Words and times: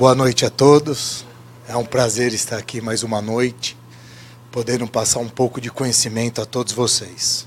Boa 0.00 0.14
noite 0.14 0.46
a 0.46 0.50
todos. 0.50 1.26
É 1.68 1.76
um 1.76 1.84
prazer 1.84 2.32
estar 2.32 2.56
aqui 2.56 2.80
mais 2.80 3.02
uma 3.02 3.20
noite, 3.20 3.76
podendo 4.50 4.88
passar 4.88 5.18
um 5.18 5.28
pouco 5.28 5.60
de 5.60 5.70
conhecimento 5.70 6.40
a 6.40 6.46
todos 6.46 6.72
vocês. 6.72 7.46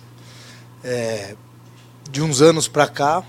É, 0.84 1.36
de 2.12 2.22
uns 2.22 2.44
anos 2.44 2.68
para 2.68 2.88
cá, 2.88 3.24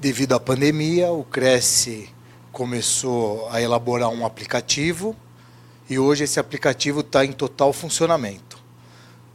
devido 0.00 0.32
à 0.32 0.40
pandemia, 0.40 1.12
o 1.12 1.22
Cresce 1.22 2.08
começou 2.50 3.46
a 3.50 3.60
elaborar 3.60 4.08
um 4.08 4.24
aplicativo 4.24 5.14
e 5.86 5.98
hoje 5.98 6.24
esse 6.24 6.40
aplicativo 6.40 7.00
está 7.00 7.26
em 7.26 7.32
total 7.32 7.74
funcionamento. 7.74 8.58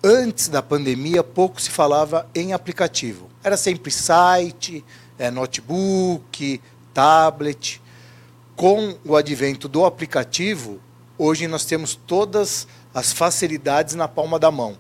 Antes 0.04 0.48
da 0.48 0.64
pandemia, 0.64 1.24
pouco 1.24 1.62
se 1.62 1.70
falava 1.70 2.28
em 2.34 2.54
aplicativo. 2.54 3.30
Era 3.44 3.56
sempre 3.56 3.92
site, 3.92 4.84
é, 5.20 5.30
notebook, 5.30 6.60
tablet. 6.92 7.83
Com 8.56 8.96
o 9.04 9.16
advento 9.16 9.68
do 9.68 9.84
aplicativo, 9.84 10.80
hoje 11.18 11.48
nós 11.48 11.66
temos 11.66 11.96
todas 11.96 12.68
as 12.94 13.12
facilidades 13.12 13.96
na 13.96 14.08
palma 14.08 14.38
da 14.38 14.52
mão. 14.52 14.78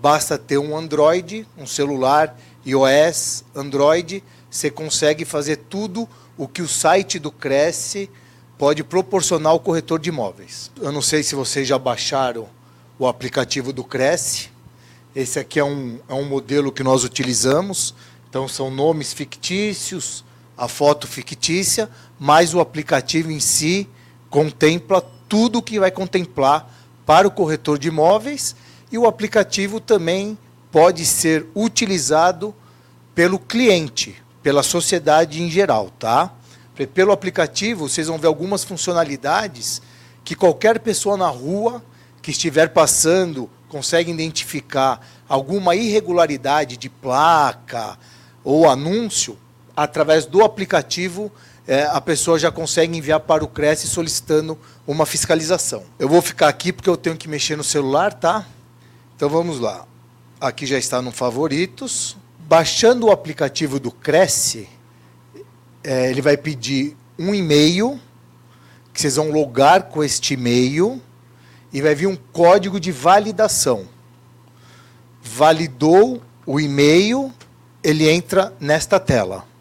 Basta 0.00 0.38
ter 0.38 0.58
um 0.58 0.76
Android, 0.76 1.46
um 1.58 1.66
celular 1.66 2.36
iOS, 2.64 3.44
Android, 3.54 4.22
você 4.48 4.70
consegue 4.70 5.24
fazer 5.24 5.56
tudo 5.56 6.08
o 6.36 6.46
que 6.46 6.62
o 6.62 6.68
site 6.68 7.18
do 7.18 7.32
Cresce 7.32 8.08
pode 8.56 8.84
proporcionar 8.84 9.52
ao 9.52 9.60
corretor 9.60 9.98
de 9.98 10.10
imóveis. 10.10 10.70
Eu 10.80 10.92
não 10.92 11.02
sei 11.02 11.22
se 11.22 11.34
vocês 11.34 11.66
já 11.66 11.78
baixaram 11.78 12.48
o 12.98 13.06
aplicativo 13.08 13.72
do 13.72 13.82
Cresce. 13.82 14.50
Esse 15.14 15.40
aqui 15.40 15.58
é 15.58 15.64
um, 15.64 15.98
é 16.08 16.14
um 16.14 16.24
modelo 16.24 16.70
que 16.70 16.84
nós 16.84 17.02
utilizamos. 17.02 17.94
Então, 18.28 18.46
são 18.46 18.70
nomes 18.70 19.12
fictícios, 19.12 20.24
a 20.62 20.68
foto 20.68 21.08
fictícia, 21.08 21.90
mas 22.20 22.54
o 22.54 22.60
aplicativo 22.60 23.32
em 23.32 23.40
si 23.40 23.88
contempla 24.30 25.04
tudo 25.28 25.58
o 25.58 25.62
que 25.62 25.80
vai 25.80 25.90
contemplar 25.90 26.72
para 27.04 27.26
o 27.26 27.32
corretor 27.32 27.76
de 27.80 27.88
imóveis 27.88 28.54
e 28.92 28.96
o 28.96 29.04
aplicativo 29.04 29.80
também 29.80 30.38
pode 30.70 31.04
ser 31.04 31.48
utilizado 31.52 32.54
pelo 33.12 33.40
cliente, 33.40 34.22
pela 34.40 34.62
sociedade 34.62 35.42
em 35.42 35.50
geral, 35.50 35.90
tá? 35.98 36.32
Pelo 36.94 37.10
aplicativo, 37.10 37.88
vocês 37.88 38.06
vão 38.06 38.16
ver 38.16 38.28
algumas 38.28 38.62
funcionalidades 38.62 39.82
que 40.22 40.36
qualquer 40.36 40.78
pessoa 40.78 41.16
na 41.16 41.28
rua 41.28 41.82
que 42.22 42.30
estiver 42.30 42.68
passando 42.68 43.50
consegue 43.68 44.12
identificar 44.12 45.04
alguma 45.28 45.74
irregularidade 45.74 46.76
de 46.76 46.88
placa 46.88 47.98
ou 48.44 48.70
anúncio, 48.70 49.36
através 49.76 50.26
do 50.26 50.44
aplicativo, 50.44 51.30
é, 51.66 51.84
a 51.84 52.00
pessoa 52.00 52.38
já 52.38 52.50
consegue 52.50 52.96
enviar 52.96 53.20
para 53.20 53.44
o 53.44 53.48
Cresce 53.48 53.86
solicitando 53.86 54.58
uma 54.86 55.06
fiscalização. 55.06 55.84
Eu 55.98 56.08
vou 56.08 56.20
ficar 56.20 56.48
aqui 56.48 56.72
porque 56.72 56.90
eu 56.90 56.96
tenho 56.96 57.16
que 57.16 57.28
mexer 57.28 57.56
no 57.56 57.64
celular, 57.64 58.12
tá? 58.12 58.46
Então 59.16 59.28
vamos 59.28 59.60
lá. 59.60 59.86
Aqui 60.40 60.66
já 60.66 60.76
está 60.76 61.00
no 61.00 61.12
favoritos. 61.12 62.16
Baixando 62.40 63.06
o 63.06 63.12
aplicativo 63.12 63.78
do 63.78 63.90
Cresce, 63.92 64.68
é, 65.84 66.10
ele 66.10 66.20
vai 66.20 66.36
pedir 66.36 66.96
um 67.18 67.34
e-mail, 67.34 68.00
que 68.92 69.00
vocês 69.00 69.16
vão 69.16 69.30
logar 69.30 69.84
com 69.84 70.02
este 70.02 70.34
e-mail, 70.34 71.00
e 71.72 71.80
vai 71.80 71.94
vir 71.94 72.08
um 72.08 72.16
código 72.16 72.78
de 72.78 72.90
validação. 72.90 73.86
Validou 75.22 76.20
o 76.44 76.60
e-mail, 76.60 77.32
ele 77.82 78.10
entra 78.10 78.52
nesta 78.60 78.98
tela. 78.98 79.51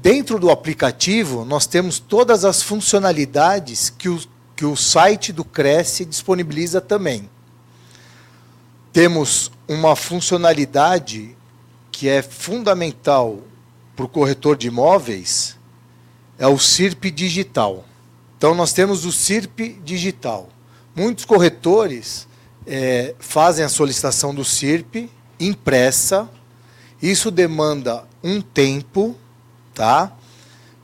Dentro 0.00 0.38
do 0.38 0.48
aplicativo, 0.48 1.44
nós 1.44 1.66
temos 1.66 1.98
todas 1.98 2.44
as 2.44 2.62
funcionalidades 2.62 3.90
que 3.90 4.08
o, 4.08 4.20
que 4.54 4.64
o 4.64 4.76
site 4.76 5.32
do 5.32 5.44
Cresce 5.44 6.04
disponibiliza 6.04 6.80
também. 6.80 7.28
Temos 8.92 9.50
uma 9.66 9.96
funcionalidade 9.96 11.36
que 11.90 12.08
é 12.08 12.22
fundamental 12.22 13.40
para 13.96 14.04
o 14.04 14.08
corretor 14.08 14.56
de 14.56 14.68
imóveis, 14.68 15.56
é 16.38 16.46
o 16.46 16.56
CIRP 16.56 17.10
digital. 17.10 17.84
Então, 18.36 18.54
nós 18.54 18.72
temos 18.72 19.04
o 19.04 19.10
CIRP 19.10 19.80
digital. 19.84 20.48
Muitos 20.94 21.24
corretores 21.24 22.28
é, 22.64 23.16
fazem 23.18 23.64
a 23.64 23.68
solicitação 23.68 24.32
do 24.32 24.44
CIRP 24.44 25.10
impressa. 25.40 26.30
Isso 27.02 27.32
demanda 27.32 28.04
um 28.22 28.40
tempo, 28.40 29.16
tá? 29.78 30.12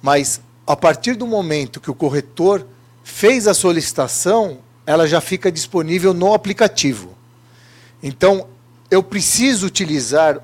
Mas 0.00 0.41
a 0.65 0.77
partir 0.77 1.16
do 1.16 1.27
momento 1.27 1.81
que 1.81 1.91
o 1.91 1.94
corretor 1.94 2.65
fez 3.03 3.49
a 3.49 3.53
solicitação, 3.53 4.59
ela 4.87 5.09
já 5.09 5.21
fica 5.21 5.50
disponível 5.50 6.15
no 6.15 6.32
aplicativo. 6.32 7.12
Então, 8.00 8.47
eu 8.88 9.03
preciso 9.03 9.66
utilizar 9.66 10.41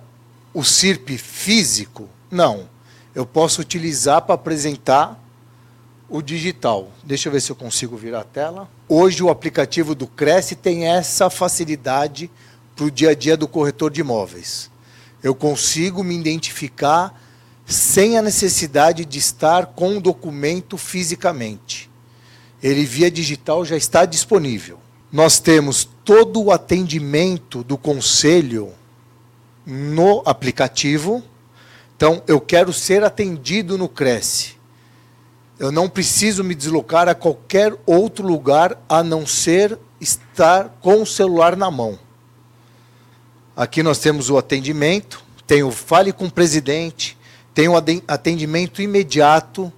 o 0.52 0.64
CIRP 0.64 1.16
físico? 1.16 2.08
Não. 2.28 2.68
Eu 3.14 3.24
posso 3.24 3.60
utilizar 3.60 4.22
para 4.22 4.34
apresentar 4.34 5.22
o 6.08 6.20
digital. 6.20 6.90
Deixa 7.04 7.28
eu 7.28 7.32
ver 7.32 7.40
se 7.40 7.52
eu 7.52 7.56
consigo 7.56 7.96
virar 7.96 8.22
a 8.22 8.24
tela. 8.24 8.68
Hoje 8.88 9.22
o 9.22 9.30
aplicativo 9.30 9.94
do 9.94 10.08
Cresce 10.08 10.56
tem 10.56 10.88
essa 10.88 11.30
facilidade 11.30 12.28
para 12.74 12.86
o 12.86 12.90
dia 12.90 13.10
a 13.10 13.14
dia 13.14 13.36
do 13.36 13.46
corretor 13.46 13.92
de 13.92 14.00
imóveis. 14.00 14.68
Eu 15.22 15.36
consigo 15.36 16.02
me 16.02 16.18
identificar 16.18 17.14
sem 17.70 18.18
a 18.18 18.22
necessidade 18.22 19.04
de 19.04 19.18
estar 19.18 19.66
com 19.66 19.96
o 19.96 20.00
documento 20.00 20.76
fisicamente. 20.76 21.88
Ele 22.60 22.84
via 22.84 23.08
digital 23.08 23.64
já 23.64 23.76
está 23.76 24.04
disponível. 24.04 24.80
Nós 25.12 25.38
temos 25.38 25.88
todo 26.04 26.42
o 26.42 26.50
atendimento 26.50 27.62
do 27.62 27.78
conselho 27.78 28.72
no 29.64 30.20
aplicativo. 30.26 31.22
Então, 31.96 32.22
eu 32.26 32.40
quero 32.40 32.72
ser 32.72 33.04
atendido 33.04 33.78
no 33.78 33.88
Cresce. 33.88 34.56
Eu 35.56 35.70
não 35.70 35.88
preciso 35.88 36.42
me 36.42 36.56
deslocar 36.56 37.08
a 37.08 37.14
qualquer 37.14 37.72
outro 37.86 38.26
lugar 38.26 38.82
a 38.88 39.04
não 39.04 39.24
ser 39.24 39.78
estar 40.00 40.76
com 40.80 41.02
o 41.02 41.06
celular 41.06 41.56
na 41.56 41.70
mão. 41.70 41.98
Aqui 43.54 43.82
nós 43.82 43.98
temos 43.98 44.28
o 44.28 44.38
atendimento, 44.38 45.22
tem 45.46 45.62
o 45.62 45.70
fale 45.70 46.12
com 46.12 46.26
o 46.26 46.30
presidente, 46.30 47.16
tem 47.54 47.68
o 47.68 47.74
atendimento 48.08 48.80
imediato, 48.80 49.72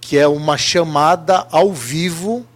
que 0.00 0.16
é 0.16 0.26
uma 0.26 0.56
chamada 0.56 1.46
ao 1.50 1.72
vivo 1.72 2.46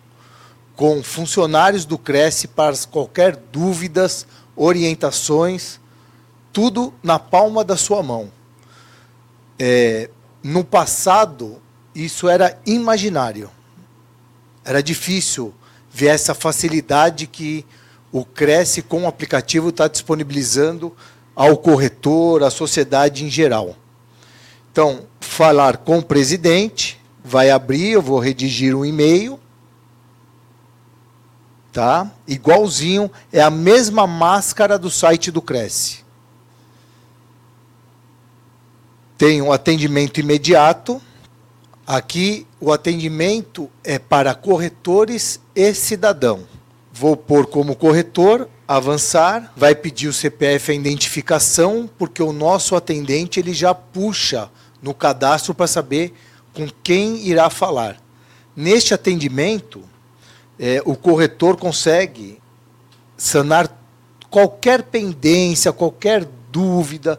com 0.74 1.02
funcionários 1.02 1.84
do 1.84 1.98
Cresce 1.98 2.48
para 2.48 2.76
qualquer 2.90 3.36
dúvidas, 3.36 4.26
orientações 4.56 5.80
tudo 6.52 6.92
na 7.02 7.18
palma 7.18 7.64
da 7.64 7.76
sua 7.76 8.02
mão. 8.02 8.30
É, 9.58 10.10
no 10.42 10.62
passado, 10.62 11.60
isso 11.94 12.28
era 12.28 12.60
imaginário. 12.66 13.50
Era 14.64 14.82
difícil 14.82 15.54
ver 15.90 16.08
essa 16.08 16.34
facilidade 16.34 17.26
que 17.26 17.64
o 18.12 18.24
Cresce 18.24 18.82
com 18.82 19.04
o 19.04 19.06
aplicativo 19.06 19.70
está 19.70 19.88
disponibilizando 19.88 20.94
ao 21.34 21.56
corretor, 21.56 22.42
à 22.42 22.50
sociedade 22.50 23.24
em 23.24 23.30
geral. 23.30 23.74
Então, 24.72 25.06
falar 25.20 25.76
com 25.76 25.98
o 25.98 26.02
presidente, 26.02 27.00
vai 27.22 27.50
abrir, 27.50 27.90
eu 27.92 28.02
vou 28.02 28.18
redigir 28.18 28.74
um 28.74 28.84
e-mail, 28.84 29.38
tá? 31.70 32.10
Igualzinho, 32.26 33.08
é 33.32 33.40
a 33.40 33.50
mesma 33.50 34.06
máscara 34.06 34.76
do 34.76 34.90
site 34.90 35.30
do 35.30 35.40
Cresce. 35.40 36.02
tem 39.22 39.40
um 39.40 39.52
atendimento 39.52 40.18
imediato. 40.18 41.00
Aqui 41.86 42.44
o 42.60 42.72
atendimento 42.72 43.70
é 43.84 43.96
para 43.96 44.34
corretores 44.34 45.38
e 45.54 45.72
cidadão. 45.72 46.40
Vou 46.92 47.16
pôr 47.16 47.46
como 47.46 47.76
corretor, 47.76 48.48
avançar, 48.66 49.52
vai 49.56 49.76
pedir 49.76 50.08
o 50.08 50.12
CPF 50.12 50.72
a 50.72 50.74
identificação, 50.74 51.88
porque 51.96 52.20
o 52.20 52.32
nosso 52.32 52.74
atendente 52.74 53.38
ele 53.38 53.54
já 53.54 53.72
puxa 53.72 54.50
no 54.82 54.92
cadastro 54.92 55.54
para 55.54 55.66
saber 55.66 56.12
com 56.52 56.68
quem 56.82 57.26
irá 57.26 57.48
falar. 57.48 57.96
Neste 58.54 58.92
atendimento, 58.92 59.82
é, 60.58 60.82
o 60.84 60.96
corretor 60.96 61.56
consegue 61.56 62.38
sanar 63.16 63.74
qualquer 64.28 64.82
pendência, 64.82 65.72
qualquer 65.72 66.28
dúvida, 66.50 67.18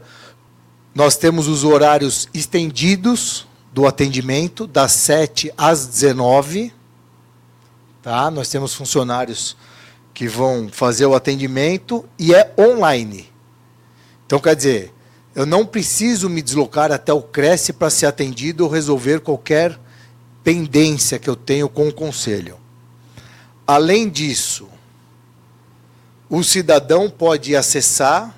nós 0.93 1.15
temos 1.15 1.47
os 1.47 1.63
horários 1.63 2.29
estendidos 2.33 3.47
do 3.71 3.87
atendimento, 3.87 4.67
das 4.67 4.91
7 4.91 5.51
às 5.57 5.87
19. 5.87 6.71
Tá? 8.01 8.29
Nós 8.29 8.49
temos 8.49 8.75
funcionários 8.75 9.57
que 10.13 10.27
vão 10.27 10.69
fazer 10.71 11.07
o 11.07 11.15
atendimento 11.15 12.07
e 12.19 12.35
é 12.35 12.53
online. 12.59 13.31
Então, 14.27 14.39
quer 14.39 14.55
dizer, 14.55 14.93
eu 15.35 15.45
não 15.45 15.65
preciso 15.65 16.29
me 16.29 16.41
deslocar 16.41 16.91
até 16.91 17.11
o 17.11 17.21
Cresce 17.21 17.73
para 17.73 17.89
ser 17.89 18.05
atendido 18.05 18.63
ou 18.63 18.69
resolver 18.69 19.19
qualquer 19.19 19.79
pendência 20.43 21.17
que 21.17 21.29
eu 21.29 21.35
tenho 21.35 21.67
com 21.67 21.87
o 21.87 21.93
conselho. 21.93 22.57
Além 23.65 24.09
disso, 24.09 24.67
o 26.29 26.43
cidadão 26.43 27.09
pode 27.09 27.55
acessar 27.55 28.35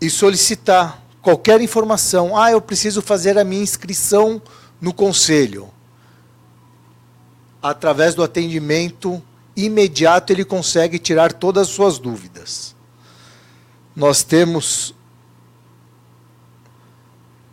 e 0.00 0.10
solicitar 0.10 1.02
qualquer 1.20 1.60
informação. 1.60 2.36
Ah, 2.36 2.52
eu 2.52 2.60
preciso 2.60 3.00
fazer 3.00 3.38
a 3.38 3.44
minha 3.44 3.62
inscrição 3.62 4.42
no 4.80 4.92
conselho. 4.92 5.70
Através 7.62 8.14
do 8.14 8.22
atendimento 8.22 9.22
imediato, 9.56 10.32
ele 10.32 10.44
consegue 10.44 10.98
tirar 10.98 11.32
todas 11.32 11.68
as 11.68 11.74
suas 11.74 11.98
dúvidas. 11.98 12.71
Nós 13.94 14.22
temos 14.22 14.94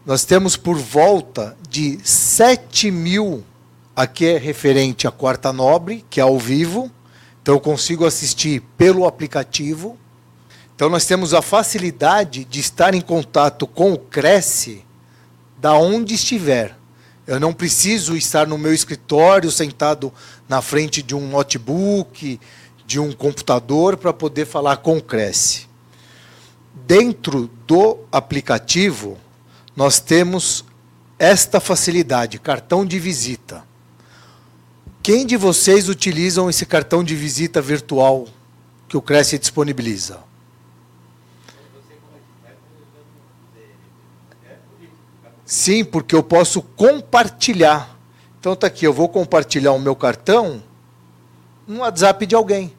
nós 0.06 0.25
temos 0.25 0.57
por 0.57 0.75
volta 0.75 1.56
de 1.69 2.00
7 2.03 2.89
mil, 2.89 3.44
aqui 3.95 4.25
é 4.25 4.38
referente 4.39 5.07
à 5.07 5.12
Quarta 5.12 5.53
Nobre, 5.53 6.03
que 6.09 6.19
é 6.19 6.24
ao 6.24 6.39
vivo, 6.39 6.89
então 7.41 7.53
eu 7.53 7.59
consigo 7.59 8.06
assistir 8.06 8.62
pelo 8.75 9.06
aplicativo. 9.06 9.97
Então 10.74 10.89
nós 10.89 11.06
temos 11.06 11.33
a 11.33 11.41
facilidade 11.41 12.44
de 12.45 12.59
estar 12.59 12.95
em 12.95 13.01
contato 13.01 13.68
com 13.68 13.94
o 13.94 14.00
Cresce 14.00 14.83
da 15.57 15.74
onde 15.74 16.15
estiver. 16.15 16.75
Eu 17.27 17.39
não 17.39 17.53
preciso 17.53 18.15
estar 18.15 18.47
no 18.47 18.57
meu 18.57 18.74
escritório 18.74 19.51
sentado 19.51 20.12
na 20.47 20.62
frente 20.62 21.03
de 21.03 21.13
um 21.13 21.30
notebook, 21.30 22.39
de 22.83 23.00
um 23.00 23.12
computador 23.12 23.97
para 23.97 24.12
poder 24.12 24.47
falar 24.47 24.77
com 24.77 24.97
o 24.97 25.03
Cresce. 25.03 25.69
Dentro 26.85 27.49
do 27.67 27.99
aplicativo, 28.11 29.17
nós 29.75 29.99
temos 29.99 30.65
esta 31.17 31.59
facilidade, 31.59 32.39
cartão 32.39 32.85
de 32.85 32.97
visita. 32.97 33.63
Quem 35.01 35.25
de 35.25 35.37
vocês 35.37 35.89
utilizam 35.89 36.49
esse 36.49 36.65
cartão 36.65 37.03
de 37.03 37.15
visita 37.15 37.61
virtual 37.61 38.27
que 38.87 38.97
o 38.97 39.01
Cresce 39.01 39.37
disponibiliza? 39.37 40.19
Sim, 45.45 45.83
porque 45.83 46.13
eu 46.13 46.21
posso 46.21 46.61
compartilhar. 46.61 47.97
Então 48.39 48.53
está 48.53 48.67
aqui, 48.67 48.85
eu 48.85 48.93
vou 48.93 49.09
compartilhar 49.09 49.73
o 49.73 49.79
meu 49.79 49.95
cartão 49.95 50.61
no 51.67 51.79
WhatsApp 51.79 52.25
de 52.25 52.35
alguém. 52.35 52.71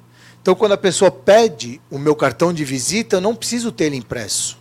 Então 0.43 0.55
quando 0.55 0.73
a 0.73 0.79
pessoa 0.79 1.11
pede 1.11 1.81
o 1.91 1.99
meu 1.99 2.17
cartão 2.17 2.53
de 2.53 2.65
visita, 2.65 3.17
eu 3.17 3.21
não 3.21 3.35
preciso 3.35 3.71
ter 3.71 3.85
ele 3.85 3.97
impresso 3.97 4.61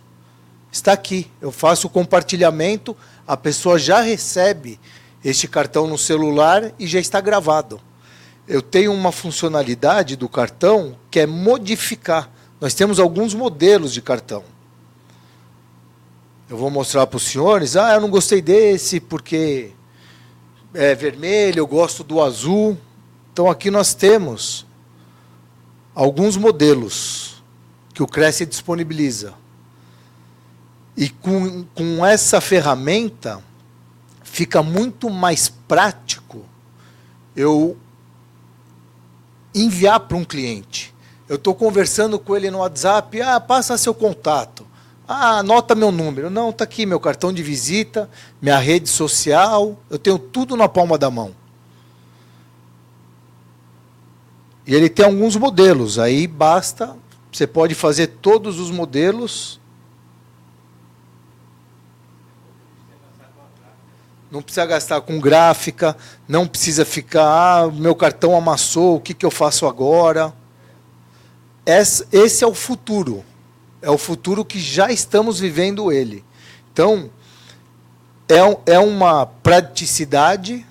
está 0.72 0.92
aqui. 0.92 1.30
Eu 1.40 1.50
faço 1.50 1.86
o 1.86 1.90
compartilhamento, 1.90 2.96
a 3.26 3.36
pessoa 3.36 3.78
já 3.78 4.00
recebe 4.00 4.78
este 5.24 5.48
cartão 5.48 5.86
no 5.86 5.98
celular 5.98 6.72
e 6.78 6.86
já 6.86 7.00
está 7.00 7.20
gravado. 7.20 7.80
Eu 8.46 8.62
tenho 8.62 8.92
uma 8.92 9.12
funcionalidade 9.12 10.16
do 10.16 10.28
cartão 10.28 10.96
que 11.10 11.20
é 11.20 11.26
modificar. 11.26 12.30
Nós 12.60 12.74
temos 12.74 12.98
alguns 12.98 13.34
modelos 13.34 13.92
de 13.92 14.02
cartão. 14.02 14.44
Eu 16.48 16.56
vou 16.56 16.70
mostrar 16.70 17.06
para 17.06 17.16
os 17.16 17.22
senhores. 17.22 17.76
Ah, 17.76 17.94
eu 17.94 18.00
não 18.00 18.10
gostei 18.10 18.42
desse 18.42 18.98
porque 18.98 19.70
é 20.74 20.94
vermelho, 20.94 21.60
eu 21.60 21.66
gosto 21.66 22.02
do 22.02 22.20
azul. 22.20 22.76
Então 23.32 23.48
aqui 23.48 23.70
nós 23.70 23.94
temos 23.94 24.66
alguns 25.94 26.36
modelos 26.36 27.42
que 27.92 28.02
o 28.02 28.06
Cresce 28.06 28.46
disponibiliza. 28.46 29.34
E 30.96 31.08
com, 31.08 31.64
com 31.74 32.04
essa 32.04 32.40
ferramenta 32.40 33.42
fica 34.22 34.62
muito 34.62 35.10
mais 35.10 35.48
prático 35.48 36.44
eu 37.34 37.76
enviar 39.54 40.00
para 40.00 40.16
um 40.16 40.24
cliente. 40.24 40.94
Eu 41.28 41.36
estou 41.36 41.54
conversando 41.54 42.18
com 42.18 42.36
ele 42.36 42.50
no 42.50 42.58
WhatsApp, 42.58 43.20
ah, 43.22 43.40
passa 43.40 43.78
seu 43.78 43.94
contato. 43.94 44.66
Ah, 45.06 45.38
anota 45.38 45.74
meu 45.74 45.90
número. 45.90 46.30
Não, 46.30 46.50
está 46.50 46.64
aqui 46.64 46.86
meu 46.86 47.00
cartão 47.00 47.32
de 47.32 47.42
visita, 47.42 48.08
minha 48.40 48.58
rede 48.58 48.88
social, 48.88 49.78
eu 49.88 49.98
tenho 49.98 50.18
tudo 50.18 50.56
na 50.56 50.68
palma 50.68 50.96
da 50.96 51.10
mão. 51.10 51.34
E 54.66 54.74
ele 54.74 54.88
tem 54.88 55.04
alguns 55.04 55.36
modelos, 55.36 55.98
aí 55.98 56.26
basta, 56.26 56.96
você 57.32 57.46
pode 57.46 57.74
fazer 57.74 58.06
todos 58.06 58.58
os 58.58 58.70
modelos 58.70 59.60
não 64.30 64.40
precisa 64.40 64.64
gastar 64.64 65.00
com 65.00 65.18
gráfica, 65.18 65.96
não 66.28 66.46
precisa 66.46 66.84
ficar, 66.84 67.24
ah, 67.24 67.70
meu 67.70 67.96
cartão 67.96 68.36
amassou, 68.36 68.96
o 68.96 69.00
que, 69.00 69.12
que 69.12 69.26
eu 69.26 69.30
faço 69.30 69.66
agora? 69.66 70.32
Esse 71.66 72.44
é 72.44 72.46
o 72.46 72.54
futuro. 72.54 73.24
É 73.82 73.90
o 73.90 73.98
futuro 73.98 74.44
que 74.44 74.60
já 74.60 74.90
estamos 74.90 75.40
vivendo 75.40 75.90
ele. 75.90 76.24
Então, 76.72 77.10
é, 78.28 78.74
é 78.74 78.78
uma 78.78 79.26
praticidade, 79.26 80.64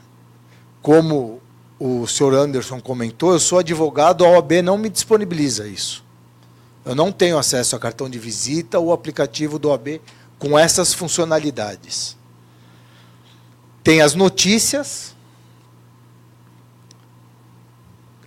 como 0.81 1.41
o 1.80 2.06
senhor 2.06 2.34
Anderson 2.34 2.81
comentou, 2.81 3.31
eu 3.31 3.40
sou 3.40 3.60
advogado, 3.60 4.26
a 4.26 4.30
OAB 4.30 4.62
não 4.62 4.78
me 4.78 4.90
disponibiliza 4.90 5.66
isso. 5.66 6.04
Eu 6.86 6.94
não 6.94 7.12
tenho 7.12 7.38
acesso 7.38 7.76
a 7.76 7.80
cartão 7.80 8.10
de 8.10 8.20
visita 8.20 8.80
ou 8.80 8.92
aplicativo 8.92 9.58
do 9.58 9.70
OAB 9.70 10.02
com 10.38 10.60
essas 10.60 10.94
funcionalidades. 10.94 12.18
Tem 13.81 14.02
as 14.02 14.14
notícias. 14.14 15.16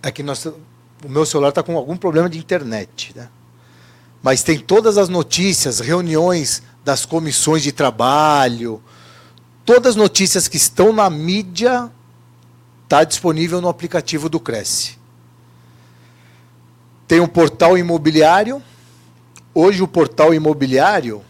Aqui 0.01 0.21
é 0.21 0.25
nós, 0.25 0.45
o 0.45 1.09
meu 1.09 1.25
celular 1.25 1.49
está 1.49 1.61
com 1.61 1.77
algum 1.77 1.95
problema 1.95 2.29
de 2.29 2.39
internet. 2.39 3.13
Né? 3.15 3.29
Mas 4.21 4.41
tem 4.41 4.57
todas 4.57 4.97
as 4.97 5.09
notícias, 5.09 5.79
reuniões 5.79 6.63
das 6.83 7.05
comissões 7.05 7.61
de 7.61 7.71
trabalho, 7.71 8.81
todas 9.63 9.91
as 9.91 9.95
notícias 9.95 10.47
que 10.47 10.57
estão 10.57 10.91
na 10.91 11.09
mídia 11.09 11.91
está 12.93 13.03
disponível 13.03 13.59
no 13.59 13.69
aplicativo 13.69 14.29
do 14.29 14.39
Cresce. 14.39 14.99
Tem 17.07 17.19
um 17.19 17.27
portal 17.27 17.75
imobiliário. 17.75 18.61
Hoje 19.51 19.81
o 19.81 19.87
portal 19.87 20.31
imobiliário, 20.31 21.23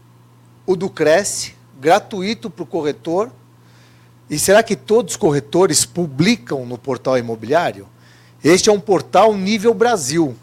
o 0.65 0.75
do 0.75 0.89
Cresce, 0.89 1.55
gratuito 1.79 2.49
para 2.49 2.63
o 2.63 2.67
corretor. 2.67 3.31
E 4.29 4.39
será 4.39 4.63
que 4.63 4.75
todos 4.75 5.13
os 5.13 5.17
corretores 5.17 5.85
publicam 5.85 6.65
no 6.65 6.77
portal 6.77 7.17
imobiliário? 7.17 7.87
Este 8.43 8.69
é 8.69 8.73
um 8.73 8.79
portal 8.79 9.33
nível 9.35 9.73
Brasil 9.73 10.35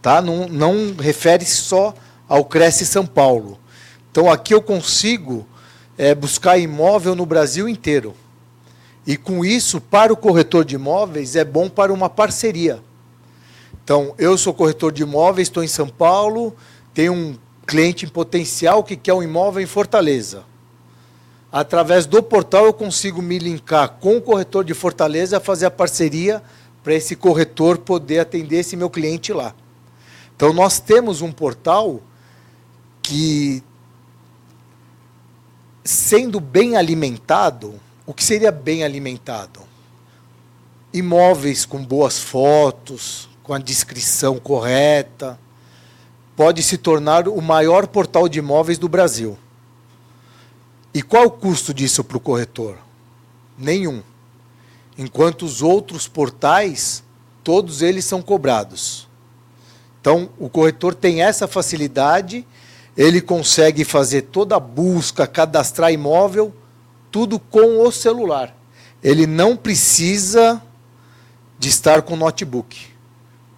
tá? 0.00 0.20
não, 0.20 0.48
não 0.48 0.94
refere 0.98 1.44
só 1.44 1.94
ao 2.28 2.44
Cresce 2.44 2.86
São 2.86 3.06
Paulo. 3.06 3.58
Então 4.10 4.30
aqui 4.30 4.54
eu 4.54 4.62
consigo 4.62 5.46
é, 5.96 6.14
buscar 6.14 6.58
imóvel 6.58 7.14
no 7.14 7.26
Brasil 7.26 7.68
inteiro. 7.68 8.14
E 9.06 9.16
com 9.16 9.44
isso, 9.44 9.80
para 9.80 10.12
o 10.12 10.16
corretor 10.16 10.64
de 10.64 10.74
imóveis, 10.74 11.34
é 11.34 11.44
bom 11.44 11.68
para 11.68 11.92
uma 11.92 12.08
parceria. 12.08 12.80
Então, 13.82 14.14
eu 14.18 14.36
sou 14.36 14.52
corretor 14.52 14.92
de 14.92 15.02
imóveis, 15.02 15.48
estou 15.48 15.64
em 15.64 15.68
São 15.68 15.88
Paulo, 15.88 16.54
tenho 16.92 17.12
um 17.12 17.36
cliente 17.66 18.04
em 18.04 18.08
potencial 18.08 18.84
que 18.84 18.96
quer 18.96 19.14
um 19.14 19.22
imóvel 19.22 19.62
em 19.62 19.66
Fortaleza. 19.66 20.44
Através 21.52 22.06
do 22.06 22.22
portal 22.22 22.66
eu 22.66 22.72
consigo 22.72 23.20
me 23.20 23.38
linkar 23.38 23.96
com 24.00 24.16
o 24.16 24.22
corretor 24.22 24.64
de 24.64 24.72
Fortaleza, 24.72 25.40
fazer 25.40 25.66
a 25.66 25.70
parceria 25.70 26.42
para 26.82 26.94
esse 26.94 27.16
corretor 27.16 27.78
poder 27.78 28.20
atender 28.20 28.60
esse 28.60 28.76
meu 28.76 28.88
cliente 28.88 29.32
lá. 29.32 29.54
Então 30.36 30.52
nós 30.52 30.78
temos 30.78 31.20
um 31.20 31.32
portal 31.32 32.00
que 33.02 33.62
sendo 35.84 36.38
bem 36.38 36.76
alimentado, 36.76 37.74
o 38.06 38.14
que 38.14 38.22
seria 38.22 38.52
bem 38.52 38.84
alimentado? 38.84 39.60
Imóveis 40.92 41.64
com 41.66 41.84
boas 41.84 42.18
fotos, 42.18 43.28
com 43.42 43.52
a 43.52 43.58
descrição 43.58 44.38
correta, 44.38 45.38
pode 46.36 46.62
se 46.62 46.78
tornar 46.78 47.28
o 47.28 47.40
maior 47.42 47.88
portal 47.88 48.28
de 48.28 48.38
imóveis 48.38 48.78
do 48.78 48.88
Brasil. 48.88 49.36
E 50.92 51.02
qual 51.02 51.26
o 51.26 51.30
custo 51.30 51.72
disso 51.72 52.02
para 52.02 52.16
o 52.16 52.20
corretor? 52.20 52.76
Nenhum. 53.56 54.02
Enquanto 54.98 55.44
os 55.44 55.62
outros 55.62 56.08
portais, 56.08 57.02
todos 57.44 57.80
eles 57.80 58.04
são 58.04 58.20
cobrados. 58.20 59.08
Então, 60.00 60.30
o 60.38 60.48
corretor 60.48 60.94
tem 60.94 61.22
essa 61.22 61.46
facilidade, 61.46 62.46
ele 62.96 63.20
consegue 63.20 63.84
fazer 63.84 64.22
toda 64.22 64.56
a 64.56 64.60
busca, 64.60 65.26
cadastrar 65.26 65.92
imóvel, 65.92 66.54
tudo 67.10 67.38
com 67.38 67.86
o 67.86 67.92
celular. 67.92 68.56
Ele 69.02 69.26
não 69.26 69.56
precisa 69.56 70.62
de 71.58 71.68
estar 71.68 72.02
com 72.02 72.16
notebook. 72.16 72.88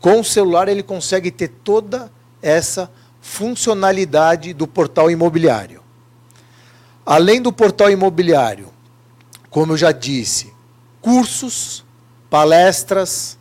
Com 0.00 0.20
o 0.20 0.24
celular, 0.24 0.68
ele 0.68 0.82
consegue 0.82 1.30
ter 1.30 1.48
toda 1.48 2.10
essa 2.40 2.90
funcionalidade 3.20 4.52
do 4.52 4.66
portal 4.66 5.10
imobiliário. 5.10 5.81
Além 7.04 7.42
do 7.42 7.52
portal 7.52 7.90
imobiliário, 7.90 8.68
como 9.50 9.72
eu 9.72 9.76
já 9.76 9.92
disse, 9.92 10.52
cursos, 11.00 11.84
palestras, 12.30 13.36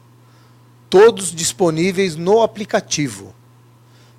todos 0.89 1.33
disponíveis 1.33 2.15
no 2.15 2.41
aplicativo. 2.41 3.33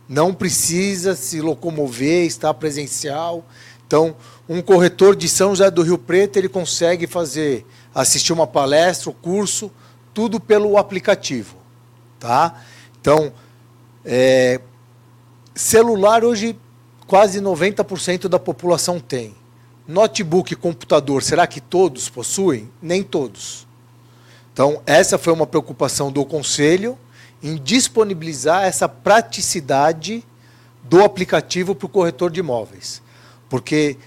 Não 0.08 0.32
precisa 0.32 1.14
se 1.14 1.40
locomover, 1.40 2.24
estar 2.24 2.54
presencial. 2.54 3.44
Então, 3.86 4.16
um 4.48 4.62
corretor 4.62 5.16
de 5.16 5.28
São 5.28 5.50
José 5.50 5.70
do 5.70 5.82
Rio 5.82 5.98
Preto, 5.98 6.38
ele 6.38 6.48
consegue 6.48 7.06
fazer, 7.06 7.66
assistir 7.94 8.32
uma 8.32 8.46
palestra, 8.46 9.10
o 9.10 9.12
um 9.12 9.16
curso, 9.16 9.70
tudo 10.14 10.38
pelo 10.38 10.78
aplicativo. 10.78 11.56
Tá? 12.18 12.62
Então, 13.00 13.32
é, 14.04 14.60
celular 15.54 16.24
hoje 16.24 16.58
quase 17.12 17.42
90% 17.42 18.26
da 18.26 18.38
população 18.38 18.98
tem. 18.98 19.34
Notebook 19.86 20.54
e 20.54 20.56
computador, 20.56 21.22
será 21.22 21.46
que 21.46 21.60
todos 21.60 22.08
possuem? 22.08 22.70
Nem 22.80 23.02
todos. 23.02 23.66
Então, 24.50 24.80
essa 24.86 25.18
foi 25.18 25.30
uma 25.30 25.46
preocupação 25.46 26.10
do 26.10 26.24
Conselho 26.24 26.98
em 27.42 27.56
disponibilizar 27.56 28.64
essa 28.64 28.88
praticidade 28.88 30.24
do 30.84 31.04
aplicativo 31.04 31.74
para 31.74 31.84
o 31.84 31.88
corretor 31.90 32.30
de 32.30 32.40
imóveis. 32.40 33.02
Porque 33.46 33.98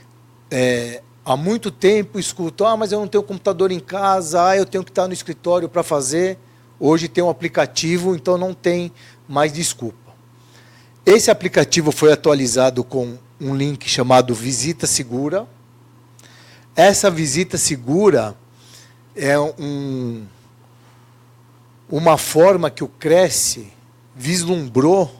é, 0.49 1.03
há 1.23 1.37
muito 1.37 1.69
tempo 1.69 2.17
escuto, 2.17 2.65
ah, 2.65 2.75
mas 2.75 2.91
eu 2.91 2.99
não 2.99 3.07
tenho 3.07 3.23
computador 3.23 3.71
em 3.71 3.79
casa, 3.79 4.47
ah, 4.47 4.57
eu 4.57 4.65
tenho 4.65 4.83
que 4.83 4.89
estar 4.89 5.05
no 5.05 5.13
escritório 5.13 5.69
para 5.69 5.83
fazer. 5.83 6.39
Hoje 6.79 7.07
tem 7.07 7.23
um 7.23 7.29
aplicativo, 7.29 8.15
então 8.15 8.35
não 8.35 8.51
tem 8.51 8.91
mais 9.27 9.53
desculpa. 9.53 10.04
Esse 11.05 11.29
aplicativo 11.29 11.91
foi 11.91 12.11
atualizado 12.11 12.83
com 12.83 13.19
um 13.39 13.55
link 13.55 13.87
chamado 13.87 14.33
Visita 14.33 14.87
Segura. 14.87 15.45
Essa 16.75 17.11
visita 17.11 17.59
segura 17.59 18.35
é 19.15 19.39
um, 19.39 20.25
uma 21.87 22.17
forma 22.17 22.71
que 22.71 22.83
o 22.83 22.87
Cresce 22.87 23.71
vislumbrou 24.15 25.13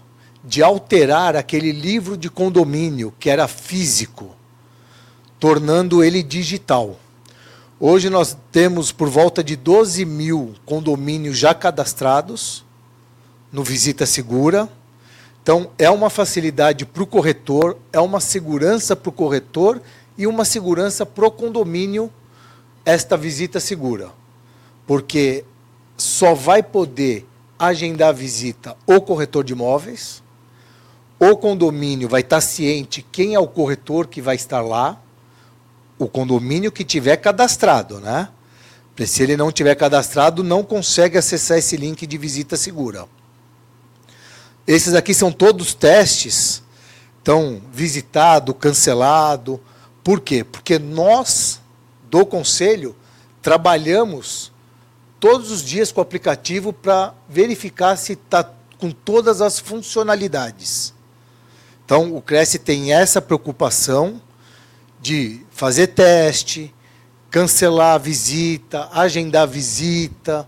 de 0.44 0.64
alterar 0.64 1.36
aquele 1.36 1.72
livro 1.72 2.18
de 2.18 2.32
condomínio 2.32 3.14
que 3.20 3.30
era 3.30 3.48
físico, 3.48 4.36
tornando 5.40 6.04
ele 6.04 6.24
digital. 6.24 7.00
Hoje 7.80 8.10
nós 8.10 8.36
temos 8.52 8.92
por 8.92 9.08
volta 9.08 9.44
de 9.44 9.56
12 9.56 10.04
mil 10.04 10.56
condomínios 10.66 11.38
já 11.38 11.54
cadastrados 11.54 12.66
no 13.52 13.64
Visita 13.64 14.08
Segura 14.08 14.68
então, 15.46 15.70
é 15.78 15.88
uma 15.92 16.10
facilidade 16.10 16.88
para 16.88 17.04
o 17.04 17.06
corretor, 17.06 17.78
é 17.94 18.00
uma 18.00 18.20
segurança 18.20 18.96
para 18.96 19.10
o 19.10 19.12
corretor 19.12 19.80
e 20.18 20.26
uma 20.26 20.44
segurança 20.44 21.06
para 21.06 21.28
o 21.28 21.30
condomínio 21.30 22.12
esta 22.84 23.16
visita 23.16 23.60
segura. 23.60 24.10
Porque 24.88 25.46
só 25.96 26.34
vai 26.34 26.64
poder 26.64 27.28
agendar 27.60 28.10
a 28.10 28.12
visita 28.12 28.76
o 28.88 29.00
corretor 29.00 29.44
de 29.44 29.54
imóveis, 29.54 30.24
o 31.20 31.38
condomínio 31.38 32.10
vai 32.10 32.22
estar 32.22 32.42
ciente 32.42 33.06
quem 33.12 33.36
é 33.36 33.40
o 33.40 33.48
corretor 33.48 34.08
que 34.08 34.24
vai 34.24 34.36
estar 34.36 34.62
lá, 34.62 35.00
o 36.00 36.08
condomínio 36.08 36.72
que 36.72 36.84
tiver 36.84 37.18
cadastrado, 37.18 38.00
né? 38.00 38.30
Se 39.06 39.22
ele 39.22 39.38
não 39.38 39.52
tiver 39.52 39.76
cadastrado, 39.76 40.44
não 40.44 40.64
consegue 40.64 41.20
acessar 41.20 41.60
esse 41.60 41.78
link 41.78 42.08
de 42.08 42.18
visita 42.18 42.58
segura. 42.58 43.06
Esses 44.68 44.94
aqui 44.94 45.14
são 45.14 45.32
todos 45.32 45.74
testes. 45.74 46.64
Então, 47.22 47.62
visitado, 47.72 48.54
cancelado. 48.54 49.60
Por 50.04 50.20
quê? 50.20 50.44
Porque 50.44 50.80
nós, 50.80 51.60
do 52.10 52.26
Conselho, 52.26 52.96
trabalhamos 53.42 54.52
todos 55.20 55.52
os 55.52 55.64
dias 55.64 55.92
com 55.92 56.00
o 56.00 56.04
aplicativo 56.04 56.74
para 56.74 57.14
verificar 57.30 57.96
se 57.96 58.14
está 58.14 58.50
com 58.78 58.92
todas 58.92 59.42
as 59.42 59.60
funcionalidades. 59.60 60.94
Então, 61.84 62.16
o 62.16 62.22
Cresce 62.22 62.58
tem 62.58 62.94
essa 62.94 63.22
preocupação 63.22 64.22
de 65.00 65.46
fazer 65.52 65.88
teste, 65.88 66.74
cancelar 67.30 67.96
a 67.96 68.00
visita, 68.00 68.90
agendar 68.92 69.44
a 69.44 69.48
visita. 69.48 70.48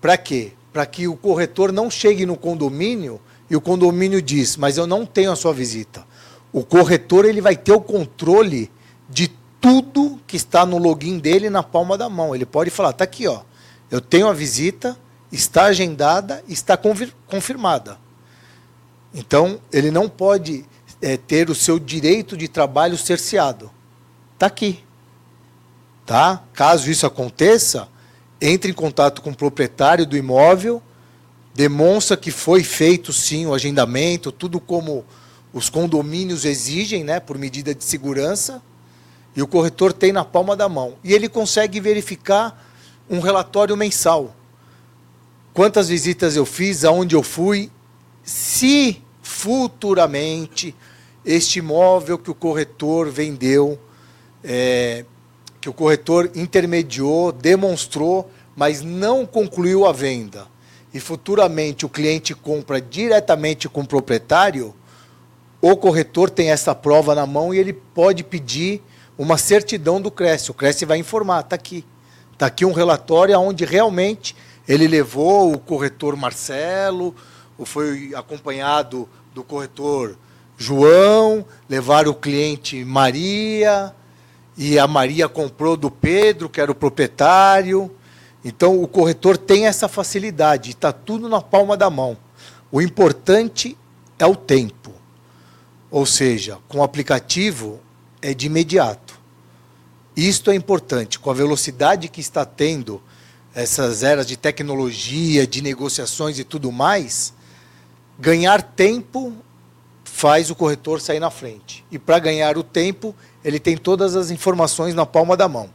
Para 0.00 0.16
quê? 0.16 0.52
Para 0.72 0.84
que 0.84 1.06
o 1.06 1.16
corretor 1.16 1.70
não 1.70 1.88
chegue 1.88 2.26
no 2.26 2.36
condomínio 2.36 3.20
e 3.50 3.56
o 3.56 3.60
condomínio 3.60 4.22
diz, 4.22 4.56
mas 4.56 4.78
eu 4.78 4.86
não 4.86 5.04
tenho 5.04 5.30
a 5.32 5.36
sua 5.36 5.52
visita. 5.52 6.06
O 6.52 6.64
corretor 6.64 7.24
ele 7.24 7.40
vai 7.40 7.56
ter 7.56 7.72
o 7.72 7.80
controle 7.80 8.70
de 9.08 9.28
tudo 9.60 10.20
que 10.26 10.36
está 10.36 10.66
no 10.66 10.78
login 10.78 11.18
dele 11.18 11.48
na 11.48 11.62
palma 11.62 11.96
da 11.96 12.08
mão. 12.08 12.34
Ele 12.34 12.46
pode 12.46 12.70
falar, 12.70 12.90
está 12.90 13.04
aqui, 13.04 13.26
ó, 13.26 13.42
eu 13.90 14.00
tenho 14.00 14.26
a 14.28 14.32
visita, 14.32 14.98
está 15.30 15.64
agendada, 15.64 16.42
está 16.48 16.78
confirmada. 17.26 17.98
Então, 19.14 19.60
ele 19.72 19.90
não 19.90 20.08
pode 20.08 20.64
é, 21.00 21.16
ter 21.16 21.50
o 21.50 21.54
seu 21.54 21.78
direito 21.78 22.36
de 22.36 22.48
trabalho 22.48 22.96
cerceado. 22.96 23.70
Está 24.34 24.46
aqui. 24.46 24.82
Tá? 26.06 26.42
Caso 26.52 26.90
isso 26.90 27.06
aconteça, 27.06 27.88
entre 28.40 28.70
em 28.70 28.74
contato 28.74 29.22
com 29.22 29.30
o 29.30 29.36
proprietário 29.36 30.04
do 30.06 30.16
imóvel 30.16 30.82
demonstra 31.54 32.16
que 32.16 32.30
foi 32.30 32.64
feito 32.64 33.12
sim 33.12 33.46
o 33.46 33.54
agendamento, 33.54 34.32
tudo 34.32 34.58
como 34.58 35.04
os 35.52 35.68
condomínios 35.68 36.44
exigem, 36.44 37.04
né, 37.04 37.20
por 37.20 37.36
medida 37.36 37.74
de 37.74 37.84
segurança, 37.84 38.62
e 39.36 39.42
o 39.42 39.46
corretor 39.46 39.92
tem 39.92 40.12
na 40.12 40.24
palma 40.24 40.56
da 40.56 40.68
mão. 40.68 40.94
E 41.04 41.12
ele 41.12 41.28
consegue 41.28 41.80
verificar 41.80 42.70
um 43.08 43.20
relatório 43.20 43.76
mensal. 43.76 44.34
Quantas 45.52 45.88
visitas 45.88 46.36
eu 46.36 46.46
fiz, 46.46 46.84
aonde 46.84 47.14
eu 47.14 47.22
fui, 47.22 47.70
se 48.24 49.02
futuramente 49.20 50.74
este 51.24 51.58
imóvel 51.58 52.18
que 52.18 52.30
o 52.30 52.34
corretor 52.34 53.10
vendeu, 53.10 53.78
é, 54.42 55.04
que 55.60 55.68
o 55.68 55.72
corretor 55.72 56.30
intermediou, 56.34 57.30
demonstrou, 57.30 58.30
mas 58.56 58.80
não 58.80 59.26
concluiu 59.26 59.86
a 59.86 59.92
venda 59.92 60.51
e 60.92 61.00
futuramente 61.00 61.86
o 61.86 61.88
cliente 61.88 62.34
compra 62.34 62.80
diretamente 62.80 63.68
com 63.68 63.80
o 63.80 63.86
proprietário, 63.86 64.74
o 65.60 65.76
corretor 65.76 66.28
tem 66.28 66.50
essa 66.50 66.74
prova 66.74 67.14
na 67.14 67.26
mão 67.26 67.54
e 67.54 67.58
ele 67.58 67.72
pode 67.72 68.24
pedir 68.24 68.82
uma 69.16 69.38
certidão 69.38 70.00
do 70.00 70.10
Cresce. 70.10 70.50
O 70.50 70.54
Cresce 70.54 70.84
vai 70.84 70.98
informar, 70.98 71.40
está 71.40 71.56
aqui. 71.56 71.84
Está 72.32 72.46
aqui 72.46 72.64
um 72.64 72.72
relatório 72.72 73.38
onde 73.38 73.64
realmente 73.64 74.34
ele 74.66 74.88
levou 74.88 75.52
o 75.52 75.58
corretor 75.58 76.16
Marcelo, 76.16 77.14
foi 77.64 78.12
acompanhado 78.16 79.08
do 79.32 79.44
corretor 79.44 80.16
João, 80.56 81.44
levaram 81.68 82.10
o 82.10 82.14
cliente 82.14 82.84
Maria, 82.84 83.94
e 84.56 84.78
a 84.78 84.86
Maria 84.86 85.28
comprou 85.28 85.76
do 85.76 85.90
Pedro, 85.90 86.48
que 86.48 86.60
era 86.60 86.70
o 86.70 86.74
proprietário. 86.74 87.90
Então 88.44 88.82
o 88.82 88.88
corretor 88.88 89.36
tem 89.36 89.66
essa 89.66 89.88
facilidade, 89.88 90.70
está 90.70 90.92
tudo 90.92 91.28
na 91.28 91.40
palma 91.40 91.76
da 91.76 91.88
mão. 91.88 92.16
O 92.70 92.80
importante 92.80 93.76
é 94.18 94.26
o 94.26 94.34
tempo. 94.34 94.92
Ou 95.90 96.06
seja, 96.06 96.58
com 96.68 96.78
o 96.78 96.82
aplicativo 96.82 97.80
é 98.20 98.32
de 98.32 98.46
imediato. 98.46 99.20
Isto 100.16 100.50
é 100.50 100.54
importante, 100.54 101.18
com 101.18 101.30
a 101.30 101.34
velocidade 101.34 102.08
que 102.08 102.20
está 102.20 102.44
tendo 102.44 103.02
essas 103.54 104.02
eras 104.02 104.26
de 104.26 104.36
tecnologia, 104.36 105.46
de 105.46 105.62
negociações 105.62 106.38
e 106.38 106.44
tudo 106.44 106.72
mais, 106.72 107.34
ganhar 108.18 108.62
tempo 108.62 109.34
faz 110.04 110.50
o 110.50 110.54
corretor 110.54 111.00
sair 111.00 111.20
na 111.20 111.30
frente. 111.30 111.84
E 111.90 111.98
para 111.98 112.18
ganhar 112.18 112.56
o 112.56 112.62
tempo, 112.62 113.14
ele 113.44 113.58
tem 113.58 113.76
todas 113.76 114.14
as 114.14 114.30
informações 114.30 114.94
na 114.94 115.04
palma 115.04 115.36
da 115.36 115.48
mão. 115.48 115.70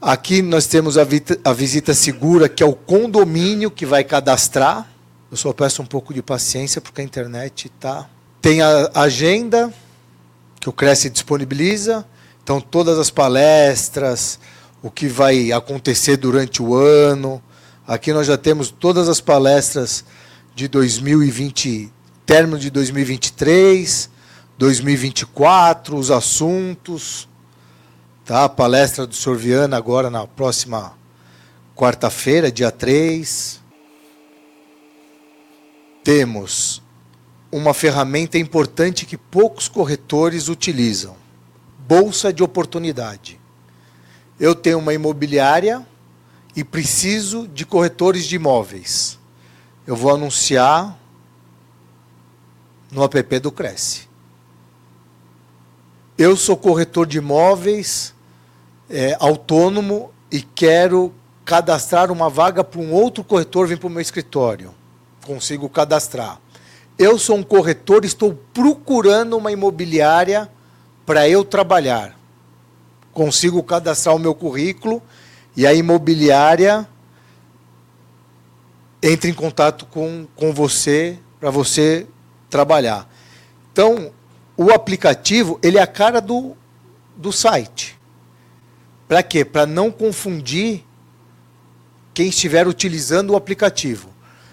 Aqui 0.00 0.40
nós 0.40 0.66
temos 0.66 0.96
a, 0.96 1.06
a 1.44 1.52
visita 1.52 1.92
segura, 1.92 2.48
que 2.48 2.62
é 2.62 2.66
o 2.66 2.72
condomínio 2.72 3.70
que 3.70 3.84
vai 3.84 4.02
cadastrar. 4.02 4.90
Eu 5.30 5.36
só 5.36 5.52
peço 5.52 5.82
um 5.82 5.86
pouco 5.86 6.14
de 6.14 6.22
paciência, 6.22 6.80
porque 6.80 7.02
a 7.02 7.04
internet 7.04 7.66
está. 7.66 8.08
Tem 8.40 8.62
a 8.62 8.90
agenda, 8.94 9.70
que 10.58 10.70
o 10.70 10.72
Cresce 10.72 11.10
disponibiliza. 11.10 12.06
Então, 12.42 12.62
todas 12.62 12.98
as 12.98 13.10
palestras, 13.10 14.40
o 14.82 14.90
que 14.90 15.06
vai 15.06 15.52
acontecer 15.52 16.16
durante 16.16 16.62
o 16.62 16.74
ano. 16.74 17.42
Aqui 17.86 18.10
nós 18.12 18.26
já 18.26 18.38
temos 18.38 18.70
todas 18.70 19.06
as 19.06 19.20
palestras 19.20 20.02
de 20.54 20.66
2020, 20.66 21.92
término 22.24 22.58
de 22.58 22.70
2023, 22.70 24.08
2024, 24.56 25.96
os 25.96 26.10
assuntos. 26.10 27.28
Tá? 28.30 28.44
A 28.44 28.48
palestra 28.48 29.08
do 29.08 29.14
Sr. 29.16 29.34
Viana 29.34 29.76
agora 29.76 30.08
na 30.08 30.24
próxima 30.24 30.96
quarta-feira, 31.74 32.48
dia 32.52 32.70
3. 32.70 33.60
Temos 36.04 36.80
uma 37.50 37.74
ferramenta 37.74 38.38
importante 38.38 39.04
que 39.04 39.16
poucos 39.18 39.66
corretores 39.66 40.48
utilizam: 40.48 41.16
bolsa 41.88 42.32
de 42.32 42.40
oportunidade. 42.40 43.40
Eu 44.38 44.54
tenho 44.54 44.78
uma 44.78 44.94
imobiliária 44.94 45.84
e 46.54 46.62
preciso 46.62 47.48
de 47.48 47.66
corretores 47.66 48.26
de 48.26 48.36
imóveis. 48.36 49.18
Eu 49.84 49.96
vou 49.96 50.14
anunciar 50.14 50.96
no 52.92 53.02
app 53.02 53.38
do 53.40 53.50
Cresce. 53.50 54.08
Eu 56.16 56.36
sou 56.36 56.56
corretor 56.56 57.08
de 57.08 57.18
imóveis 57.18 58.14
é, 58.90 59.16
autônomo 59.18 60.10
e 60.30 60.42
quero 60.42 61.14
cadastrar 61.44 62.12
uma 62.12 62.28
vaga 62.28 62.62
para 62.62 62.80
um 62.80 62.92
outro 62.92 63.24
corretor 63.24 63.66
vir 63.66 63.78
para 63.78 63.86
o 63.86 63.90
meu 63.90 64.02
escritório. 64.02 64.74
Consigo 65.24 65.68
cadastrar. 65.68 66.38
Eu 66.98 67.18
sou 67.18 67.36
um 67.36 67.42
corretor, 67.42 68.04
estou 68.04 68.34
procurando 68.52 69.36
uma 69.36 69.50
imobiliária 69.50 70.50
para 71.06 71.28
eu 71.28 71.44
trabalhar 71.44 72.20
consigo 73.12 73.62
cadastrar 73.62 74.16
o 74.16 74.18
meu 74.18 74.34
currículo 74.34 75.02
e 75.54 75.66
a 75.66 75.74
imobiliária 75.74 76.88
entra 79.02 79.28
em 79.28 79.34
contato 79.34 79.84
com, 79.84 80.26
com 80.34 80.54
você 80.54 81.18
para 81.38 81.50
você 81.50 82.06
trabalhar. 82.48 83.06
Então, 83.70 84.10
o 84.56 84.70
aplicativo, 84.70 85.60
ele 85.62 85.76
é 85.76 85.82
a 85.82 85.86
cara 85.86 86.18
do, 86.18 86.56
do 87.14 87.30
site. 87.30 87.99
Para 89.10 89.24
quê? 89.24 89.44
Para 89.44 89.66
não 89.66 89.90
confundir 89.90 90.84
quem 92.14 92.28
estiver 92.28 92.68
utilizando 92.68 93.30
o 93.30 93.36
aplicativo. 93.36 94.08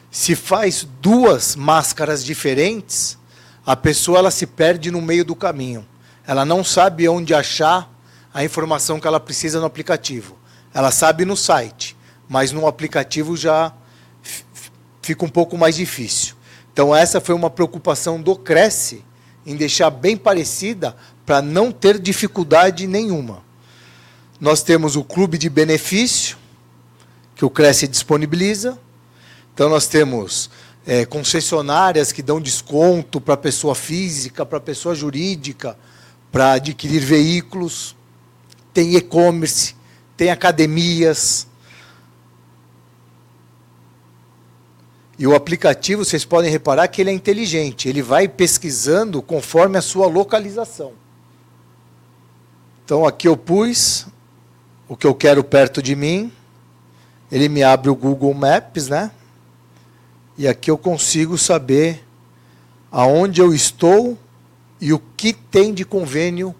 Se 0.09 0.35
faz 0.35 0.83
duas 0.99 1.55
máscaras 1.55 2.25
diferentes, 2.25 3.19
a 3.63 3.75
pessoa 3.75 4.17
ela 4.17 4.31
se 4.31 4.47
perde 4.47 4.89
no 4.89 4.99
meio 4.99 5.23
do 5.23 5.35
caminho. 5.35 5.85
Ela 6.25 6.43
não 6.43 6.63
sabe 6.63 7.07
onde 7.07 7.35
achar 7.35 7.87
a 8.33 8.43
informação 8.43 8.99
que 8.99 9.05
ela 9.05 9.19
precisa 9.19 9.59
no 9.59 9.67
aplicativo. 9.67 10.35
Ela 10.73 10.89
sabe 10.89 11.23
no 11.23 11.37
site, 11.37 11.95
mas 12.27 12.51
no 12.51 12.65
aplicativo 12.65 13.37
já 13.37 13.71
fica 15.03 15.23
um 15.23 15.29
pouco 15.29 15.55
mais 15.55 15.75
difícil. 15.75 16.33
Então 16.73 16.95
essa 16.95 17.21
foi 17.21 17.35
uma 17.35 17.51
preocupação 17.51 18.19
do 18.19 18.35
Cresce 18.35 19.05
em 19.45 19.55
deixar 19.55 19.91
bem 19.91 20.17
parecida 20.17 20.97
para 21.27 21.43
não 21.43 21.71
ter 21.71 21.99
dificuldade 21.99 22.87
nenhuma. 22.87 23.45
Nós 24.39 24.61
temos 24.61 24.95
o 24.95 25.03
clube 25.03 25.37
de 25.37 25.49
benefício 25.49 26.37
que 27.35 27.45
o 27.45 27.49
Cresce 27.49 27.87
disponibiliza. 27.87 28.77
Então 29.53 29.69
nós 29.69 29.87
temos 29.87 30.49
é, 30.85 31.05
concessionárias 31.05 32.11
que 32.11 32.21
dão 32.21 32.39
desconto 32.39 33.19
para 33.19 33.35
pessoa 33.35 33.73
física, 33.73 34.45
para 34.45 34.59
pessoa 34.59 34.93
jurídica, 34.93 35.77
para 36.31 36.53
adquirir 36.53 36.99
veículos 36.99 37.95
tem 38.77 38.95
e-commerce, 38.95 39.75
tem 40.15 40.29
academias. 40.29 41.47
E 45.17 45.25
o 45.25 45.33
aplicativo, 45.33 46.05
vocês 46.05 46.23
podem 46.23 46.51
reparar 46.51 46.87
que 46.87 47.01
ele 47.01 47.09
é 47.09 47.13
inteligente, 47.13 47.89
ele 47.89 48.03
vai 48.03 48.27
pesquisando 48.27 49.19
conforme 49.19 49.79
a 49.79 49.81
sua 49.81 50.05
localização. 50.05 50.93
Então 52.85 53.03
aqui 53.03 53.27
eu 53.27 53.35
pus 53.35 54.05
o 54.87 54.95
que 54.95 55.05
eu 55.05 55.13
quero 55.13 55.43
perto 55.43 55.81
de 55.81 55.95
mim, 55.95 56.31
ele 57.31 57.49
me 57.49 57.63
abre 57.63 57.89
o 57.89 57.95
Google 57.95 58.33
Maps, 58.33 58.87
né? 58.87 59.11
E 60.37 60.47
aqui 60.47 60.71
eu 60.71 60.77
consigo 60.77 61.37
saber 61.37 62.05
aonde 62.91 63.41
eu 63.41 63.53
estou 63.53 64.17
e 64.79 64.93
o 64.93 64.99
que 64.99 65.33
tem 65.33 65.73
de 65.73 65.83
convênio 65.83 66.55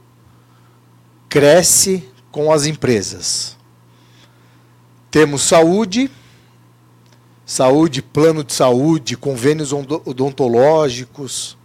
cresce 1.30 2.08
com 2.32 2.52
as 2.52 2.66
empresas. 2.66 3.56
Temos 5.10 5.44
saúde, 5.44 6.12
saúde, 7.46 8.02
plano 8.02 8.44
de 8.44 8.54
saúde, 8.54 9.16
convênios 9.16 9.72
odontológicos. 9.72 11.58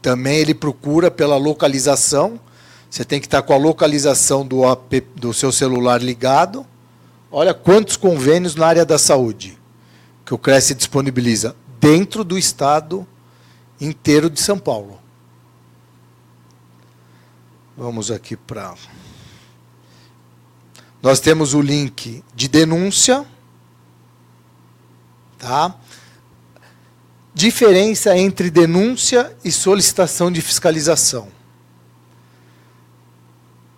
Também 0.00 0.38
ele 0.38 0.54
procura 0.54 1.10
pela 1.10 1.36
localização. 1.36 2.38
Você 2.90 3.04
tem 3.04 3.20
que 3.20 3.26
estar 3.26 3.42
com 3.42 3.52
a 3.52 3.56
localização 3.56 4.46
do, 4.46 4.66
AP, 4.66 5.02
do 5.14 5.34
seu 5.34 5.52
celular 5.52 6.02
ligado. 6.02 6.66
Olha 7.30 7.52
quantos 7.52 7.96
convênios 7.96 8.54
na 8.54 8.66
área 8.66 8.84
da 8.84 8.98
saúde 8.98 9.58
que 10.24 10.34
o 10.34 10.38
Cresce 10.38 10.74
disponibiliza 10.74 11.54
dentro 11.78 12.24
do 12.24 12.38
estado 12.38 13.06
inteiro 13.80 14.28
de 14.30 14.40
São 14.40 14.58
Paulo. 14.58 14.98
Vamos 17.76 18.10
aqui 18.10 18.36
para. 18.36 18.74
Nós 21.02 21.20
temos 21.20 21.52
o 21.54 21.60
link 21.60 22.24
de 22.34 22.48
denúncia. 22.48 23.24
Tá? 25.38 25.76
Diferença 27.34 28.16
entre 28.16 28.50
denúncia 28.50 29.36
e 29.44 29.52
solicitação 29.52 30.32
de 30.32 30.40
fiscalização. 30.40 31.35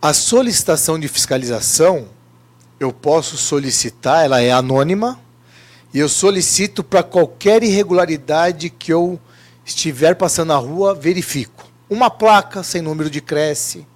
A 0.01 0.13
solicitação 0.13 0.97
de 0.97 1.09
fiscalização, 1.09 2.07
eu 2.79 2.93
posso 2.93 3.37
solicitar, 3.37 4.25
ela 4.25 4.41
é 4.41 4.53
anônima, 4.53 5.19
e 5.93 5.99
eu 5.99 6.09
solicito 6.09 6.85
para 6.85 7.03
qualquer 7.03 7.65
irregularidade 7.65 8.71
que 8.71 8.93
eu 8.93 9.19
estiver 9.65 10.15
passando 10.15 10.49
na 10.49 10.57
rua, 10.57 10.95
verifico 10.95 11.69
uma 11.91 12.11
placa 12.11 12.63
sem 12.63 12.81
número 12.81 13.11
de 13.11 13.21
cresce, 13.21 13.87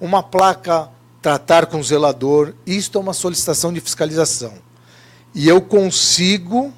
uma 0.00 0.22
placa 0.22 0.90
tratar 1.20 1.66
com 1.66 1.82
zelador, 1.82 2.54
isto 2.64 2.98
é 2.98 3.00
uma 3.00 3.12
solicitação 3.12 3.72
de 3.72 3.80
fiscalização. 3.80 4.54
E 5.34 5.48
eu 5.48 5.60
consigo 5.60 6.72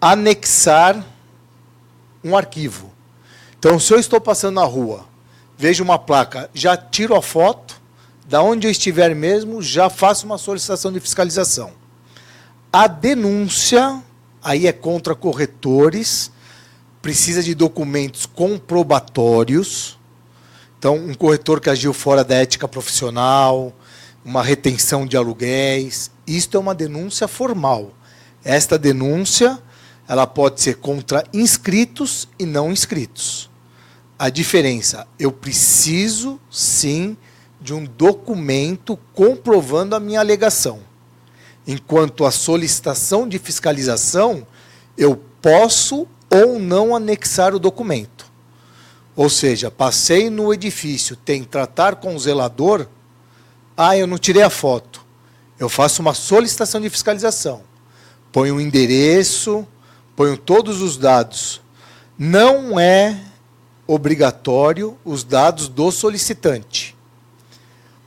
anexar 0.00 1.02
um 2.22 2.36
arquivo. 2.36 2.92
Então, 3.58 3.78
se 3.78 3.94
eu 3.94 3.98
estou 3.98 4.20
passando 4.20 4.56
na 4.56 4.64
rua, 4.64 5.06
vejo 5.56 5.82
uma 5.82 5.98
placa, 5.98 6.50
já 6.52 6.76
tiro 6.76 7.14
a 7.14 7.22
foto, 7.22 7.80
da 8.28 8.42
onde 8.42 8.66
eu 8.66 8.70
estiver 8.70 9.14
mesmo, 9.14 9.60
já 9.60 9.90
faço 9.90 10.26
uma 10.26 10.38
solicitação 10.38 10.92
de 10.92 11.00
fiscalização. 11.00 11.72
A 12.72 12.86
denúncia, 12.86 14.02
aí 14.42 14.66
é 14.66 14.72
contra 14.72 15.14
corretores, 15.14 16.30
precisa 17.02 17.42
de 17.42 17.54
documentos 17.54 18.24
comprobatórios. 18.26 19.98
Então, 20.78 20.96
um 20.96 21.14
corretor 21.14 21.60
que 21.60 21.68
agiu 21.68 21.92
fora 21.92 22.24
da 22.24 22.34
ética 22.36 22.66
profissional, 22.66 23.72
uma 24.24 24.42
retenção 24.42 25.04
de 25.04 25.16
aluguéis, 25.16 26.10
isto 26.26 26.56
é 26.56 26.60
uma 26.60 26.74
denúncia 26.74 27.28
formal. 27.28 27.92
Esta 28.44 28.78
denúncia, 28.78 29.58
ela 30.08 30.26
pode 30.26 30.60
ser 30.60 30.76
contra 30.76 31.24
inscritos 31.32 32.28
e 32.38 32.46
não 32.46 32.72
inscritos. 32.72 33.50
a 34.22 34.30
diferença. 34.30 35.04
Eu 35.18 35.32
preciso, 35.32 36.40
sim, 36.48 37.16
de 37.62 37.72
um 37.72 37.84
documento 37.84 38.98
comprovando 39.14 39.94
a 39.94 40.00
minha 40.00 40.20
alegação. 40.20 40.80
Enquanto 41.66 42.24
a 42.24 42.30
solicitação 42.30 43.28
de 43.28 43.38
fiscalização, 43.38 44.46
eu 44.98 45.16
posso 45.40 46.06
ou 46.28 46.58
não 46.58 46.94
anexar 46.94 47.54
o 47.54 47.58
documento. 47.58 48.26
Ou 49.14 49.28
seja, 49.28 49.70
passei 49.70 50.28
no 50.30 50.52
edifício, 50.52 51.14
tem 51.14 51.44
tratar 51.44 51.96
com 51.96 52.16
o 52.16 52.18
zelador, 52.18 52.88
ah, 53.76 53.96
eu 53.96 54.06
não 54.06 54.18
tirei 54.18 54.42
a 54.42 54.50
foto. 54.50 55.04
Eu 55.58 55.68
faço 55.68 56.02
uma 56.02 56.14
solicitação 56.14 56.80
de 56.80 56.90
fiscalização. 56.90 57.62
Ponho 58.32 58.56
o 58.56 58.60
endereço, 58.60 59.66
ponho 60.16 60.36
todos 60.36 60.80
os 60.80 60.96
dados. 60.96 61.60
Não 62.18 62.80
é 62.80 63.20
obrigatório 63.86 64.96
os 65.04 65.22
dados 65.22 65.68
do 65.68 65.90
solicitante. 65.90 66.96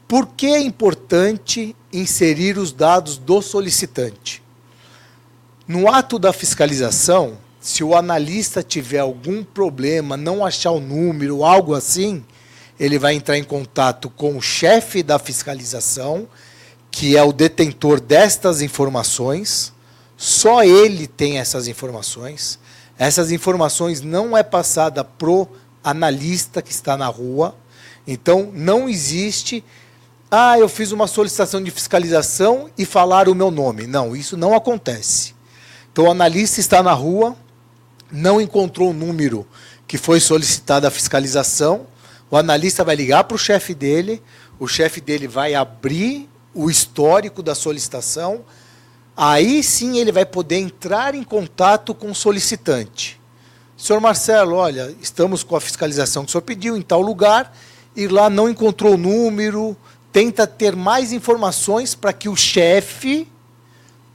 Por 0.08 0.28
que 0.28 0.48
é 0.48 0.60
importante 0.60 1.76
inserir 1.92 2.58
os 2.58 2.72
dados 2.72 3.18
do 3.18 3.42
solicitante? 3.42 4.44
No 5.68 5.92
ato 5.92 6.20
da 6.20 6.32
fiscalização, 6.32 7.40
se 7.60 7.84
o 7.84 7.96
analista 7.96 8.62
tiver 8.62 9.00
algum 9.00 9.44
problema, 9.44 10.16
não 10.16 10.46
achar 10.46 10.70
o 10.70 10.80
número, 10.80 11.44
algo 11.44 11.74
assim, 11.74 12.24
ele 12.80 13.00
vai 13.00 13.16
entrar 13.16 13.36
em 13.36 13.44
contato 13.44 14.08
com 14.08 14.38
o 14.38 14.42
chefe 14.42 15.02
da 15.02 15.18
fiscalização, 15.18 16.28
que 16.92 17.18
é 17.18 17.24
o 17.24 17.34
detentor 17.34 18.00
destas 18.00 18.62
informações. 18.62 19.74
Só 20.16 20.64
ele 20.64 21.08
tem 21.08 21.40
essas 21.40 21.68
informações. 21.68 22.60
Essas 22.96 23.32
informações 23.32 24.02
não 24.02 24.38
é 24.38 24.44
passada 24.44 25.04
pro 25.04 25.48
analista 25.84 26.62
que 26.62 26.72
está 26.72 26.96
na 26.96 27.08
rua. 27.08 27.56
Então 28.06 28.52
não 28.54 28.88
existe 28.88 29.64
ah, 30.30 30.58
eu 30.58 30.68
fiz 30.68 30.92
uma 30.92 31.08
solicitação 31.08 31.62
de 31.62 31.72
fiscalização 31.72 32.70
e 32.78 32.86
falar 32.86 33.30
o 33.30 33.36
meu 33.36 33.52
nome. 33.52 33.86
Não, 33.86 34.16
isso 34.16 34.36
não 34.36 34.56
acontece. 34.56 35.36
Então 35.92 36.06
o 36.06 36.12
analista 36.12 36.60
está 36.60 36.84
na 36.84 36.94
rua, 36.94 37.36
não 38.12 38.42
encontrou 38.42 38.90
o 38.90 38.94
número 38.94 39.48
que 39.88 39.98
foi 39.98 40.20
solicitado 40.20 40.88
a 40.88 40.92
fiscalização, 40.92 41.88
o 42.30 42.36
analista 42.36 42.84
vai 42.84 42.96
ligar 42.96 43.24
para 43.24 43.36
o 43.36 43.38
chefe 43.38 43.74
dele, 43.74 44.22
o 44.60 44.68
chefe 44.68 45.00
dele 45.00 45.28
vai 45.28 45.54
abrir 45.54 46.28
o 46.54 46.70
histórico 46.70 47.44
da 47.44 47.54
solicitação, 47.54 48.44
aí 49.16 49.62
sim 49.62 50.00
ele 50.00 50.12
vai 50.12 50.26
poder 50.26 50.58
entrar 50.58 51.14
em 51.14 51.24
contato 51.24 51.94
com 51.94 52.12
o 52.12 52.16
solicitante. 52.16 53.22
Senhor 53.78 54.00
Marcelo, 54.00 54.56
olha, 54.56 54.96
estamos 55.02 55.44
com 55.44 55.56
a 55.56 55.62
fiscalização 55.62 56.24
que 56.24 56.30
o 56.30 56.32
senhor 56.32 56.42
pediu 56.42 56.76
em 56.76 56.82
tal 56.82 57.02
lugar 57.02 57.56
e 57.96 58.08
lá 58.08 58.30
não 58.30 58.50
encontrou 58.50 58.96
o 58.96 58.98
número, 58.98 59.78
tenta 60.16 60.48
ter 60.48 60.78
mais 60.78 61.12
informações 61.12 61.94
para 61.94 62.14
que 62.14 62.30
o 62.30 62.38
chefe 62.38 63.28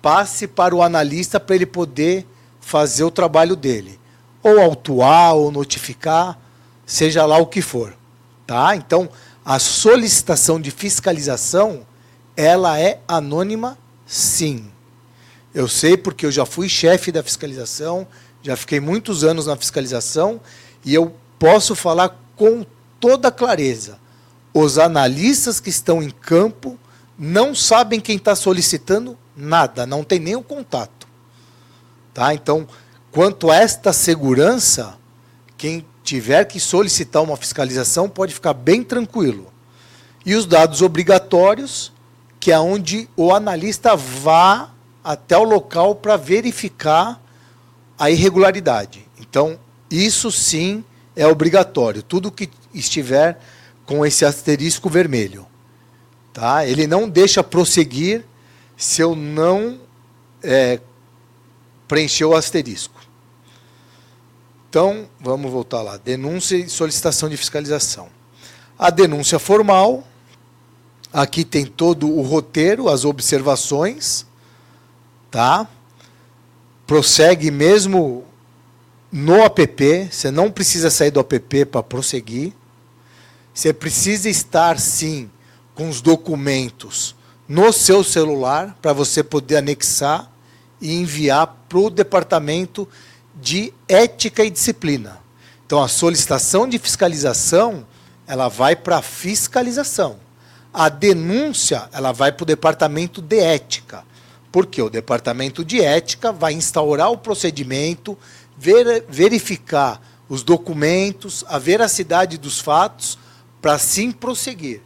passe 0.00 0.46
para 0.46 0.74
o 0.74 0.82
analista 0.82 1.38
para 1.38 1.54
ele 1.54 1.66
poder 1.66 2.26
fazer 2.58 3.04
o 3.04 3.10
trabalho 3.10 3.54
dele, 3.54 4.00
ou 4.42 4.58
autuar 4.58 5.34
ou 5.34 5.52
notificar, 5.52 6.38
seja 6.86 7.26
lá 7.26 7.36
o 7.36 7.44
que 7.44 7.60
for. 7.60 7.94
Tá? 8.46 8.74
Então, 8.74 9.10
a 9.44 9.58
solicitação 9.58 10.58
de 10.58 10.70
fiscalização, 10.70 11.86
ela 12.34 12.80
é 12.80 13.00
anônima, 13.06 13.76
sim. 14.06 14.70
Eu 15.54 15.68
sei 15.68 15.98
porque 15.98 16.24
eu 16.24 16.32
já 16.32 16.46
fui 16.46 16.66
chefe 16.66 17.12
da 17.12 17.22
fiscalização, 17.22 18.08
já 18.42 18.56
fiquei 18.56 18.80
muitos 18.80 19.22
anos 19.22 19.44
na 19.44 19.54
fiscalização 19.54 20.40
e 20.82 20.94
eu 20.94 21.14
posso 21.38 21.74
falar 21.74 22.18
com 22.36 22.64
toda 22.98 23.30
clareza. 23.30 23.98
Os 24.52 24.78
analistas 24.78 25.60
que 25.60 25.70
estão 25.70 26.02
em 26.02 26.10
campo 26.10 26.78
não 27.18 27.54
sabem 27.54 28.00
quem 28.00 28.16
está 28.16 28.34
solicitando 28.34 29.16
nada, 29.36 29.86
não 29.86 30.02
tem 30.02 30.34
o 30.34 30.42
contato. 30.42 31.06
Tá? 32.12 32.34
Então, 32.34 32.66
quanto 33.12 33.50
a 33.50 33.56
esta 33.56 33.92
segurança, 33.92 34.98
quem 35.56 35.86
tiver 36.02 36.44
que 36.44 36.58
solicitar 36.58 37.22
uma 37.22 37.36
fiscalização 37.36 38.08
pode 38.08 38.34
ficar 38.34 38.54
bem 38.54 38.82
tranquilo. 38.82 39.52
E 40.24 40.34
os 40.34 40.46
dados 40.46 40.82
obrigatórios, 40.82 41.92
que 42.38 42.50
é 42.50 42.58
onde 42.58 43.08
o 43.16 43.32
analista 43.32 43.94
vá 43.94 44.70
até 45.04 45.36
o 45.36 45.44
local 45.44 45.94
para 45.94 46.16
verificar 46.16 47.20
a 47.98 48.10
irregularidade. 48.10 49.06
Então, 49.18 49.58
isso 49.90 50.30
sim 50.30 50.84
é 51.14 51.26
obrigatório. 51.26 52.02
Tudo 52.02 52.32
que 52.32 52.50
estiver 52.72 53.38
com 53.90 54.06
esse 54.06 54.24
asterisco 54.24 54.88
vermelho. 54.88 55.44
Tá? 56.32 56.64
Ele 56.64 56.86
não 56.86 57.08
deixa 57.08 57.42
prosseguir 57.42 58.24
se 58.76 59.02
eu 59.02 59.16
não 59.16 59.80
é, 60.44 60.78
preencher 61.88 62.24
o 62.24 62.36
asterisco. 62.36 62.94
Então, 64.68 65.08
vamos 65.18 65.50
voltar 65.50 65.82
lá. 65.82 65.96
Denúncia 65.96 66.54
e 66.54 66.68
solicitação 66.68 67.28
de 67.28 67.36
fiscalização. 67.36 68.08
A 68.78 68.90
denúncia 68.90 69.40
formal, 69.40 70.06
aqui 71.12 71.44
tem 71.44 71.66
todo 71.66 72.08
o 72.08 72.22
roteiro, 72.22 72.88
as 72.88 73.04
observações, 73.04 74.24
tá? 75.32 75.66
Prossegue 76.86 77.50
mesmo 77.50 78.24
no 79.10 79.42
app, 79.42 80.08
você 80.12 80.30
não 80.30 80.48
precisa 80.48 80.90
sair 80.90 81.10
do 81.10 81.18
app 81.18 81.64
para 81.64 81.82
prosseguir. 81.82 82.52
Você 83.60 83.74
precisa 83.74 84.30
estar 84.30 84.80
sim 84.80 85.30
com 85.74 85.90
os 85.90 86.00
documentos 86.00 87.14
no 87.46 87.70
seu 87.74 88.02
celular 88.02 88.74
para 88.80 88.94
você 88.94 89.22
poder 89.22 89.58
anexar 89.58 90.32
e 90.80 90.94
enviar 90.94 91.46
para 91.68 91.78
o 91.78 91.90
departamento 91.90 92.88
de 93.34 93.70
ética 93.86 94.42
e 94.42 94.48
disciplina. 94.48 95.18
Então, 95.66 95.82
a 95.82 95.88
solicitação 95.88 96.66
de 96.66 96.78
fiscalização, 96.78 97.86
ela 98.26 98.48
vai 98.48 98.74
para 98.74 98.96
a 98.96 99.02
fiscalização. 99.02 100.16
A 100.72 100.88
denúncia, 100.88 101.86
ela 101.92 102.12
vai 102.12 102.32
para 102.32 102.44
o 102.44 102.46
departamento 102.46 103.20
de 103.20 103.40
ética. 103.40 104.04
Porque 104.50 104.80
o 104.80 104.88
departamento 104.88 105.62
de 105.62 105.82
ética 105.82 106.32
vai 106.32 106.54
instaurar 106.54 107.12
o 107.12 107.18
procedimento, 107.18 108.16
ver, 108.56 109.04
verificar 109.06 110.00
os 110.30 110.42
documentos, 110.42 111.44
a 111.46 111.58
veracidade 111.58 112.38
dos 112.38 112.58
fatos, 112.58 113.18
para 113.60 113.78
sim 113.78 114.10
prosseguir. 114.12 114.82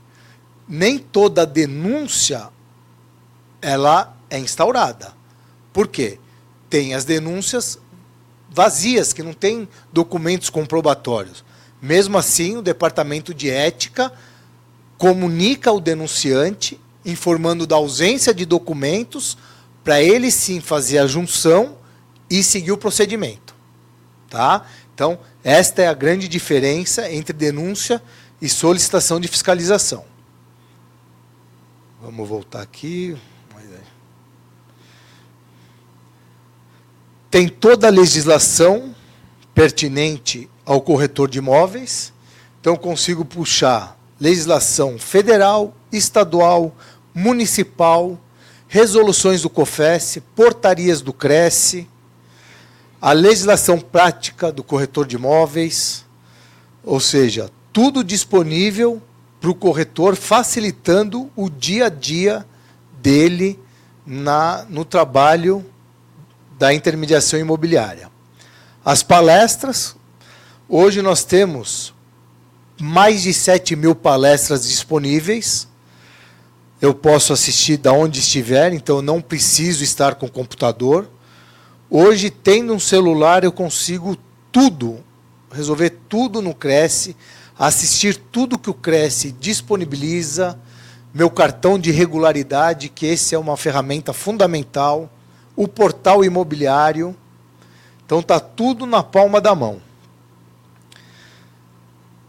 Nem 0.69 0.99
toda 0.99 1.47
denúncia 1.47 2.49
ela 3.61 4.17
é 4.31 4.39
instaurada. 4.39 5.13
Por 5.73 5.89
quê? 5.89 6.19
Tem 6.69 6.95
as 6.95 7.05
denúncias 7.05 7.79
vazias, 8.51 9.13
que 9.13 9.23
não 9.23 9.33
tem 9.33 9.69
documentos 9.93 10.49
comprobatórios. 10.49 11.45
Mesmo 11.83 12.17
assim, 12.17 12.57
o 12.57 12.63
departamento 12.63 13.35
de 13.35 13.51
ética 13.51 14.13
comunica 14.97 15.71
ao 15.71 15.81
denunciante, 15.81 16.81
informando 17.05 17.67
da 17.67 17.77
ausência 17.77 18.33
de 18.33 18.47
documentos, 18.47 19.37
para 19.83 20.01
ele 20.01 20.31
sim 20.31 20.61
fazer 20.61 20.99
a 20.99 21.07
junção 21.07 21.77
e 22.31 22.43
seguir 22.43 22.73
o 22.73 22.79
procedimento. 22.79 23.55
Tá? 24.31 24.67
Então, 24.95 25.19
esta 25.43 25.83
é 25.83 25.89
a 25.89 25.95
grande 25.95 26.29
diferença 26.29 27.11
entre 27.11 27.33
denúncia 27.33 28.01
e 28.45 28.49
solicitação 28.51 29.19
de 29.19 29.27
fiscalização. 29.27 30.05
Vamos 32.03 32.29
voltar 32.29 32.61
aqui. 32.61 33.17
tem 37.31 37.49
toda 37.49 37.89
a 37.89 37.91
legislação 37.91 38.95
pertinente 39.53 40.49
ao 40.65 40.81
corretor 40.81 41.29
de 41.29 41.39
imóveis. 41.39 42.13
Então, 42.61 42.77
consigo 42.77 43.25
puxar 43.25 43.99
legislação 44.21 45.01
federal, 45.01 45.75
estadual, 45.91 46.73
municipal, 47.13 48.17
resoluções 48.69 49.43
do 49.43 49.51
COFES, 49.51 50.19
portarias 50.37 51.01
do 51.01 51.13
CRESSE, 51.13 51.89
a 53.03 53.13
legislação 53.13 53.81
prática 53.81 54.53
do 54.53 54.63
corretor 54.63 55.05
de 55.05 55.17
imóveis, 55.17 56.05
ou 56.85 57.01
seja, 57.01 57.51
tudo 57.75 58.05
disponível 58.05 59.03
para 59.41 59.51
o 59.51 59.55
corretor, 59.55 60.15
facilitando 60.15 61.29
o 61.35 61.51
dia 61.51 61.87
a 61.87 61.89
dia 61.89 62.47
dele 63.03 63.59
na, 64.07 64.65
no 64.71 64.85
trabalho 64.85 65.67
da 66.57 66.73
intermediação 66.73 67.39
imobiliária. 67.39 68.09
As 68.85 69.03
palestras, 69.03 69.97
hoje 70.69 71.03
nós 71.03 71.25
temos 71.25 71.93
mais 72.81 73.23
de 73.23 73.35
7 73.35 73.75
mil 73.75 73.95
palestras 73.95 74.69
disponíveis. 74.69 75.67
Eu 76.81 76.95
posso 76.95 77.33
assistir 77.33 77.77
da 77.77 77.93
onde 77.93 78.21
estiver, 78.21 78.73
então 78.73 79.03
não 79.03 79.21
preciso 79.21 79.83
estar 79.83 80.15
com 80.15 80.27
o 80.27 80.31
computador. 80.31 81.11
Hoje, 81.91 82.31
tendo 82.31 82.73
um 82.73 82.79
celular, 82.79 83.43
eu 83.43 83.51
consigo 83.51 84.17
tudo 84.53 85.03
resolver 85.55 85.91
tudo 86.09 86.43
no 86.43 86.55
Cresce, 86.55 87.17
assistir 87.59 88.17
tudo 88.17 88.59
que 88.59 88.71
o 88.71 88.75
Cresce 88.75 89.33
disponibiliza, 89.33 90.59
meu 91.13 91.31
cartão 91.31 91.79
de 91.79 91.91
regularidade, 91.91 92.89
que 92.89 93.07
esse 93.07 93.35
é 93.35 93.39
uma 93.39 93.57
ferramenta 93.57 94.13
fundamental, 94.13 95.09
o 95.55 95.69
portal 95.69 96.25
imobiliário. 96.25 97.15
Então 98.05 98.21
tá 98.21 98.41
tudo 98.41 98.85
na 98.85 99.03
palma 99.03 99.41
da 99.41 99.55
mão. 99.55 99.81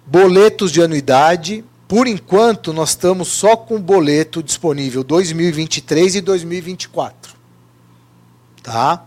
Boletos 0.06 0.72
de 0.72 0.84
anuidade, 0.84 1.66
por 1.88 2.06
enquanto 2.06 2.72
nós 2.72 2.90
estamos 2.90 3.28
só 3.28 3.58
com 3.58 3.82
boleto 3.82 4.44
disponível 4.44 5.04
2023 5.04 6.16
e 6.16 6.22
2024. 6.22 7.36
Tá? 8.62 9.04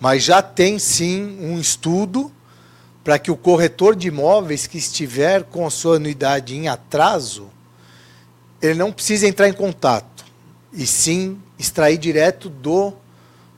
Mas 0.00 0.24
já 0.24 0.42
tem 0.42 0.80
sim 0.80 1.38
um 1.40 1.60
estudo 1.60 2.32
para 3.04 3.18
que 3.18 3.30
o 3.30 3.36
corretor 3.36 3.96
de 3.96 4.08
imóveis 4.08 4.66
que 4.66 4.78
estiver 4.78 5.44
com 5.44 5.66
a 5.66 5.70
sua 5.70 5.96
anuidade 5.96 6.56
em 6.56 6.68
atraso, 6.68 7.50
ele 8.60 8.74
não 8.74 8.92
precisa 8.92 9.26
entrar 9.26 9.48
em 9.48 9.52
contato, 9.52 10.24
e 10.72 10.86
sim 10.86 11.38
extrair 11.58 11.98
direto 11.98 12.48
do 12.48 12.92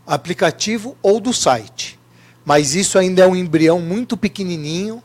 aplicativo 0.06 0.96
ou 1.02 1.20
do 1.20 1.32
site. 1.32 1.98
Mas 2.44 2.74
isso 2.74 2.98
ainda 2.98 3.22
é 3.22 3.26
um 3.26 3.36
embrião 3.36 3.80
muito 3.80 4.16
pequenininho, 4.16 5.02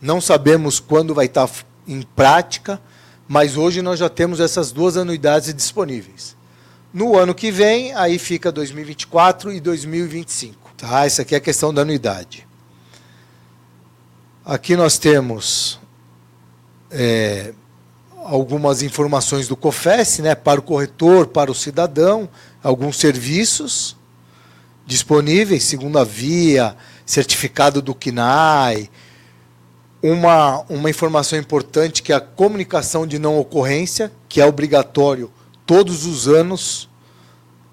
não 0.00 0.20
sabemos 0.20 0.78
quando 0.78 1.14
vai 1.14 1.26
estar 1.26 1.50
em 1.86 2.02
prática, 2.02 2.80
mas 3.26 3.56
hoje 3.56 3.82
nós 3.82 3.98
já 3.98 4.08
temos 4.08 4.40
essas 4.40 4.72
duas 4.72 4.96
anuidades 4.96 5.52
disponíveis. 5.52 6.36
No 6.92 7.18
ano 7.18 7.34
que 7.34 7.50
vem, 7.50 7.94
aí 7.94 8.18
fica 8.18 8.50
2024 8.50 9.52
e 9.52 9.60
2025. 9.60 10.72
Tá? 10.76 11.04
Essa 11.04 11.22
aqui 11.22 11.34
é 11.34 11.38
a 11.38 11.40
questão 11.40 11.74
da 11.74 11.82
anuidade. 11.82 12.47
Aqui 14.48 14.76
nós 14.76 14.96
temos 14.96 15.78
é, 16.90 17.52
algumas 18.24 18.80
informações 18.80 19.46
do 19.46 19.54
COFES, 19.54 20.20
né, 20.20 20.34
para 20.34 20.58
o 20.58 20.62
corretor, 20.62 21.26
para 21.26 21.50
o 21.50 21.54
cidadão, 21.54 22.26
alguns 22.62 22.96
serviços 22.96 23.94
disponíveis, 24.86 25.64
segunda 25.64 26.02
via, 26.02 26.74
certificado 27.04 27.82
do 27.82 27.94
CNAE, 27.94 28.90
uma, 30.02 30.64
uma 30.70 30.88
informação 30.88 31.38
importante 31.38 32.02
que 32.02 32.10
é 32.10 32.16
a 32.16 32.20
comunicação 32.20 33.06
de 33.06 33.18
não 33.18 33.38
ocorrência, 33.38 34.10
que 34.30 34.40
é 34.40 34.46
obrigatório 34.46 35.30
todos 35.66 36.06
os 36.06 36.26
anos, 36.26 36.88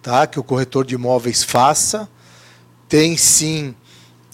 tá, 0.02 0.28
que 0.28 0.42
o 0.42 0.44
corretor 0.44 0.86
de 0.86 0.96
imóveis 0.96 1.42
faça. 1.42 2.10
Tem 2.90 3.16
sim 3.16 3.74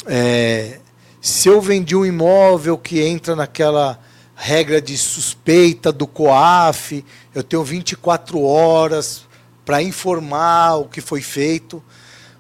é, 0.08 0.81
se 1.22 1.48
eu 1.48 1.62
vendi 1.62 1.96
um 1.96 2.04
imóvel 2.04 2.80
que 2.80 3.00
entra 3.00 3.36
naquela 3.36 4.00
regra 4.36 4.82
de 4.82 4.98
suspeita 4.98 5.92
do 5.92 6.08
COAF, 6.08 7.06
eu 7.36 7.44
tenho 7.44 7.64
24 7.64 8.42
horas 8.42 9.28
para 9.64 9.84
informar 9.84 10.78
o 10.78 10.86
que 10.86 11.00
foi 11.00 11.22
feito. 11.22 11.82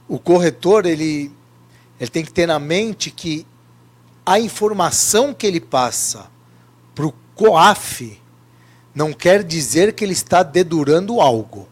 O 0.08 0.17
corretor 0.17 0.88
ele, 0.88 1.32
ele 2.00 2.10
tem 2.10 2.26
que 2.26 2.34
ter 2.34 2.48
na 2.48 2.58
mente 2.58 3.12
que 3.12 3.46
a 4.26 4.39
informação 4.39 5.32
que 5.32 5.46
ele 5.46 5.60
passa 5.60 6.26
para 6.96 7.06
o 7.06 7.13
COAF 7.36 8.20
não 8.96 9.13
quer 9.13 9.44
dizer 9.44 9.94
que 9.94 10.04
ele 10.04 10.13
está 10.13 10.41
dedurando 10.41 11.22
algo. 11.22 11.70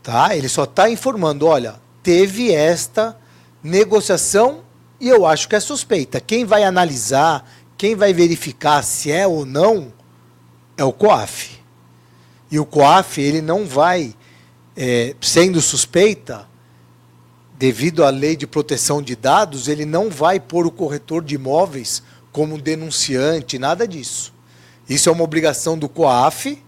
Tá? 0.00 0.36
Ele 0.36 0.48
só 0.48 0.62
está 0.62 0.88
informando, 0.88 1.46
olha, 1.46 1.80
teve 2.04 2.52
esta 2.52 3.18
negociação 3.64 4.62
e 5.02 5.08
eu 5.08 5.26
acho 5.26 5.48
que 5.48 5.56
é 5.56 5.60
suspeita. 5.60 6.20
Quem 6.20 6.44
vai 6.44 6.62
analisar, 6.62 7.44
quem 7.76 7.96
vai 7.96 8.12
verificar 8.12 8.84
se 8.84 9.10
é 9.10 9.26
ou 9.26 9.44
não, 9.44 9.92
é 10.76 10.84
o 10.84 10.92
COAF. 10.92 11.58
E 12.48 12.60
o 12.60 12.64
COAF, 12.64 13.20
ele 13.20 13.42
não 13.42 13.66
vai, 13.66 14.14
é, 14.76 15.16
sendo 15.20 15.60
suspeita, 15.60 16.48
devido 17.58 18.04
à 18.04 18.10
lei 18.10 18.36
de 18.36 18.46
proteção 18.46 19.02
de 19.02 19.16
dados, 19.16 19.66
ele 19.66 19.84
não 19.84 20.08
vai 20.08 20.38
pôr 20.38 20.68
o 20.68 20.70
corretor 20.70 21.24
de 21.24 21.34
imóveis 21.34 22.00
como 22.30 22.56
denunciante, 22.56 23.58
nada 23.58 23.88
disso. 23.88 24.32
Isso 24.88 25.08
é 25.08 25.12
uma 25.12 25.24
obrigação 25.24 25.76
do 25.76 25.88
COAF 25.88 26.62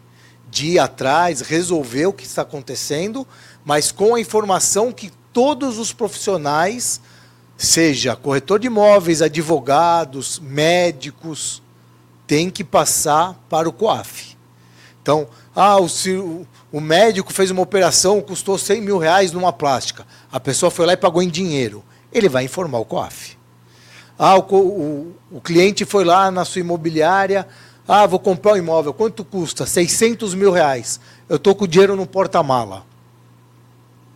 de 0.51 0.71
ir 0.71 0.79
atrás, 0.81 1.41
resolver 1.41 2.07
o 2.07 2.13
que 2.13 2.25
está 2.25 2.43
acontecendo, 2.43 3.25
mas 3.65 3.93
com 3.93 4.17
a 4.17 4.21
informação 4.21 4.91
que 4.91 5.13
todos 5.33 5.79
os 5.79 5.93
profissionais 5.93 7.01
seja 7.57 8.17
corretor 8.17 8.59
de 8.59 8.67
imóveis, 8.67 9.23
advogados, 9.23 10.41
médicos, 10.41 11.63
tem 12.27 12.51
que 12.51 12.65
passar 12.65 13.35
para 13.49 13.69
o 13.69 13.73
COAF. 13.73 14.37
Então, 15.03 15.29
ah, 15.55 15.79
o, 15.79 16.47
o 16.73 16.81
médico 16.81 17.33
fez 17.33 17.51
uma 17.51 17.63
operação, 17.63 18.21
custou 18.21 18.57
100 18.57 18.81
mil 18.81 18.99
reais 18.99 19.33
numa 19.33 19.53
plástica. 19.53 20.07
A 20.33 20.41
pessoa 20.41 20.71
foi 20.71 20.87
lá 20.87 20.95
e 20.95 20.97
pagou 20.97 21.23
em 21.23 21.29
dinheiro. 21.29 21.85
Ele 22.13 22.29
vai 22.29 22.45
informar 22.45 22.79
o 22.79 22.85
COAF. 22.85 23.37
Ah, 24.19 24.37
o, 24.37 24.41
o, 24.41 25.17
o 25.33 25.41
cliente 25.41 25.85
foi 25.85 26.05
lá 26.05 26.31
na 26.31 26.45
sua 26.45 26.61
imobiliária, 26.61 27.47
ah, 27.87 28.07
vou 28.07 28.19
comprar 28.19 28.55
um 28.55 28.57
imóvel, 28.57 28.95
quanto 28.95 29.25
custa? 29.25 29.67
600 29.67 30.35
mil 30.35 30.51
reais. 30.51 30.99
Eu 31.29 31.37
estou 31.37 31.55
com 31.55 31.65
o 31.65 31.69
dinheiro 31.69 31.95
no 31.95 32.07
porta-mala. 32.07 32.85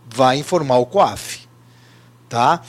Vai 0.08 0.38
informar 0.38 0.78
o 0.78 0.86
COAF. 0.86 1.37
Tá? 2.28 2.60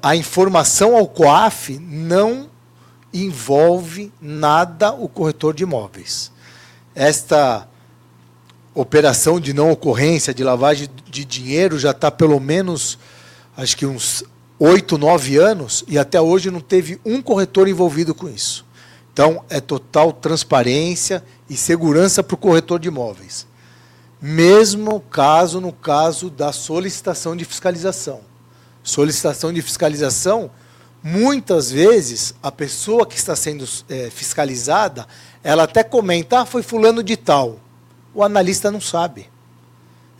A 0.00 0.14
informação 0.14 0.96
ao 0.96 1.08
COAF 1.08 1.78
não 1.80 2.48
envolve 3.12 4.12
nada 4.20 4.92
o 4.92 5.08
corretor 5.08 5.52
de 5.54 5.64
imóveis. 5.64 6.30
Esta 6.94 7.66
operação 8.74 9.40
de 9.40 9.52
não 9.52 9.72
ocorrência, 9.72 10.32
de 10.32 10.44
lavagem 10.44 10.88
de 11.10 11.24
dinheiro, 11.24 11.78
já 11.78 11.90
está 11.90 12.12
pelo 12.12 12.38
menos, 12.38 12.96
acho 13.56 13.76
que 13.76 13.86
uns 13.86 14.22
oito, 14.56 14.96
nove 14.96 15.36
anos, 15.36 15.84
e 15.88 15.98
até 15.98 16.20
hoje 16.20 16.50
não 16.50 16.60
teve 16.60 17.00
um 17.04 17.20
corretor 17.20 17.66
envolvido 17.66 18.14
com 18.14 18.28
isso. 18.28 18.64
Então, 19.12 19.44
é 19.50 19.60
total 19.60 20.12
transparência 20.12 21.24
e 21.50 21.56
segurança 21.56 22.22
para 22.22 22.34
o 22.34 22.38
corretor 22.38 22.78
de 22.78 22.86
imóveis. 22.86 23.48
Mesmo 24.22 25.00
caso 25.00 25.60
no 25.60 25.72
caso 25.72 26.30
da 26.30 26.52
solicitação 26.52 27.34
de 27.34 27.44
fiscalização 27.44 28.27
solicitação 28.88 29.52
de 29.52 29.60
fiscalização, 29.60 30.50
muitas 31.02 31.70
vezes 31.70 32.34
a 32.42 32.50
pessoa 32.50 33.06
que 33.06 33.16
está 33.16 33.36
sendo 33.36 33.68
é, 33.88 34.10
fiscalizada, 34.10 35.06
ela 35.44 35.64
até 35.64 35.84
comenta, 35.84 36.40
ah, 36.40 36.46
foi 36.46 36.62
fulano 36.62 37.02
de 37.02 37.16
tal. 37.16 37.60
O 38.14 38.22
analista 38.22 38.70
não 38.70 38.80
sabe. 38.80 39.28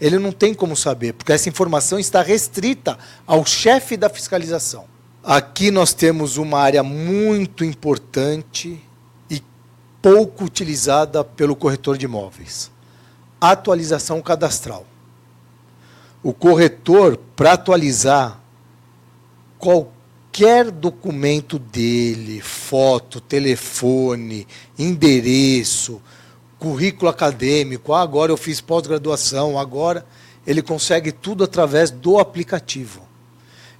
Ele 0.00 0.18
não 0.18 0.30
tem 0.30 0.54
como 0.54 0.76
saber, 0.76 1.14
porque 1.14 1.32
essa 1.32 1.48
informação 1.48 1.98
está 1.98 2.22
restrita 2.22 2.98
ao 3.26 3.44
chefe 3.44 3.96
da 3.96 4.08
fiscalização. 4.08 4.84
Aqui 5.24 5.70
nós 5.70 5.92
temos 5.92 6.36
uma 6.36 6.60
área 6.60 6.82
muito 6.82 7.64
importante 7.64 8.80
e 9.28 9.42
pouco 10.00 10.44
utilizada 10.44 11.24
pelo 11.24 11.56
corretor 11.56 11.98
de 11.98 12.04
imóveis. 12.04 12.70
Atualização 13.40 14.20
cadastral. 14.20 14.86
O 16.22 16.32
corretor, 16.32 17.16
para 17.34 17.52
atualizar 17.52 18.40
qualquer 19.58 20.70
documento 20.70 21.58
dele, 21.58 22.40
foto, 22.40 23.20
telefone, 23.20 24.46
endereço, 24.78 26.00
currículo 26.58 27.10
acadêmico, 27.10 27.92
ah, 27.92 28.02
agora 28.02 28.32
eu 28.32 28.36
fiz 28.36 28.60
pós-graduação, 28.60 29.58
agora 29.58 30.06
ele 30.46 30.62
consegue 30.62 31.12
tudo 31.12 31.44
através 31.44 31.90
do 31.90 32.18
aplicativo. 32.18 33.02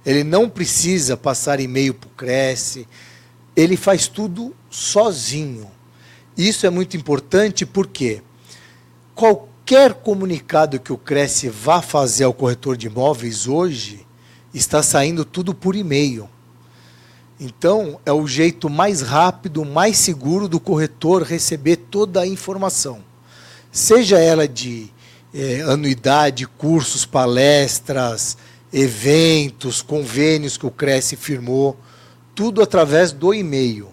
Ele 0.05 0.23
não 0.23 0.49
precisa 0.49 1.17
passar 1.17 1.59
e-mail 1.59 1.93
para 1.93 2.07
o 2.07 2.11
Cresce, 2.11 2.87
ele 3.55 3.75
faz 3.75 4.07
tudo 4.07 4.55
sozinho. 4.69 5.69
Isso 6.37 6.65
é 6.65 6.69
muito 6.69 6.95
importante 6.95 7.65
porque 7.65 8.21
qualquer 9.13 9.93
comunicado 9.95 10.79
que 10.79 10.93
o 10.93 10.97
Cresce 10.97 11.49
vá 11.49 11.81
fazer 11.81 12.23
ao 12.23 12.33
corretor 12.33 12.77
de 12.77 12.87
imóveis 12.87 13.47
hoje, 13.47 14.07
está 14.53 14.81
saindo 14.81 15.23
tudo 15.23 15.53
por 15.53 15.75
e-mail. 15.75 16.29
Então, 17.39 17.99
é 18.05 18.11
o 18.11 18.27
jeito 18.27 18.69
mais 18.69 19.01
rápido, 19.01 19.63
mais 19.63 19.97
seguro 19.97 20.47
do 20.47 20.59
corretor 20.59 21.23
receber 21.23 21.77
toda 21.77 22.21
a 22.21 22.27
informação. 22.27 23.01
Seja 23.71 24.19
ela 24.19 24.47
de 24.47 24.91
é, 25.33 25.61
anuidade, 25.61 26.45
cursos, 26.45 27.05
palestras, 27.05 28.37
eventos, 28.73 29.81
convênios 29.81 30.57
que 30.57 30.65
o 30.65 30.71
Cresce 30.71 31.15
firmou, 31.15 31.77
tudo 32.35 32.61
através 32.61 33.11
do 33.11 33.33
e-mail. 33.33 33.87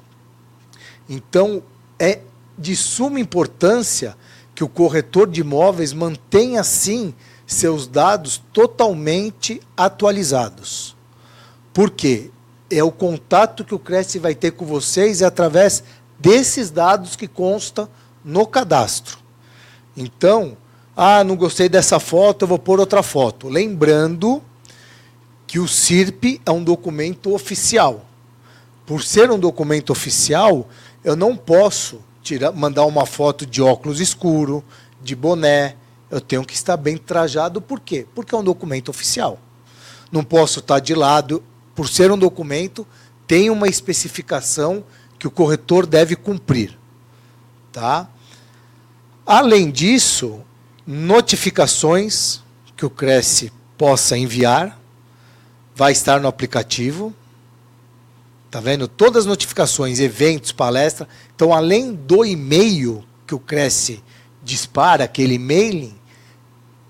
Então, 1.08 1.62
é 1.98 2.20
de 2.58 2.74
suma 2.74 3.20
importância 3.20 4.16
que 4.54 4.64
o 4.64 4.68
corretor 4.68 5.28
de 5.28 5.42
imóveis 5.42 5.92
mantenha, 5.92 6.64
sim, 6.64 7.14
seus 7.46 7.87
dados 7.87 8.42
totalmente 8.52 9.61
atualizados. 9.76 10.96
Por 11.72 11.90
quê? 11.90 12.30
é 12.70 12.82
o 12.82 12.90
contato 12.90 13.64
que 13.64 13.74
o 13.74 13.78
Cresce 13.78 14.18
vai 14.18 14.35
ter 14.35 14.52
com 14.52 14.64
vocês 14.64 15.22
é 15.22 15.24
através 15.24 15.82
desses 16.18 16.70
dados 16.70 17.14
que 17.14 17.28
constam 17.28 17.88
no 18.24 18.46
cadastro. 18.46 19.18
Então, 19.96 20.56
ah, 20.96 21.22
não 21.22 21.37
gostei 21.37 21.68
dessa 21.68 22.00
foto, 22.00 22.42
eu 22.42 22.48
vou 22.48 22.59
pôr 22.59 22.80
outra 22.80 23.02
foto. 23.02 23.48
Lembrando 23.48 24.42
que 25.46 25.59
o 25.59 25.68
CIRP 25.68 26.40
é 26.44 26.50
um 26.50 26.64
documento 26.64 27.35
oficial. 27.35 28.04
Por 28.85 29.02
ser 29.02 29.30
um 29.30 29.38
documento 29.38 29.90
oficial, 29.90 30.68
eu 31.04 31.14
não 31.14 31.37
posso 31.37 32.00
tirar, 32.22 32.52
mandar 32.52 32.85
uma 32.87 33.06
foto 33.06 33.46
de 33.46 33.62
óculos 33.62 34.00
escuro, 34.00 34.64
de 35.02 35.14
boné. 35.14 35.76
Eu 36.10 36.20
tenho 36.20 36.44
que 36.44 36.54
estar 36.54 36.76
bem 36.76 36.96
trajado. 36.96 37.60
Por 37.60 37.80
quê? 37.80 38.06
Porque 38.14 38.34
é 38.34 38.38
um 38.38 38.44
documento 38.44 38.88
oficial. 38.88 39.40
Não 40.10 40.22
posso 40.22 40.60
estar 40.60 40.78
de 40.78 40.94
lado. 40.94 41.42
Por 41.74 41.88
ser 41.88 42.10
um 42.10 42.18
documento, 42.18 42.86
tem 43.26 43.50
uma 43.50 43.68
especificação 43.68 44.84
que 45.18 45.26
o 45.26 45.30
corretor 45.30 45.86
deve 45.86 46.14
cumprir. 46.16 46.78
Tá? 47.72 48.08
Além 49.26 49.70
disso, 49.70 50.40
notificações 50.86 52.40
que 52.76 52.86
o 52.86 52.90
Cresce 52.90 53.52
possa 53.76 54.16
enviar 54.16 54.80
vai 55.74 55.92
estar 55.92 56.20
no 56.20 56.28
aplicativo. 56.28 57.12
Tá 58.50 58.60
vendo? 58.60 58.88
Todas 58.88 59.24
as 59.24 59.26
notificações, 59.26 59.98
eventos, 59.98 60.52
palestra. 60.52 61.08
Então, 61.34 61.52
além 61.52 61.92
do 61.92 62.24
e-mail 62.24 63.04
que 63.26 63.34
o 63.34 63.38
Cresce 63.38 64.02
dispara, 64.46 65.04
aquele 65.04 65.35
e-mailing, 65.35 65.94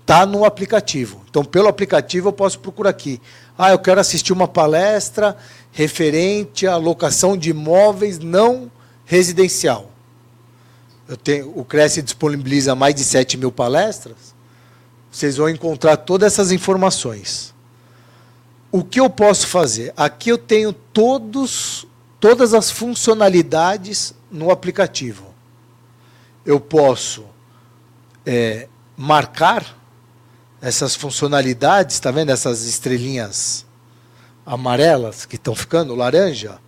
tá 0.05 0.25
no 0.25 0.45
aplicativo. 0.45 1.21
Então, 1.29 1.43
pelo 1.43 1.67
aplicativo 1.67 2.29
eu 2.29 2.33
posso 2.33 2.59
procurar 2.59 2.91
aqui. 2.91 3.19
Ah, 3.57 3.71
eu 3.71 3.79
quero 3.79 3.99
assistir 3.99 4.31
uma 4.31 4.47
palestra 4.47 5.35
referente 5.71 6.65
à 6.65 6.77
locação 6.77 7.35
de 7.35 7.49
imóveis 7.49 8.19
não 8.19 8.71
residencial. 9.05 9.91
Eu 11.07 11.17
tenho, 11.17 11.51
o 11.57 11.65
Cresce 11.65 12.01
disponibiliza 12.01 12.75
mais 12.75 12.95
de 12.95 13.03
7 13.03 13.37
mil 13.37 13.51
palestras. 13.51 14.35
Vocês 15.11 15.37
vão 15.37 15.49
encontrar 15.49 15.97
todas 15.97 16.33
essas 16.33 16.51
informações 16.51 17.55
o 18.71 18.83
que 18.83 18.99
eu 18.99 19.09
posso 19.09 19.47
fazer? 19.47 19.93
Aqui 19.95 20.29
eu 20.29 20.37
tenho 20.37 20.73
todos, 20.73 21.87
todas 22.19 22.53
as 22.53 22.69
funcionalidades 22.69 24.13
no 24.31 24.51
aplicativo. 24.51 25.33
Eu 26.45 26.59
posso 26.59 27.25
é, 28.27 28.67
marcar 28.95 29.75
essas 30.61 30.95
funcionalidades, 30.95 31.95
está 31.95 32.11
vendo 32.11 32.29
essas 32.29 32.65
estrelinhas 32.65 33.65
amarelas 34.45 35.25
que 35.25 35.35
estão 35.35 35.55
ficando 35.55 35.95
laranja? 35.95 36.59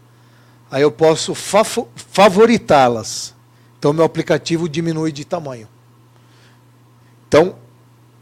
Aí 0.71 0.81
eu 0.81 0.91
posso 0.91 1.35
favoritá-las. 1.35 3.35
Então 3.77 3.93
meu 3.93 4.05
aplicativo 4.05 4.69
diminui 4.69 5.11
de 5.11 5.25
tamanho. 5.25 5.67
Então, 7.27 7.55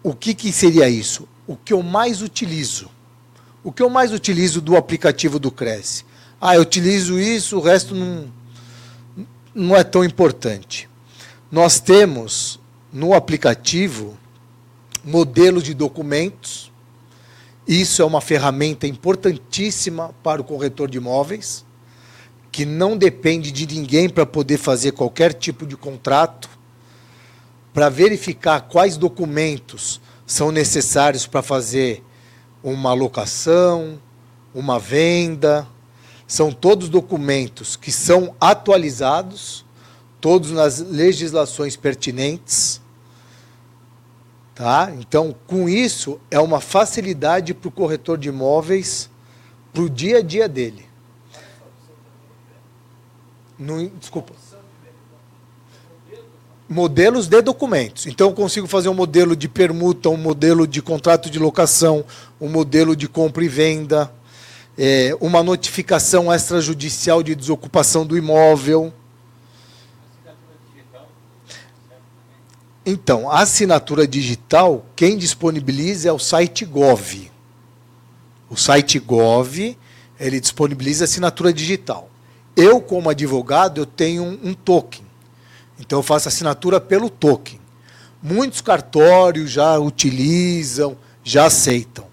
o 0.03 0.13
que, 0.13 0.33
que 0.33 0.51
seria 0.51 0.89
isso? 0.89 1.27
O 1.45 1.55
que 1.55 1.71
eu 1.71 1.81
mais 1.81 2.21
utilizo 2.21 2.89
o 3.67 3.71
que 3.73 3.83
eu 3.83 3.89
mais 3.89 4.13
utilizo 4.13 4.61
do 4.61 4.77
aplicativo 4.77 5.37
do 5.37 5.51
Cresce? 5.51 6.05
Ah, 6.39 6.55
eu 6.55 6.61
utilizo 6.61 7.19
isso, 7.19 7.57
o 7.57 7.61
resto 7.61 7.93
não, 7.93 8.31
não 9.53 9.75
é 9.75 9.83
tão 9.83 10.05
importante. 10.05 10.87
Nós 11.51 11.77
temos 11.77 12.56
no 12.91 13.13
aplicativo 13.13 14.17
modelo 15.03 15.61
de 15.61 15.73
documentos. 15.73 16.71
Isso 17.67 18.01
é 18.01 18.05
uma 18.05 18.21
ferramenta 18.21 18.87
importantíssima 18.87 20.13
para 20.23 20.41
o 20.41 20.43
corretor 20.43 20.89
de 20.89 20.97
imóveis, 20.97 21.65
que 22.51 22.65
não 22.65 22.97
depende 22.97 23.51
de 23.51 23.67
ninguém 23.67 24.09
para 24.09 24.25
poder 24.25 24.57
fazer 24.57 24.91
qualquer 24.93 25.33
tipo 25.33 25.65
de 25.65 25.75
contrato, 25.75 26.49
para 27.73 27.89
verificar 27.89 28.61
quais 28.61 28.97
documentos 28.97 30.01
são 30.25 30.51
necessários 30.51 31.27
para 31.27 31.41
fazer 31.41 32.03
uma 32.63 32.93
locação, 32.93 33.99
uma 34.53 34.79
venda. 34.79 35.67
São 36.27 36.51
todos 36.51 36.89
documentos 36.89 37.75
que 37.75 37.91
são 37.91 38.35
atualizados, 38.41 39.65
todos 40.19 40.51
nas 40.51 40.79
legislações 40.79 41.75
pertinentes. 41.75 42.81
Tá? 44.55 44.91
Então, 44.99 45.35
com 45.45 45.69
isso, 45.69 46.19
é 46.31 46.39
uma 46.39 46.59
facilidade 46.59 47.53
para 47.53 47.67
o 47.67 47.71
corretor 47.71 48.17
de 48.17 48.29
imóveis, 48.29 49.09
para 49.71 49.83
o 49.83 49.89
dia 49.89 50.17
a 50.17 50.21
dia 50.21 50.49
dele. 50.49 50.85
No, 53.57 53.89
desculpa 53.89 54.33
modelos 56.69 57.27
de 57.27 57.41
documentos. 57.41 58.05
Então, 58.07 58.27
eu 58.29 58.33
consigo 58.33 58.67
fazer 58.67 58.89
um 58.89 58.93
modelo 58.93 59.35
de 59.35 59.47
permuta, 59.47 60.09
um 60.09 60.17
modelo 60.17 60.67
de 60.67 60.81
contrato 60.81 61.29
de 61.29 61.39
locação, 61.39 62.03
um 62.41 62.49
modelo 62.49 62.95
de 62.95 63.07
compra 63.07 63.43
e 63.43 63.47
venda, 63.47 64.11
é, 64.77 65.15
uma 65.21 65.41
notificação 65.41 66.33
extrajudicial 66.33 67.23
de 67.23 67.33
desocupação 67.33 68.05
do 68.05 68.17
imóvel. 68.17 68.93
Então, 72.89 73.29
a 73.29 73.41
assinatura 73.41 74.07
digital, 74.07 74.85
quem 74.95 75.17
disponibiliza 75.17 76.07
é 76.07 76.11
o 76.11 76.17
site 76.17 76.63
Gov. 76.63 77.29
O 78.49 78.55
site 78.55 78.97
Gov, 78.97 79.77
ele 80.17 80.39
disponibiliza 80.39 81.03
assinatura 81.03 81.51
digital. 81.51 82.09
Eu, 82.55 82.79
como 82.81 83.09
advogado, 83.09 83.81
eu 83.81 83.85
tenho 83.85 84.23
um 84.23 84.53
token 84.53 85.05
então 85.79 85.99
eu 85.99 86.03
faço 86.03 86.27
assinatura 86.27 86.79
pelo 86.79 87.09
token. 87.09 87.59
Muitos 88.21 88.61
cartórios 88.61 89.51
já 89.51 89.77
utilizam, 89.77 90.97
já 91.23 91.45
aceitam. 91.45 92.07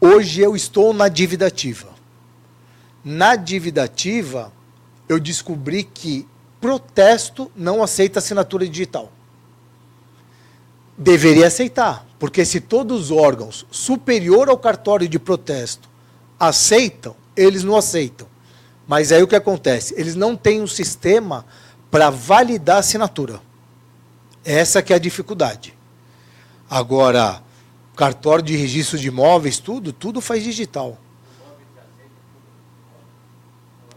Hoje 0.00 0.40
eu 0.40 0.56
estou 0.56 0.94
na 0.94 1.08
dívida 1.08 1.46
ativa. 1.46 1.88
Na 3.04 3.36
dívida 3.36 3.84
ativa, 3.84 4.52
eu 5.08 5.20
descobri 5.20 5.84
que 5.84 6.26
protesto 6.60 7.50
não 7.54 7.82
aceita 7.82 8.18
assinatura 8.18 8.66
digital. 8.66 9.12
Deveria 11.02 11.46
aceitar, 11.46 12.06
porque 12.18 12.44
se 12.44 12.60
todos 12.60 13.04
os 13.04 13.10
órgãos 13.10 13.66
superior 13.70 14.50
ao 14.50 14.58
cartório 14.58 15.08
de 15.08 15.18
protesto 15.18 15.88
aceitam, 16.38 17.16
eles 17.34 17.64
não 17.64 17.74
aceitam. 17.74 18.28
Mas 18.86 19.10
aí 19.10 19.22
o 19.22 19.26
que 19.26 19.34
acontece? 19.34 19.94
Eles 19.96 20.14
não 20.14 20.36
têm 20.36 20.60
um 20.60 20.66
sistema 20.66 21.46
para 21.90 22.10
validar 22.10 22.76
a 22.76 22.80
assinatura. 22.80 23.40
Essa 24.44 24.82
que 24.82 24.92
é 24.92 24.96
a 24.96 24.98
dificuldade. 24.98 25.74
Agora, 26.68 27.42
cartório 27.96 28.44
de 28.44 28.54
registro 28.54 28.98
de 28.98 29.08
imóveis, 29.08 29.58
tudo, 29.58 29.94
tudo 29.94 30.20
faz 30.20 30.44
digital. 30.44 30.98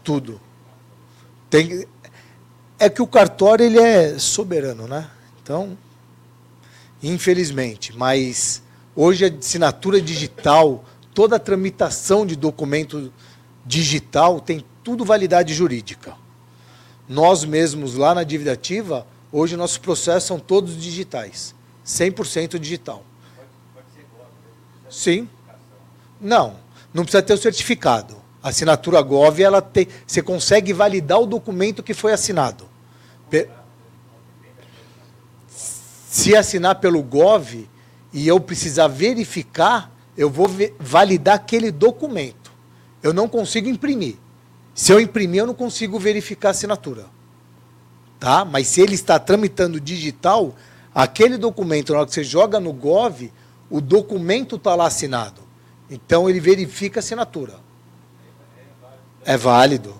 Tudo. 0.02 0.40
Tem, 1.50 1.86
é 2.78 2.88
que 2.88 3.02
o 3.02 3.06
cartório 3.06 3.66
ele 3.66 3.78
é 3.78 4.18
soberano, 4.18 4.88
né? 4.88 5.10
Então, 5.42 5.76
infelizmente, 7.08 7.96
mas 7.96 8.62
hoje 8.96 9.24
a 9.24 9.28
assinatura 9.28 10.00
digital, 10.00 10.84
toda 11.12 11.36
a 11.36 11.38
tramitação 11.38 12.24
de 12.24 12.34
documento 12.34 13.12
digital 13.64 14.40
tem 14.40 14.64
tudo 14.82 15.04
validade 15.04 15.52
jurídica. 15.52 16.14
Nós 17.08 17.44
mesmos 17.44 17.94
lá 17.94 18.14
na 18.14 18.22
dívida 18.22 18.52
ativa, 18.52 19.06
hoje 19.30 19.56
nossos 19.56 19.78
processos 19.78 20.24
são 20.24 20.38
todos 20.38 20.80
digitais, 20.80 21.54
100% 21.84 22.58
digital. 22.58 23.04
Sim. 24.88 25.28
Não, 26.20 26.56
não 26.92 27.02
precisa 27.02 27.22
ter 27.22 27.34
o 27.34 27.38
certificado. 27.38 28.16
A 28.42 28.48
assinatura 28.48 29.02
Gov, 29.02 29.40
ela 29.40 29.60
tem, 29.60 29.88
você 30.06 30.22
consegue 30.22 30.72
validar 30.72 31.20
o 31.20 31.26
documento 31.26 31.82
que 31.82 31.92
foi 31.92 32.12
assinado. 32.12 32.68
Se 36.14 36.36
assinar 36.36 36.76
pelo 36.76 37.02
Gov 37.02 37.68
e 38.12 38.28
eu 38.28 38.38
precisar 38.38 38.86
verificar, 38.86 39.90
eu 40.16 40.30
vou 40.30 40.48
validar 40.78 41.34
aquele 41.34 41.72
documento. 41.72 42.52
Eu 43.02 43.12
não 43.12 43.28
consigo 43.28 43.68
imprimir. 43.68 44.14
Se 44.72 44.92
eu 44.92 45.00
imprimir, 45.00 45.40
eu 45.40 45.48
não 45.48 45.54
consigo 45.54 45.98
verificar 45.98 46.50
a 46.50 46.50
assinatura. 46.52 47.06
Tá? 48.20 48.44
Mas 48.44 48.68
se 48.68 48.80
ele 48.80 48.94
está 48.94 49.18
tramitando 49.18 49.80
digital, 49.80 50.54
aquele 50.94 51.36
documento, 51.36 51.92
na 51.92 51.98
hora 51.98 52.06
que 52.06 52.14
você 52.14 52.22
joga 52.22 52.60
no 52.60 52.72
Gov, 52.72 53.32
o 53.68 53.80
documento 53.80 54.54
está 54.54 54.76
lá 54.76 54.86
assinado. 54.86 55.40
Então 55.90 56.30
ele 56.30 56.38
verifica 56.38 57.00
a 57.00 57.02
assinatura. 57.02 57.54
É 59.24 59.36
válido. 59.36 59.96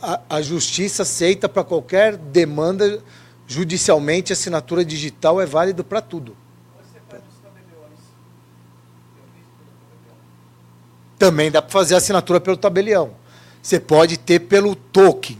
A, 0.00 0.20
a 0.30 0.40
justiça 0.40 1.02
aceita 1.02 1.50
para 1.50 1.62
qualquer 1.62 2.16
demanda 2.16 3.02
judicialmente 3.46 4.32
assinatura 4.32 4.84
digital 4.84 5.40
é 5.40 5.46
válido 5.46 5.84
para 5.84 6.00
tudo. 6.00 6.36
Também 11.18 11.50
dá 11.50 11.62
para 11.62 11.70
fazer 11.70 11.94
assinatura 11.94 12.40
pelo 12.40 12.56
tabelião. 12.56 13.12
você 13.62 13.78
pode 13.80 14.18
ter 14.18 14.40
pelo 14.40 14.74
token. 14.74 15.38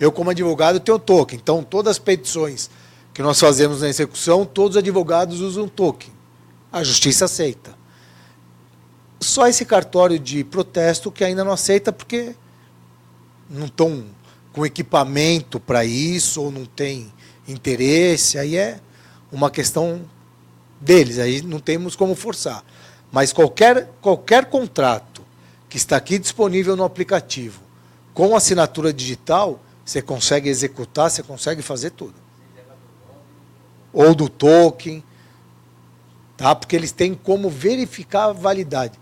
Eu, 0.00 0.10
como 0.10 0.30
advogado, 0.30 0.80
tenho 0.80 0.98
token. 0.98 1.38
Então, 1.40 1.62
todas 1.62 1.92
as 1.92 1.98
petições 1.98 2.68
que 3.14 3.22
nós 3.22 3.38
fazemos 3.38 3.82
na 3.82 3.88
execução, 3.88 4.44
todos 4.44 4.76
os 4.76 4.80
advogados 4.80 5.40
usam 5.40 5.68
token. 5.68 6.10
A 6.72 6.82
justiça 6.82 7.26
aceita. 7.26 7.74
Só 9.20 9.46
esse 9.46 9.64
cartório 9.64 10.18
de 10.18 10.42
protesto 10.42 11.12
que 11.12 11.22
ainda 11.22 11.44
não 11.44 11.52
aceita 11.52 11.92
porque 11.92 12.34
não 13.48 13.66
estão 13.66 14.06
com 14.52 14.66
equipamento 14.66 15.60
para 15.60 15.84
isso 15.84 16.42
ou 16.42 16.50
não 16.50 16.64
tem 16.64 17.12
interesse. 17.46 18.38
Aí 18.38 18.56
é 18.56 18.80
uma 19.30 19.50
questão 19.50 20.02
deles, 20.80 21.18
aí 21.18 21.42
não 21.42 21.60
temos 21.60 21.96
como 21.96 22.14
forçar. 22.14 22.64
Mas 23.10 23.32
qualquer, 23.32 23.90
qualquer 24.00 24.46
contrato 24.46 25.22
que 25.68 25.76
está 25.76 25.96
aqui 25.96 26.18
disponível 26.18 26.76
no 26.76 26.84
aplicativo 26.84 27.62
com 28.14 28.36
assinatura 28.36 28.92
digital, 28.92 29.60
você 29.84 30.02
consegue 30.02 30.48
executar, 30.48 31.10
você 31.10 31.22
consegue 31.22 31.62
fazer 31.62 31.90
tudo. 31.90 32.14
Ou 33.92 34.14
do 34.14 34.28
token, 34.28 35.02
tá? 36.36 36.54
porque 36.54 36.76
eles 36.76 36.92
têm 36.92 37.14
como 37.14 37.48
verificar 37.48 38.30
a 38.30 38.32
validade. 38.32 38.98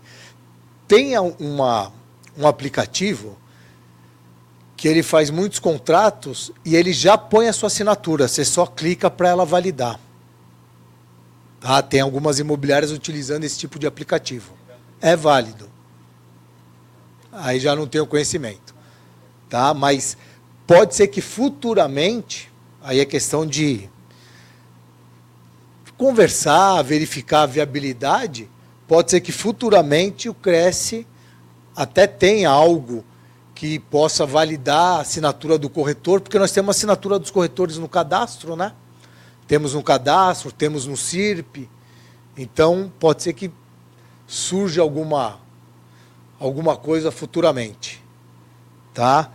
Tem 0.87 1.17
uma, 1.17 1.91
um 2.37 2.47
aplicativo 2.47 3.37
que 4.81 4.87
ele 4.87 5.03
faz 5.03 5.29
muitos 5.29 5.59
contratos 5.59 6.51
e 6.65 6.75
ele 6.75 6.91
já 6.91 7.15
põe 7.15 7.47
a 7.47 7.53
sua 7.53 7.67
assinatura, 7.67 8.27
você 8.27 8.43
só 8.43 8.65
clica 8.65 9.11
para 9.11 9.29
ela 9.29 9.45
validar. 9.45 9.99
Tá? 11.59 11.83
Tem 11.83 12.01
algumas 12.01 12.39
imobiliárias 12.39 12.89
utilizando 12.89 13.43
esse 13.43 13.59
tipo 13.59 13.77
de 13.77 13.85
aplicativo. 13.85 14.53
É 14.99 15.15
válido. 15.15 15.69
Aí 17.31 17.59
já 17.59 17.75
não 17.75 17.85
tenho 17.85 18.07
conhecimento. 18.07 18.73
Tá? 19.47 19.71
Mas 19.71 20.17
pode 20.65 20.95
ser 20.95 21.09
que 21.09 21.21
futuramente, 21.21 22.51
aí 22.81 22.99
é 22.99 23.05
questão 23.05 23.45
de 23.45 23.87
conversar, 25.95 26.81
verificar 26.81 27.43
a 27.43 27.45
viabilidade, 27.45 28.49
pode 28.87 29.11
ser 29.11 29.21
que 29.21 29.31
futuramente 29.31 30.27
o 30.27 30.33
Cresce 30.33 31.05
até 31.75 32.07
tenha 32.07 32.49
algo 32.49 33.05
que 33.61 33.77
possa 33.77 34.25
validar 34.25 34.97
a 34.97 35.01
assinatura 35.01 35.55
do 35.55 35.69
corretor, 35.69 36.19
porque 36.19 36.39
nós 36.39 36.51
temos 36.51 36.69
a 36.69 36.71
assinatura 36.75 37.19
dos 37.19 37.29
corretores 37.29 37.77
no 37.77 37.87
cadastro, 37.87 38.55
né? 38.55 38.73
Temos 39.45 39.75
no 39.75 39.83
cadastro, 39.83 40.51
temos 40.51 40.87
no 40.87 40.97
CIRP. 40.97 41.69
Então, 42.35 42.91
pode 42.99 43.21
ser 43.21 43.33
que 43.33 43.51
surja 44.25 44.81
alguma, 44.81 45.39
alguma 46.39 46.75
coisa 46.75 47.11
futuramente. 47.11 48.03
Tá? 48.95 49.29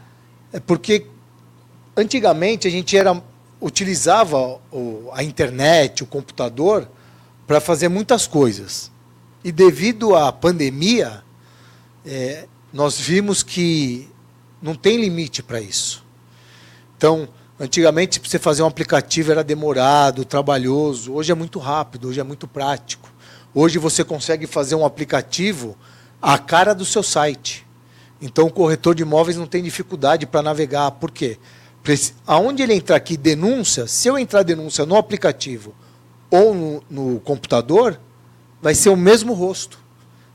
É 0.52 0.58
porque 0.58 1.06
antigamente 1.96 2.66
a 2.66 2.70
gente 2.72 2.96
era, 2.96 3.22
utilizava 3.60 4.58
o, 4.72 5.08
a 5.12 5.22
internet, 5.22 6.02
o 6.02 6.06
computador, 6.06 6.88
para 7.46 7.60
fazer 7.60 7.88
muitas 7.88 8.26
coisas. 8.26 8.90
E 9.44 9.52
devido 9.52 10.16
à 10.16 10.32
pandemia, 10.32 11.22
é, 12.04 12.48
nós 12.72 12.98
vimos 12.98 13.44
que 13.44 14.10
não 14.60 14.74
tem 14.74 15.00
limite 15.00 15.42
para 15.42 15.60
isso. 15.60 16.04
Então, 16.96 17.28
Antigamente, 17.58 18.20
para 18.20 18.28
você 18.28 18.38
fazer 18.38 18.62
um 18.62 18.66
aplicativo 18.66 19.32
era 19.32 19.42
demorado, 19.42 20.26
trabalhoso. 20.26 21.14
Hoje 21.14 21.32
é 21.32 21.34
muito 21.34 21.58
rápido, 21.58 22.08
hoje 22.08 22.20
é 22.20 22.22
muito 22.22 22.46
prático. 22.46 23.10
Hoje 23.54 23.78
você 23.78 24.04
consegue 24.04 24.46
fazer 24.46 24.74
um 24.74 24.84
aplicativo 24.84 25.74
à 26.20 26.36
cara 26.36 26.74
do 26.74 26.84
seu 26.84 27.02
site. 27.02 27.66
Então 28.20 28.46
o 28.46 28.52
corretor 28.52 28.94
de 28.94 29.02
imóveis 29.02 29.38
não 29.38 29.46
tem 29.46 29.62
dificuldade 29.62 30.26
para 30.26 30.42
navegar. 30.42 30.90
Por 30.92 31.10
quê? 31.10 31.38
Aonde 32.26 32.62
ele 32.62 32.74
entrar 32.74 32.96
aqui 32.96 33.16
denúncia, 33.16 33.86
se 33.86 34.06
eu 34.06 34.18
entrar 34.18 34.42
denúncia 34.42 34.84
no 34.84 34.96
aplicativo 34.96 35.74
ou 36.30 36.54
no, 36.54 36.82
no 36.90 37.20
computador, 37.20 37.98
vai 38.60 38.74
ser 38.74 38.90
o 38.90 38.96
mesmo 38.96 39.32
rosto. 39.32 39.78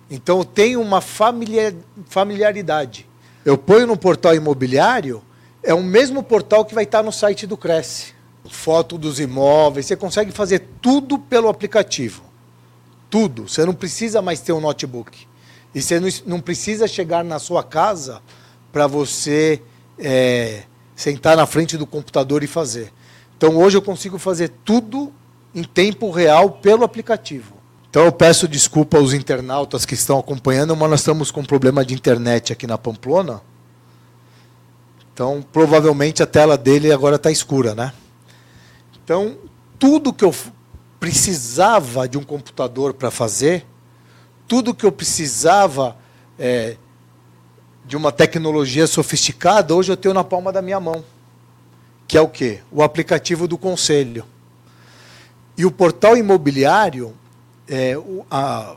Então 0.10 0.44
tenho 0.44 0.82
uma 0.82 1.02
familiar, 1.02 1.72
familiaridade. 2.08 3.11
Eu 3.44 3.58
ponho 3.58 3.88
no 3.88 3.98
portal 3.98 4.36
imobiliário, 4.36 5.22
é 5.64 5.74
o 5.74 5.82
mesmo 5.82 6.24
portal 6.24 6.66
que 6.66 6.76
vai 6.76 6.84
estar 6.84 7.04
no 7.04 7.12
site 7.12 7.48
do 7.48 7.58
Cresce. 7.58 8.14
Foto 8.50 8.98
dos 8.98 9.20
imóveis, 9.20 9.86
você 9.86 9.96
consegue 9.96 10.32
fazer 10.32 10.68
tudo 10.82 11.18
pelo 11.18 11.48
aplicativo. 11.48 12.24
Tudo. 13.10 13.48
Você 13.48 13.66
não 13.66 13.74
precisa 13.74 14.22
mais 14.22 14.42
ter 14.42 14.54
um 14.54 14.60
notebook. 14.60 15.28
E 15.74 15.82
você 15.82 16.00
não, 16.26 16.40
precisa 16.40 16.88
chegar 16.88 17.24
na 17.24 17.40
sua 17.40 17.64
casa 17.64 18.22
para 18.72 18.88
você 18.88 19.62
é, 19.98 20.64
sentar 20.96 21.38
na 21.38 21.46
frente 21.46 21.78
do 21.78 21.88
computador 21.88 22.44
e 22.44 22.48
fazer. 22.48 22.92
Então 23.38 23.58
hoje 23.58 23.78
eu 23.78 23.82
consigo 23.82 24.18
fazer 24.18 24.52
tudo 24.66 25.14
em 25.54 25.64
tempo 25.64 26.10
real 26.12 26.52
pelo 26.52 26.84
aplicativo. 26.84 27.61
Então 27.92 28.06
eu 28.06 28.12
peço 28.14 28.48
desculpa 28.48 28.98
aos 28.98 29.12
internautas 29.12 29.86
que 29.86 29.96
estão 29.96 30.18
acompanhando, 30.18 30.74
mas 30.78 30.90
nós 30.90 31.02
estamos 31.02 31.30
com 31.30 31.42
um 31.42 31.46
problema 31.46 31.84
de 31.84 31.94
internet 31.94 32.54
aqui 32.54 32.66
na 32.66 32.78
Pamplona. 32.78 33.42
Então, 35.14 35.44
provavelmente 35.52 36.24
a 36.24 36.26
tela 36.26 36.58
dele 36.58 36.90
agora 36.90 37.18
está 37.18 37.30
escura, 37.30 37.76
né? 37.76 37.92
Então, 39.04 39.38
tudo 39.78 40.14
que 40.14 40.24
eu 40.24 40.34
precisava 41.02 42.08
de 42.08 42.18
um 42.18 42.24
computador 42.24 42.94
para 42.94 43.12
fazer, 43.12 43.66
tudo 44.48 44.74
que 44.74 44.86
eu 44.86 44.92
precisava 44.92 45.98
é, 46.40 46.78
de 47.86 47.98
uma 47.98 48.14
tecnologia 48.14 48.88
sofisticada, 48.88 49.76
hoje 49.76 49.92
eu 49.92 49.98
tenho 49.98 50.14
na 50.14 50.24
palma 50.24 50.54
da 50.54 50.62
minha 50.62 50.80
mão. 50.80 51.04
Que 52.08 52.18
é 52.18 52.22
o 52.22 52.30
quê? 52.30 52.62
O 52.72 52.82
aplicativo 52.82 53.50
do 53.50 53.58
conselho. 53.58 54.24
E 55.58 55.66
o 55.66 55.72
portal 55.72 56.16
imobiliário, 56.16 57.14
é, 57.72 57.96
a, 58.30 58.76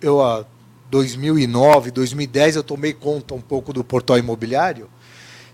eu, 0.00 0.22
a 0.22 0.46
2009, 0.88 1.90
2010, 1.90 2.54
eu 2.54 2.62
tomei 2.62 2.92
conta 2.92 3.34
um 3.34 3.40
pouco 3.40 3.72
do 3.72 3.82
portal 3.82 4.16
imobiliário, 4.16 4.88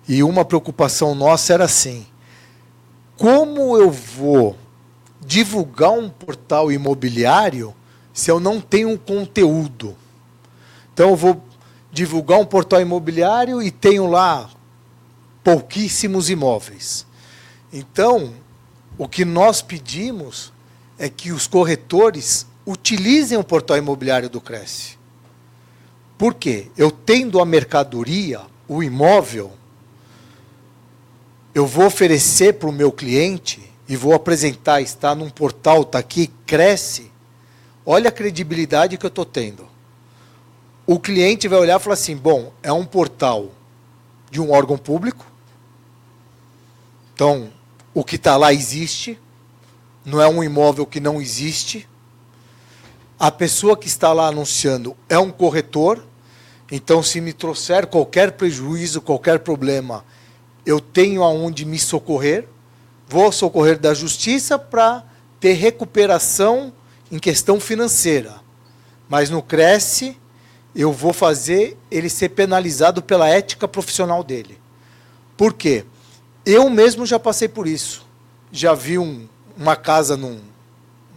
e 0.07 0.23
uma 0.23 0.45
preocupação 0.45 1.15
nossa 1.15 1.55
era 1.55 1.65
assim: 1.65 2.07
como 3.17 3.75
eu 3.79 3.91
vou 3.91 4.55
divulgar 5.19 5.93
um 5.93 6.11
portal 6.11 6.71
imobiliário 6.71 7.75
se 8.13 8.31
eu 8.31 8.39
não 8.39 8.61
tenho 8.61 8.99
conteúdo? 8.99 9.97
Então 10.93 11.11
eu 11.11 11.17
vou 11.17 11.43
divulgar 11.91 12.39
um 12.39 12.45
portal 12.45 12.83
imobiliário 12.83 13.63
e 13.63 13.71
tenho 13.71 14.07
lá 14.07 14.51
pouquíssimos 15.43 16.29
imóveis. 16.29 17.07
Então, 17.73 18.35
o 18.99 19.09
que 19.09 19.25
nós 19.25 19.63
pedimos 19.63 20.53
é 21.01 21.09
que 21.09 21.33
os 21.33 21.47
corretores 21.47 22.47
utilizem 22.67 23.39
o 23.39 23.43
portal 23.43 23.79
imobiliário 23.79 24.29
do 24.29 24.39
Cresce. 24.39 24.99
Por 26.19 26.35
quê? 26.35 26.71
Eu 26.77 26.91
tendo 26.91 27.41
a 27.41 27.47
mercadoria, 27.47 28.43
o 28.69 28.83
imóvel, 28.83 29.51
eu 31.55 31.67
vou 31.67 31.87
oferecer 31.87 32.53
para 32.59 32.69
o 32.69 32.73
meu 32.73 32.93
cliente 32.93 33.63
e 33.89 33.97
vou 33.97 34.13
apresentar, 34.13 34.83
está 34.83 35.15
num 35.15 35.31
portal, 35.31 35.81
está 35.81 35.99
aqui, 35.99 36.31
cresce, 36.45 37.11
olha 37.85 38.11
a 38.11 38.13
credibilidade 38.13 38.99
que 38.99 39.07
eu 39.07 39.09
estou 39.09 39.25
tendo. 39.25 39.67
O 40.87 41.01
cliente 41.01 41.49
vai 41.49 41.59
olhar 41.59 41.81
e 41.81 41.83
falar 41.83 41.95
assim: 41.95 42.15
bom, 42.15 42.53
é 42.63 42.71
um 42.71 42.85
portal 42.85 43.51
de 44.31 44.39
um 44.39 44.53
órgão 44.53 44.77
público, 44.77 45.25
então 47.15 47.51
o 47.95 48.05
que 48.05 48.17
está 48.17 48.37
lá 48.37 48.53
existe, 48.53 49.19
não 50.05 50.21
é 50.21 50.29
um 50.29 50.43
imóvel 50.43 50.87
que 50.87 51.01
não 51.01 51.21
existe. 51.21 51.89
A 53.19 53.31
pessoa 53.31 53.77
que 53.77 53.87
está 53.87 54.13
lá 54.13 54.29
anunciando 54.29 54.97
é 55.09 55.19
um 55.19 55.31
corretor, 55.31 56.05
então 56.71 57.03
se 57.03 57.21
me 57.21 57.33
trouxer 57.33 57.87
qualquer 57.87 58.33
prejuízo, 58.33 59.01
qualquer 59.01 59.41
problema, 59.41 60.05
eu 60.65 60.81
tenho 60.81 61.23
aonde 61.23 61.65
me 61.65 61.79
socorrer, 61.79 62.47
vou 63.09 63.31
socorrer 63.33 63.79
da 63.79 63.93
justiça 63.93 64.59
para 64.59 65.05
ter 65.39 65.53
recuperação 65.55 66.73
em 67.11 67.19
questão 67.19 67.59
financeira. 67.59 68.41
Mas 69.09 69.29
no 69.29 69.43
Cresce, 69.43 70.17
eu 70.75 70.93
vou 70.93 71.13
fazer 71.13 71.77
ele 71.91 72.09
ser 72.09 72.29
penalizado 72.31 73.03
pela 73.03 73.29
ética 73.29 73.67
profissional 73.67 74.23
dele. 74.23 74.59
Por 75.37 75.55
quê? 75.55 75.85
Eu 76.47 76.71
mesmo 76.71 77.05
já 77.05 77.19
passei 77.19 77.49
por 77.49 77.67
isso. 77.67 78.07
Já 78.53 78.75
vi 78.75 78.99
um, 78.99 79.29
uma 79.57 79.77
casa 79.77 80.17
num, 80.17 80.41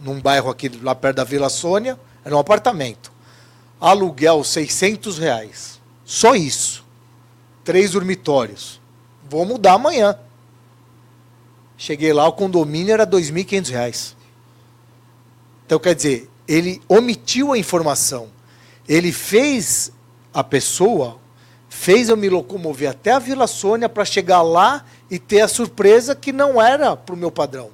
num 0.02 0.20
bairro 0.20 0.50
aqui 0.50 0.68
lá 0.82 0.94
perto 0.94 1.16
da 1.16 1.24
Vila 1.24 1.48
Sônia, 1.48 1.98
era 2.24 2.34
um 2.34 2.38
apartamento. 2.38 3.12
Aluguel 3.80 4.42
600 4.44 5.18
reais. 5.18 5.80
Só 6.04 6.34
isso. 6.34 6.84
Três 7.64 7.92
dormitórios 7.92 8.80
vou 9.28 9.44
mudar 9.44 9.74
amanhã. 9.74 10.16
Cheguei 11.76 12.12
lá, 12.12 12.26
o 12.28 12.32
condomínio 12.32 12.92
era 12.92 13.04
R$ 13.04 13.10
2.500. 13.10 14.14
Então, 15.66 15.78
quer 15.78 15.94
dizer, 15.94 16.30
ele 16.46 16.80
omitiu 16.88 17.52
a 17.52 17.58
informação. 17.58 18.28
Ele 18.88 19.10
fez 19.10 19.90
a 20.32 20.44
pessoa 20.44 21.18
fez 21.68 22.08
eu 22.08 22.16
me 22.16 22.28
locomover 22.28 22.88
até 22.88 23.10
a 23.10 23.18
Vila 23.18 23.48
Sônia 23.48 23.88
para 23.88 24.04
chegar 24.04 24.42
lá 24.42 24.84
e 25.10 25.18
ter 25.18 25.40
a 25.40 25.48
surpresa 25.48 26.14
que 26.14 26.32
não 26.32 26.62
era 26.62 26.96
para 26.96 27.14
o 27.14 27.18
meu 27.18 27.32
padrão. 27.32 27.70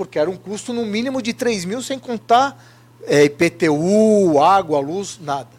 Porque 0.00 0.18
era 0.18 0.30
um 0.30 0.36
custo 0.36 0.72
no 0.72 0.86
mínimo 0.86 1.20
de 1.20 1.34
3 1.34 1.66
mil, 1.66 1.82
sem 1.82 1.98
contar 1.98 2.58
é, 3.06 3.24
IPTU, 3.24 4.40
água, 4.42 4.80
luz, 4.80 5.18
nada. 5.20 5.50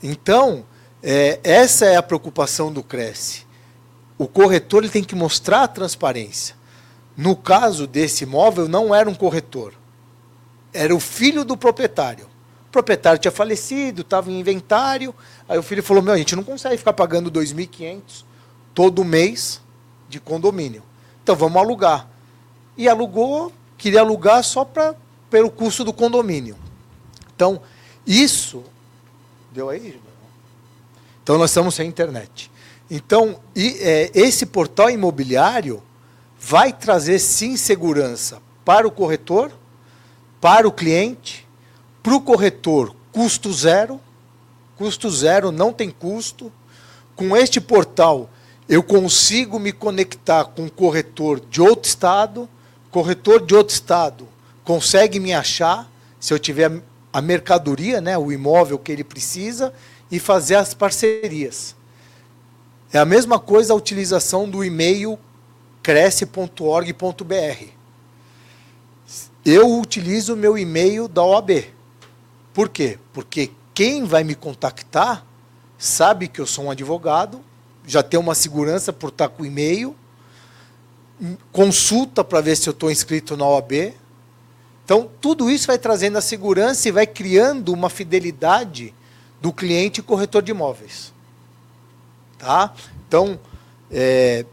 Então, 0.00 0.64
é, 1.02 1.40
essa 1.42 1.86
é 1.86 1.96
a 1.96 2.02
preocupação 2.04 2.72
do 2.72 2.84
Cresce. 2.84 3.44
O 4.16 4.28
corretor 4.28 4.84
ele 4.84 4.92
tem 4.92 5.02
que 5.02 5.16
mostrar 5.16 5.64
a 5.64 5.66
transparência. 5.66 6.54
No 7.16 7.34
caso 7.34 7.84
desse 7.84 8.22
imóvel, 8.22 8.68
não 8.68 8.94
era 8.94 9.10
um 9.10 9.14
corretor. 9.14 9.74
Era 10.72 10.94
o 10.94 11.00
filho 11.00 11.44
do 11.44 11.56
proprietário. 11.56 12.26
O 12.68 12.70
proprietário 12.70 13.18
tinha 13.18 13.32
falecido, 13.32 14.02
estava 14.02 14.30
em 14.30 14.38
inventário. 14.38 15.12
Aí 15.48 15.58
o 15.58 15.64
filho 15.64 15.82
falou: 15.82 16.00
Meu, 16.00 16.14
a 16.14 16.16
gente 16.16 16.36
não 16.36 16.44
consegue 16.44 16.76
ficar 16.76 16.92
pagando 16.92 17.28
2.500 17.28 18.24
todo 18.72 19.04
mês 19.04 19.60
de 20.08 20.20
condomínio. 20.20 20.84
Então 21.24 21.34
vamos 21.34 21.60
alugar. 21.60 22.08
E 22.76 22.88
alugou, 22.88 23.52
queria 23.76 24.00
alugar 24.00 24.42
só 24.42 24.64
pra, 24.64 24.94
pelo 25.28 25.50
custo 25.50 25.84
do 25.84 25.92
condomínio. 25.92 26.56
Então, 27.34 27.60
isso. 28.06 28.62
Deu 29.52 29.68
aí? 29.68 30.00
Então 31.22 31.38
nós 31.38 31.50
estamos 31.50 31.74
sem 31.74 31.88
internet. 31.88 32.50
Então, 32.90 33.38
e, 33.54 33.78
é, 33.80 34.10
esse 34.14 34.46
portal 34.46 34.90
imobiliário 34.90 35.82
vai 36.38 36.72
trazer 36.72 37.18
sim 37.18 37.56
segurança 37.56 38.40
para 38.64 38.88
o 38.88 38.90
corretor, 38.90 39.52
para 40.40 40.66
o 40.66 40.72
cliente, 40.72 41.46
para 42.02 42.14
o 42.14 42.20
corretor, 42.20 42.94
custo 43.12 43.52
zero, 43.52 44.00
custo 44.76 45.10
zero, 45.10 45.52
não 45.52 45.72
tem 45.72 45.90
custo. 45.90 46.50
Com 47.14 47.36
este 47.36 47.60
portal, 47.60 48.30
eu 48.68 48.82
consigo 48.82 49.58
me 49.58 49.72
conectar 49.72 50.46
com 50.46 50.62
um 50.62 50.68
corretor 50.68 51.38
de 51.38 51.60
outro 51.60 51.88
estado, 51.88 52.48
corretor 52.90 53.44
de 53.44 53.54
outro 53.54 53.74
estado 53.74 54.28
consegue 54.64 55.18
me 55.18 55.32
achar, 55.32 55.90
se 56.18 56.32
eu 56.32 56.38
tiver 56.38 56.82
a 57.12 57.20
mercadoria, 57.20 58.00
né, 58.00 58.16
o 58.16 58.30
imóvel 58.30 58.78
que 58.78 58.92
ele 58.92 59.02
precisa, 59.02 59.72
e 60.10 60.18
fazer 60.18 60.56
as 60.56 60.74
parcerias. 60.74 61.74
É 62.92 62.98
a 62.98 63.04
mesma 63.04 63.38
coisa 63.38 63.72
a 63.72 63.76
utilização 63.76 64.48
do 64.48 64.64
e-mail 64.64 65.18
cresce.org.br. 65.82 67.64
Eu 69.44 69.78
utilizo 69.78 70.36
meu 70.36 70.58
e-mail 70.58 71.08
da 71.08 71.24
OAB. 71.24 71.64
Por 72.52 72.68
quê? 72.68 72.98
Porque 73.12 73.50
quem 73.72 74.04
vai 74.04 74.22
me 74.22 74.34
contactar 74.34 75.24
sabe 75.78 76.28
que 76.28 76.40
eu 76.40 76.46
sou 76.46 76.66
um 76.66 76.70
advogado, 76.70 77.40
já 77.86 78.02
tem 78.02 78.20
uma 78.20 78.34
segurança 78.34 78.92
por 78.92 79.08
estar 79.08 79.28
com 79.28 79.42
o 79.42 79.46
e-mail, 79.46 79.96
consulta 81.52 82.24
para 82.24 82.40
ver 82.40 82.56
se 82.56 82.68
eu 82.68 82.72
estou 82.72 82.90
inscrito 82.90 83.36
na 83.36 83.46
OAB. 83.46 83.94
Então, 84.84 85.08
tudo 85.20 85.50
isso 85.50 85.66
vai 85.66 85.78
trazendo 85.78 86.18
a 86.18 86.20
segurança 86.20 86.88
e 86.88 86.92
vai 86.92 87.06
criando 87.06 87.72
uma 87.72 87.88
fidelidade 87.88 88.94
do 89.40 89.52
cliente 89.52 90.02
corretor 90.02 90.42
de 90.42 90.50
imóveis. 90.50 91.12
Tá? 92.38 92.74
Então, 93.06 93.38
é, 93.90 94.44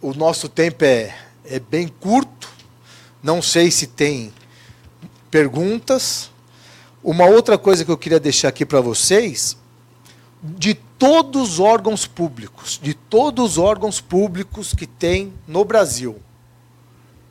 o 0.00 0.14
nosso 0.14 0.48
tempo 0.48 0.84
é, 0.84 1.14
é 1.44 1.58
bem 1.58 1.88
curto. 1.88 2.48
Não 3.22 3.42
sei 3.42 3.70
se 3.70 3.86
tem 3.86 4.32
perguntas. 5.30 6.30
Uma 7.02 7.26
outra 7.26 7.58
coisa 7.58 7.84
que 7.84 7.90
eu 7.90 7.98
queria 7.98 8.20
deixar 8.20 8.48
aqui 8.48 8.64
para 8.64 8.80
vocês, 8.80 9.56
de 10.56 10.74
todos 10.74 11.54
os 11.54 11.60
órgãos 11.60 12.06
públicos, 12.06 12.78
de 12.82 12.94
todos 12.94 13.52
os 13.52 13.58
órgãos 13.58 14.00
públicos 14.00 14.72
que 14.72 14.86
tem 14.86 15.32
no 15.46 15.64
Brasil, 15.64 16.20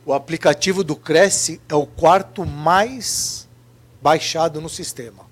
o 0.04 0.12
aplicativo 0.12 0.84
do 0.84 0.94
Cresce 0.94 1.60
é 1.68 1.74
o 1.74 1.86
quarto 1.86 2.46
mais 2.46 3.48
baixado 4.00 4.60
no 4.60 4.68
sistema. 4.68 5.24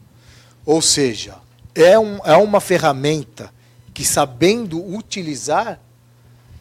Ou 0.66 0.82
seja, 0.82 1.36
é, 1.74 1.96
um, 1.98 2.18
é 2.24 2.36
uma 2.36 2.60
ferramenta 2.60 3.52
que, 3.92 4.04
sabendo 4.04 4.84
utilizar, 4.84 5.78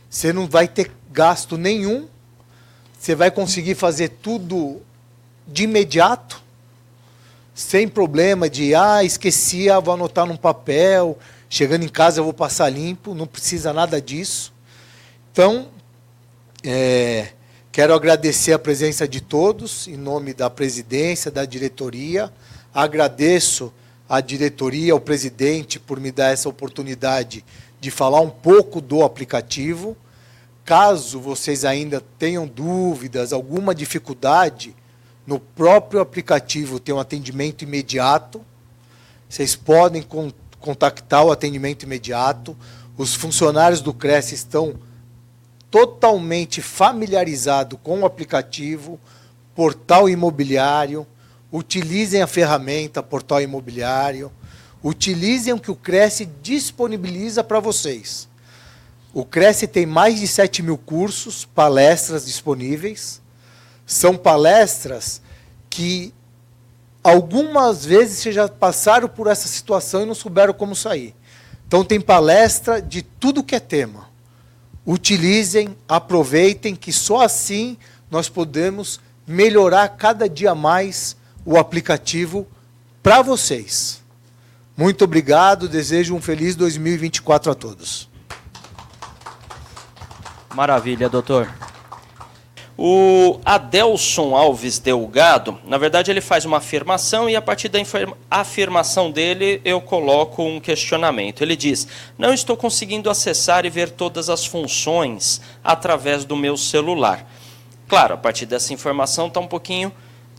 você 0.07 0.31
não 0.31 0.47
vai 0.47 0.67
ter 0.67 0.91
gasto 1.11 1.57
nenhum, 1.57 2.07
você 2.99 3.15
vai 3.15 3.31
conseguir 3.31 3.73
fazer 3.73 4.09
tudo 4.09 4.81
de 5.47 5.63
imediato, 5.63 6.42
sem 7.53 7.87
problema 7.87 8.49
de, 8.49 8.73
ah, 8.73 9.03
esqueci, 9.03 9.69
ah, 9.69 9.79
vou 9.79 9.93
anotar 9.93 10.25
num 10.25 10.35
papel, 10.35 11.17
chegando 11.49 11.83
em 11.83 11.89
casa 11.89 12.19
eu 12.19 12.23
vou 12.23 12.33
passar 12.33 12.69
limpo, 12.69 13.13
não 13.13 13.27
precisa 13.27 13.71
nada 13.71 14.01
disso. 14.01 14.51
Então, 15.31 15.67
é, 16.63 17.29
quero 17.71 17.93
agradecer 17.93 18.53
a 18.53 18.59
presença 18.59 19.07
de 19.07 19.21
todos, 19.21 19.87
em 19.87 19.97
nome 19.97 20.33
da 20.33 20.49
presidência, 20.49 21.29
da 21.29 21.45
diretoria, 21.45 22.31
agradeço 22.73 23.71
à 24.09 24.19
diretoria, 24.19 24.93
ao 24.93 24.99
presidente, 24.99 25.79
por 25.79 25.99
me 25.99 26.11
dar 26.11 26.31
essa 26.31 26.49
oportunidade 26.49 27.45
de 27.79 27.91
falar 27.91 28.21
um 28.21 28.29
pouco 28.29 28.81
do 28.81 29.03
aplicativo. 29.03 29.95
Caso 30.65 31.19
vocês 31.19 31.65
ainda 31.65 32.01
tenham 32.17 32.47
dúvidas, 32.47 33.33
alguma 33.33 33.75
dificuldade, 33.75 34.75
no 35.25 35.39
próprio 35.39 36.01
aplicativo 36.01 36.79
tem 36.79 36.93
um 36.93 36.99
atendimento 36.99 37.63
imediato. 37.63 38.41
Vocês 39.29 39.55
podem 39.55 40.05
contactar 40.59 41.25
o 41.25 41.31
atendimento 41.31 41.83
imediato. 41.83 42.55
Os 42.97 43.15
funcionários 43.15 43.81
do 43.81 43.93
Cresce 43.93 44.35
estão 44.35 44.75
totalmente 45.71 46.61
familiarizados 46.61 47.79
com 47.81 48.01
o 48.01 48.05
aplicativo, 48.05 48.99
portal 49.55 50.07
imobiliário, 50.07 51.07
utilizem 51.51 52.21
a 52.21 52.27
ferramenta 52.27 53.01
Portal 53.01 53.41
Imobiliário, 53.41 54.31
utilizem 54.83 55.51
o 55.53 55.59
que 55.59 55.71
o 55.71 55.75
Cresce 55.75 56.25
disponibiliza 56.43 57.43
para 57.43 57.59
vocês. 57.59 58.27
O 59.13 59.25
Cresce 59.25 59.65
tem 59.65 59.85
mais 59.85 60.19
de 60.19 60.27
7 60.27 60.61
mil 60.61 60.77
cursos, 60.77 61.43
palestras 61.45 62.25
disponíveis. 62.25 63.19
São 63.93 64.17
palestras 64.17 65.21
que 65.69 66.11
algumas 67.03 67.85
vezes 67.85 68.17
vocês 68.17 68.33
já 68.33 68.49
passaram 68.49 69.07
por 69.07 69.27
essa 69.27 69.47
situação 69.47 70.01
e 70.01 70.05
não 70.05 70.15
souberam 70.15 70.51
como 70.51 70.75
sair. 70.75 71.15
Então 71.67 71.85
tem 71.85 72.01
palestra 72.01 72.81
de 72.81 73.03
tudo 73.03 73.43
que 73.43 73.53
é 73.53 73.59
tema. 73.59 74.09
Utilizem, 74.83 75.77
aproveitem, 75.87 76.75
que 76.75 76.91
só 76.91 77.21
assim 77.21 77.77
nós 78.09 78.27
podemos 78.29 78.99
melhorar 79.27 79.87
cada 79.89 80.27
dia 80.27 80.55
mais 80.55 81.15
o 81.45 81.55
aplicativo 81.55 82.47
para 83.03 83.21
vocês. 83.21 84.01
Muito 84.75 85.03
obrigado, 85.03 85.69
desejo 85.69 86.15
um 86.15 86.21
feliz 86.21 86.55
2024 86.55 87.51
a 87.51 87.55
todos. 87.55 88.09
Maravilha, 90.55 91.07
doutor. 91.07 91.47
O 92.85 93.39
Adelson 93.45 94.35
Alves 94.35 94.77
Delgado, 94.77 95.57
na 95.63 95.77
verdade, 95.77 96.11
ele 96.11 96.19
faz 96.19 96.43
uma 96.43 96.57
afirmação 96.57 97.29
e 97.29 97.35
a 97.37 97.41
partir 97.41 97.69
da 97.69 97.79
afirmação 98.29 99.09
dele 99.09 99.61
eu 99.63 99.79
coloco 99.79 100.43
um 100.43 100.59
questionamento. 100.59 101.41
Ele 101.41 101.55
diz: 101.55 101.87
Não 102.17 102.33
estou 102.33 102.57
conseguindo 102.57 103.09
acessar 103.09 103.65
e 103.65 103.69
ver 103.69 103.89
todas 103.89 104.29
as 104.29 104.45
funções 104.45 105.39
através 105.63 106.25
do 106.25 106.35
meu 106.35 106.57
celular. 106.57 107.25
Claro, 107.87 108.15
a 108.15 108.17
partir 108.17 108.45
dessa 108.45 108.73
informação 108.73 109.27
está 109.27 109.39
um 109.39 109.47
pouquinho 109.47 109.89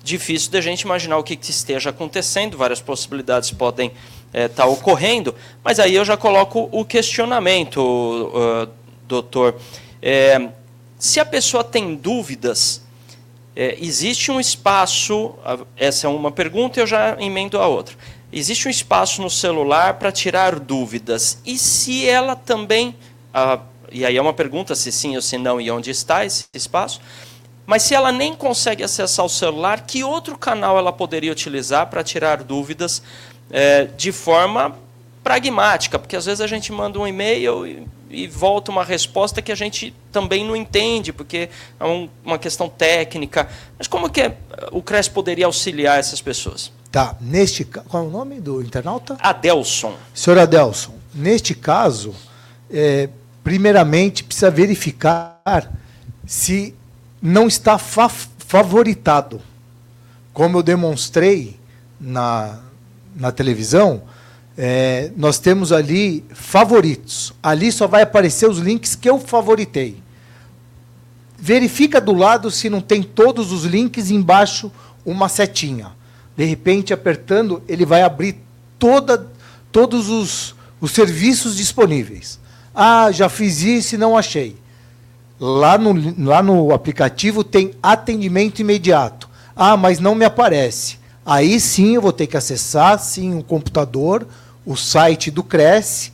difícil 0.02 0.50
da 0.50 0.60
gente 0.60 0.82
imaginar 0.82 1.16
o 1.16 1.22
que, 1.22 1.36
que 1.36 1.50
esteja 1.50 1.88
acontecendo, 1.88 2.58
várias 2.58 2.82
possibilidades 2.82 3.52
podem 3.52 3.86
estar 3.86 4.38
é, 4.38 4.48
tá 4.48 4.66
ocorrendo, 4.66 5.34
mas 5.64 5.80
aí 5.80 5.94
eu 5.94 6.04
já 6.04 6.14
coloco 6.14 6.68
o 6.70 6.84
questionamento, 6.84 7.80
uh, 7.80 8.68
doutor. 9.08 9.56
É, 10.02 10.50
se 11.04 11.20
a 11.20 11.24
pessoa 11.26 11.62
tem 11.62 11.94
dúvidas, 11.94 12.80
é, 13.54 13.76
existe 13.78 14.30
um 14.30 14.40
espaço, 14.40 15.34
essa 15.76 16.06
é 16.06 16.10
uma 16.10 16.32
pergunta 16.32 16.80
eu 16.80 16.86
já 16.86 17.14
emendo 17.20 17.60
a 17.60 17.68
outra. 17.68 17.94
Existe 18.32 18.66
um 18.68 18.70
espaço 18.70 19.20
no 19.20 19.28
celular 19.28 19.98
para 19.98 20.10
tirar 20.10 20.58
dúvidas. 20.58 21.36
E 21.44 21.58
se 21.58 22.08
ela 22.08 22.34
também. 22.34 22.96
E 23.92 24.02
aí 24.02 24.16
é 24.16 24.22
uma 24.22 24.32
pergunta 24.32 24.74
se 24.74 24.90
sim 24.90 25.14
ou 25.14 25.20
se 25.20 25.36
não 25.36 25.60
e 25.60 25.70
onde 25.70 25.90
está 25.90 26.24
esse 26.24 26.46
espaço. 26.54 27.02
Mas 27.66 27.82
se 27.82 27.94
ela 27.94 28.10
nem 28.10 28.34
consegue 28.34 28.82
acessar 28.82 29.26
o 29.26 29.28
celular, 29.28 29.82
que 29.82 30.02
outro 30.02 30.38
canal 30.38 30.78
ela 30.78 30.90
poderia 30.90 31.30
utilizar 31.30 31.86
para 31.88 32.02
tirar 32.02 32.42
dúvidas 32.42 33.02
é, 33.50 33.84
de 33.84 34.10
forma 34.10 34.74
pragmática? 35.22 35.98
Porque 35.98 36.16
às 36.16 36.24
vezes 36.24 36.40
a 36.40 36.46
gente 36.46 36.72
manda 36.72 36.98
um 36.98 37.06
e-mail 37.06 37.66
e, 37.66 37.86
e 38.14 38.26
volta 38.26 38.70
uma 38.70 38.84
resposta 38.84 39.42
que 39.42 39.50
a 39.50 39.54
gente 39.54 39.94
também 40.12 40.44
não 40.44 40.54
entende, 40.54 41.12
porque 41.12 41.48
é 41.78 41.84
um, 41.84 42.08
uma 42.24 42.38
questão 42.38 42.68
técnica. 42.68 43.48
Mas 43.76 43.86
como 43.86 44.08
que 44.08 44.22
é, 44.22 44.36
o 44.72 44.80
CRES 44.80 45.08
poderia 45.08 45.46
auxiliar 45.46 45.98
essas 45.98 46.20
pessoas? 46.20 46.72
Tá, 46.90 47.16
neste 47.20 47.64
qual 47.64 48.04
é 48.04 48.06
o 48.06 48.10
nome 48.10 48.40
do 48.40 48.62
internauta? 48.62 49.16
Adelson. 49.20 49.94
Senhor 50.14 50.38
Adelson, 50.38 50.94
neste 51.12 51.54
caso, 51.54 52.14
é, 52.70 53.08
primeiramente 53.42 54.22
precisa 54.22 54.50
verificar 54.50 55.72
se 56.26 56.74
não 57.20 57.48
está 57.48 57.78
fa 57.78 58.08
favoritado. 58.08 59.40
Como 60.32 60.58
eu 60.58 60.62
demonstrei 60.62 61.58
na, 62.00 62.60
na 63.16 63.32
televisão, 63.32 64.02
é, 64.56 65.10
nós 65.16 65.38
temos 65.38 65.72
ali 65.72 66.24
favoritos. 66.32 67.32
Ali 67.42 67.72
só 67.72 67.86
vai 67.86 68.02
aparecer 68.02 68.48
os 68.48 68.58
links 68.58 68.94
que 68.94 69.08
eu 69.08 69.18
favoritei. 69.18 70.02
Verifica 71.38 72.00
do 72.00 72.12
lado 72.14 72.50
se 72.50 72.70
não 72.70 72.80
tem 72.80 73.02
todos 73.02 73.52
os 73.52 73.64
links 73.64 74.10
embaixo 74.10 74.70
uma 75.04 75.28
setinha. 75.28 75.92
De 76.36 76.44
repente, 76.44 76.92
apertando, 76.92 77.62
ele 77.68 77.84
vai 77.84 78.02
abrir 78.02 78.36
toda, 78.78 79.26
todos 79.70 80.08
os, 80.08 80.54
os 80.80 80.92
serviços 80.92 81.56
disponíveis. 81.56 82.38
Ah, 82.74 83.10
já 83.12 83.28
fiz 83.28 83.60
isso 83.62 83.94
e 83.94 83.98
não 83.98 84.16
achei. 84.16 84.56
Lá 85.38 85.76
no, 85.76 86.24
lá 86.24 86.42
no 86.42 86.72
aplicativo 86.72 87.44
tem 87.44 87.72
atendimento 87.82 88.60
imediato. 88.60 89.28
Ah, 89.54 89.76
mas 89.76 89.98
não 89.98 90.14
me 90.14 90.24
aparece. 90.24 90.98
Aí 91.24 91.58
sim 91.58 91.94
eu 91.94 92.02
vou 92.02 92.12
ter 92.12 92.26
que 92.26 92.36
acessar 92.36 92.98
sim 92.98 93.38
o 93.38 93.42
computador, 93.42 94.26
o 94.66 94.76
site 94.76 95.30
do 95.30 95.42
Cresce, 95.42 96.12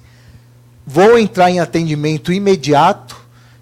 vou 0.87 1.19
entrar 1.19 1.51
em 1.51 1.59
atendimento 1.59 2.33
imediato, 2.33 3.17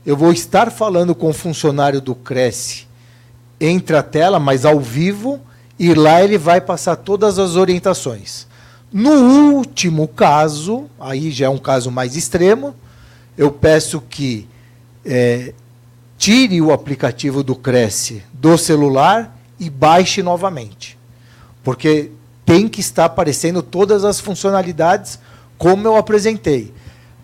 eu 0.04 0.16
vou 0.16 0.32
estar 0.32 0.70
falando 0.70 1.14
com 1.14 1.30
o 1.30 1.34
funcionário 1.34 2.00
do 2.00 2.14
Cresce 2.14 2.86
entre 3.60 3.96
a 3.96 4.02
tela, 4.02 4.38
mas 4.38 4.64
ao 4.64 4.78
vivo, 4.78 5.40
e 5.78 5.94
lá 5.94 6.22
ele 6.22 6.36
vai 6.36 6.60
passar 6.60 6.96
todas 6.96 7.38
as 7.38 7.56
orientações. 7.56 8.46
No 8.92 9.54
último 9.54 10.06
caso, 10.08 10.86
aí 10.98 11.30
já 11.30 11.46
é 11.46 11.48
um 11.48 11.58
caso 11.58 11.90
mais 11.90 12.16
extremo, 12.16 12.74
eu 13.36 13.50
peço 13.50 14.00
que 14.00 14.48
é, 15.04 15.54
tire 16.18 16.60
o 16.60 16.72
aplicativo 16.72 17.42
do 17.42 17.54
Cresce 17.54 18.22
do 18.32 18.58
celular 18.58 19.36
e 19.58 19.70
baixe 19.70 20.22
novamente. 20.22 20.97
Porque 21.68 22.12
tem 22.46 22.66
que 22.66 22.80
estar 22.80 23.04
aparecendo 23.04 23.62
todas 23.62 24.02
as 24.02 24.18
funcionalidades 24.18 25.18
como 25.58 25.86
eu 25.86 25.98
apresentei. 25.98 26.72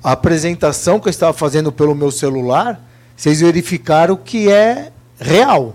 A 0.03 0.13
apresentação 0.13 1.01
que 1.01 1.09
eu 1.09 1.11
estava 1.11 1.33
fazendo 1.33 1.73
pelo 1.73 1.95
meu 1.95 2.11
celular, 2.11 2.79
vocês 3.17 3.41
verificaram 3.41 4.17
que 4.17 4.53
é 4.53 4.93
real. 5.19 5.75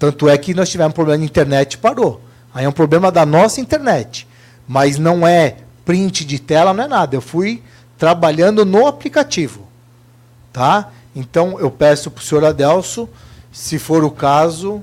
Tanto 0.00 0.28
é 0.28 0.36
que 0.36 0.52
nós 0.52 0.68
tivemos 0.68 0.90
um 0.90 0.94
problema 0.96 1.20
de 1.20 1.26
internet 1.26 1.74
e 1.74 1.78
parou. 1.78 2.20
Aí 2.52 2.64
é 2.64 2.68
um 2.68 2.72
problema 2.72 3.12
da 3.12 3.24
nossa 3.24 3.60
internet. 3.60 4.26
Mas 4.66 4.98
não 4.98 5.24
é 5.24 5.58
print 5.84 6.24
de 6.24 6.40
tela, 6.40 6.74
não 6.74 6.82
é 6.82 6.88
nada. 6.88 7.14
Eu 7.14 7.22
fui 7.22 7.62
trabalhando 7.96 8.64
no 8.64 8.88
aplicativo. 8.88 9.64
Tá? 10.52 10.90
Então 11.14 11.56
eu 11.60 11.70
peço 11.70 12.10
para 12.10 12.20
o 12.20 12.24
senhor 12.24 12.44
Adelso, 12.44 13.08
se 13.52 13.78
for 13.78 14.02
o 14.02 14.10
caso. 14.10 14.82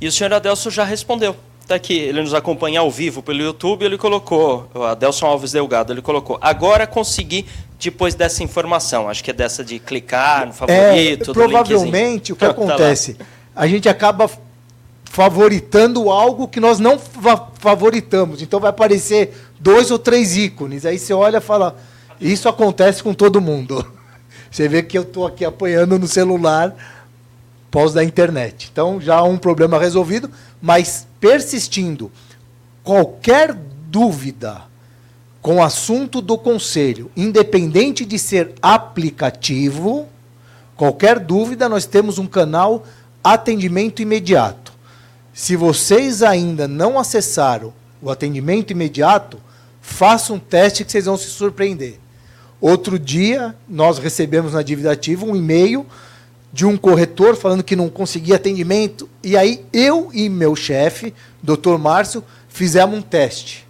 E 0.00 0.08
o 0.08 0.10
senhor 0.10 0.32
Adelso 0.32 0.68
já 0.68 0.82
respondeu 0.82 1.36
está 1.70 1.76
aqui, 1.76 1.96
ele 1.96 2.20
nos 2.20 2.34
acompanha 2.34 2.80
ao 2.80 2.90
vivo 2.90 3.22
pelo 3.22 3.40
YouTube, 3.40 3.84
ele 3.84 3.96
colocou, 3.96 4.68
o 4.74 4.82
Adelson 4.82 5.26
Alves 5.26 5.52
Delgado, 5.52 5.92
ele 5.92 6.02
colocou, 6.02 6.36
agora 6.40 6.84
consegui 6.84 7.46
depois 7.78 8.16
dessa 8.16 8.42
informação, 8.42 9.08
acho 9.08 9.22
que 9.22 9.30
é 9.30 9.34
dessa 9.34 9.64
de 9.64 9.78
clicar 9.78 10.48
no 10.48 10.52
favorito. 10.52 11.30
É, 11.30 11.32
provavelmente 11.32 12.32
o 12.32 12.36
que 12.36 12.40
tá 12.44 12.50
acontece, 12.50 13.16
a 13.54 13.68
gente 13.68 13.88
acaba 13.88 14.28
favoritando 15.04 16.10
algo 16.10 16.48
que 16.48 16.58
nós 16.58 16.80
não 16.80 16.98
fa 16.98 17.48
favoritamos, 17.54 18.42
então 18.42 18.58
vai 18.58 18.70
aparecer 18.70 19.32
dois 19.60 19.90
ou 19.92 19.98
três 19.98 20.36
ícones, 20.36 20.84
aí 20.84 20.98
você 20.98 21.12
olha 21.12 21.38
e 21.38 21.40
fala, 21.40 21.76
isso 22.20 22.48
acontece 22.48 23.02
com 23.02 23.14
todo 23.14 23.40
mundo. 23.40 23.86
Você 24.50 24.66
vê 24.66 24.82
que 24.82 24.98
eu 24.98 25.02
estou 25.02 25.24
aqui 25.24 25.44
apanhando 25.44 25.96
no 25.96 26.08
celular 26.08 26.74
pós 27.70 27.92
da 27.92 28.02
internet. 28.02 28.68
Então 28.72 29.00
já 29.00 29.22
um 29.22 29.38
problema 29.38 29.78
resolvido, 29.78 30.28
mas 30.60 31.06
persistindo 31.20 32.10
qualquer 32.82 33.54
dúvida 33.54 34.62
com 35.42 35.56
o 35.56 35.62
assunto 35.62 36.20
do 36.20 36.36
conselho, 36.36 37.10
independente 37.16 38.04
de 38.04 38.18
ser 38.18 38.52
aplicativo, 38.60 40.08
qualquer 40.76 41.18
dúvida, 41.18 41.68
nós 41.68 41.86
temos 41.86 42.18
um 42.18 42.26
canal 42.26 42.84
atendimento 43.22 44.02
imediato. 44.02 44.72
Se 45.32 45.56
vocês 45.56 46.22
ainda 46.22 46.66
não 46.66 46.98
acessaram 46.98 47.72
o 48.02 48.10
atendimento 48.10 48.72
imediato, 48.72 49.38
façam 49.80 50.36
um 50.36 50.38
teste 50.38 50.84
que 50.84 50.92
vocês 50.92 51.06
vão 51.06 51.16
se 51.16 51.28
surpreender. 51.28 51.98
Outro 52.60 52.98
dia, 52.98 53.54
nós 53.66 53.98
recebemos 53.98 54.52
na 54.52 54.62
dívida 54.62 54.92
ativa 54.92 55.24
um 55.24 55.34
e-mail 55.34 55.86
de 56.52 56.66
um 56.66 56.76
corretor 56.76 57.36
falando 57.36 57.62
que 57.62 57.76
não 57.76 57.88
conseguia 57.88 58.36
atendimento. 58.36 59.08
E 59.22 59.36
aí 59.36 59.64
eu 59.72 60.10
e 60.12 60.28
meu 60.28 60.56
chefe, 60.56 61.14
doutor 61.42 61.78
Márcio, 61.78 62.24
fizemos 62.48 62.98
um 62.98 63.02
teste. 63.02 63.66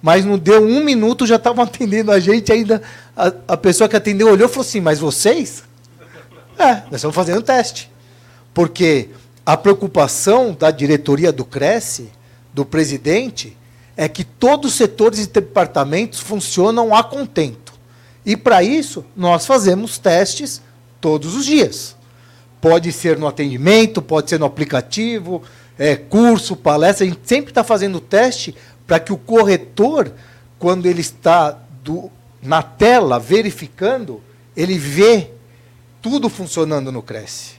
Mas 0.00 0.24
não 0.24 0.38
deu 0.38 0.62
um 0.62 0.84
minuto, 0.84 1.26
já 1.26 1.36
estavam 1.36 1.64
atendendo 1.64 2.12
a 2.12 2.20
gente 2.20 2.52
ainda. 2.52 2.80
A, 3.16 3.32
a 3.48 3.56
pessoa 3.56 3.88
que 3.88 3.96
atendeu 3.96 4.28
olhou 4.28 4.48
e 4.48 4.50
falou 4.50 4.66
assim, 4.66 4.80
mas 4.80 4.98
vocês? 4.98 5.64
É, 6.58 6.74
nós 6.90 6.94
estamos 6.94 7.16
fazendo 7.16 7.42
teste. 7.42 7.90
Porque 8.54 9.08
a 9.44 9.56
preocupação 9.56 10.56
da 10.58 10.70
diretoria 10.70 11.32
do 11.32 11.44
Cresce, 11.44 12.10
do 12.54 12.64
presidente, 12.64 13.56
é 13.96 14.08
que 14.08 14.24
todos 14.24 14.72
os 14.72 14.76
setores 14.76 15.18
e 15.20 15.26
departamentos 15.26 16.20
funcionam 16.20 16.94
a 16.94 17.02
contento. 17.02 17.72
E 18.24 18.36
para 18.36 18.62
isso, 18.62 19.04
nós 19.16 19.46
fazemos 19.46 19.98
testes 19.98 20.60
todos 21.00 21.34
os 21.34 21.44
dias. 21.44 21.95
Pode 22.60 22.92
ser 22.92 23.18
no 23.18 23.26
atendimento, 23.26 24.00
pode 24.00 24.30
ser 24.30 24.40
no 24.40 24.46
aplicativo, 24.46 25.42
é, 25.78 25.96
curso, 25.96 26.56
palestra. 26.56 27.06
A 27.06 27.08
gente 27.08 27.20
sempre 27.24 27.50
está 27.50 27.62
fazendo 27.62 28.00
teste 28.00 28.54
para 28.86 29.00
que 29.00 29.12
o 29.12 29.16
corretor, 29.16 30.12
quando 30.58 30.86
ele 30.86 31.00
está 31.00 31.58
do, 31.82 32.10
na 32.42 32.62
tela 32.62 33.18
verificando, 33.18 34.22
ele 34.56 34.78
vê 34.78 35.30
tudo 36.00 36.28
funcionando 36.28 36.90
no 36.92 37.02
Cresce. 37.02 37.56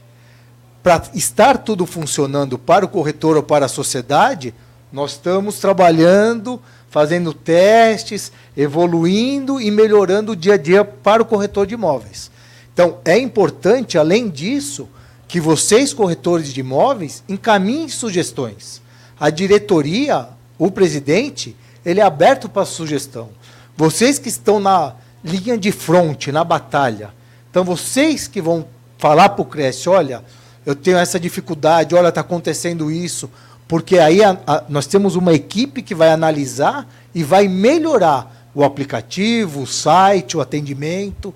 Para 0.82 1.02
estar 1.14 1.58
tudo 1.58 1.84
funcionando 1.84 2.58
para 2.58 2.84
o 2.84 2.88
corretor 2.88 3.36
ou 3.36 3.42
para 3.42 3.66
a 3.66 3.68
sociedade, 3.68 4.54
nós 4.92 5.12
estamos 5.12 5.58
trabalhando, 5.58 6.60
fazendo 6.88 7.34
testes, 7.34 8.32
evoluindo 8.56 9.60
e 9.60 9.70
melhorando 9.70 10.32
o 10.32 10.36
dia 10.36 10.54
a 10.54 10.56
dia 10.56 10.84
para 10.84 11.22
o 11.22 11.26
corretor 11.26 11.66
de 11.66 11.74
imóveis. 11.74 12.30
Então, 12.78 12.98
é 13.04 13.18
importante, 13.18 13.98
além 13.98 14.28
disso, 14.28 14.88
que 15.26 15.40
vocês, 15.40 15.92
corretores 15.92 16.54
de 16.54 16.60
imóveis, 16.60 17.24
encaminhem 17.28 17.88
sugestões. 17.88 18.80
A 19.18 19.30
diretoria, 19.30 20.28
o 20.56 20.70
presidente, 20.70 21.56
ele 21.84 21.98
é 21.98 22.04
aberto 22.04 22.48
para 22.48 22.64
sugestão. 22.64 23.30
Vocês 23.76 24.20
que 24.20 24.28
estão 24.28 24.60
na 24.60 24.94
linha 25.24 25.58
de 25.58 25.72
frente, 25.72 26.30
na 26.30 26.44
batalha, 26.44 27.10
então 27.50 27.64
vocês 27.64 28.28
que 28.28 28.40
vão 28.40 28.64
falar 28.96 29.30
para 29.30 29.42
o 29.42 29.44
Cresce, 29.44 29.88
olha, 29.88 30.22
eu 30.64 30.76
tenho 30.76 30.98
essa 30.98 31.18
dificuldade, 31.18 31.96
olha, 31.96 32.10
está 32.10 32.20
acontecendo 32.20 32.92
isso, 32.92 33.28
porque 33.66 33.98
aí 33.98 34.22
a, 34.22 34.38
a, 34.46 34.62
nós 34.68 34.86
temos 34.86 35.16
uma 35.16 35.32
equipe 35.32 35.82
que 35.82 35.96
vai 35.96 36.12
analisar 36.12 36.86
e 37.12 37.24
vai 37.24 37.48
melhorar 37.48 38.48
o 38.54 38.62
aplicativo, 38.62 39.62
o 39.62 39.66
site, 39.66 40.36
o 40.36 40.40
atendimento, 40.40 41.34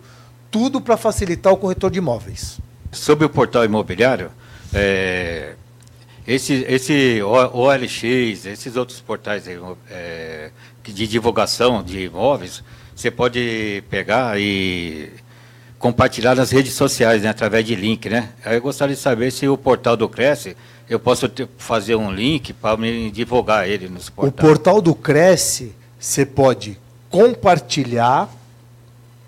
tudo 0.53 0.81
para 0.81 0.97
facilitar 0.99 1.53
o 1.53 1.57
corretor 1.57 1.91
de 1.91 1.99
imóveis. 1.99 2.61
Sobre 2.93 3.25
o 3.25 3.31
portal 3.31 3.65
imobiliário, 3.65 4.31
é, 4.73 5.55
esse, 6.27 6.65
esse 6.69 7.21
OLX, 7.23 8.45
esses 8.45 8.77
outros 8.77 9.01
portais 9.01 9.45
é, 9.91 10.51
de 10.85 11.09
divulgação 11.09 11.83
de 11.83 12.05
imóveis, 12.05 12.63
você 12.95 13.11
pode 13.11 13.83
pegar 13.89 14.39
e 14.39 15.11
compartilhar 15.79 16.37
nas 16.37 16.51
redes 16.51 16.75
sociais, 16.75 17.23
né, 17.23 17.31
através 17.31 17.65
de 17.65 17.75
link, 17.75 18.09
né? 18.09 18.29
Aí 18.45 18.57
eu 18.57 18.63
gostaria 18.63 18.95
de 18.95 19.01
saber 19.01 19.33
se 19.33 19.49
o 19.49 19.57
portal 19.57 19.97
do 19.97 20.09
Cresce, 20.09 20.55
eu 20.89 21.01
posso 21.01 21.29
ter, 21.29 21.49
fazer 21.57 21.97
um 21.97 22.13
link 22.13 22.53
para 22.53 22.77
me 22.77 23.11
divulgar 23.11 23.69
ele 23.69 23.89
nos 23.89 24.11
portais. 24.11 24.33
O 24.33 24.49
portal 24.49 24.83
do 24.83 24.95
Cresce, 24.95 25.75
você 25.99 26.27
pode 26.27 26.79
compartilhar 27.11 28.29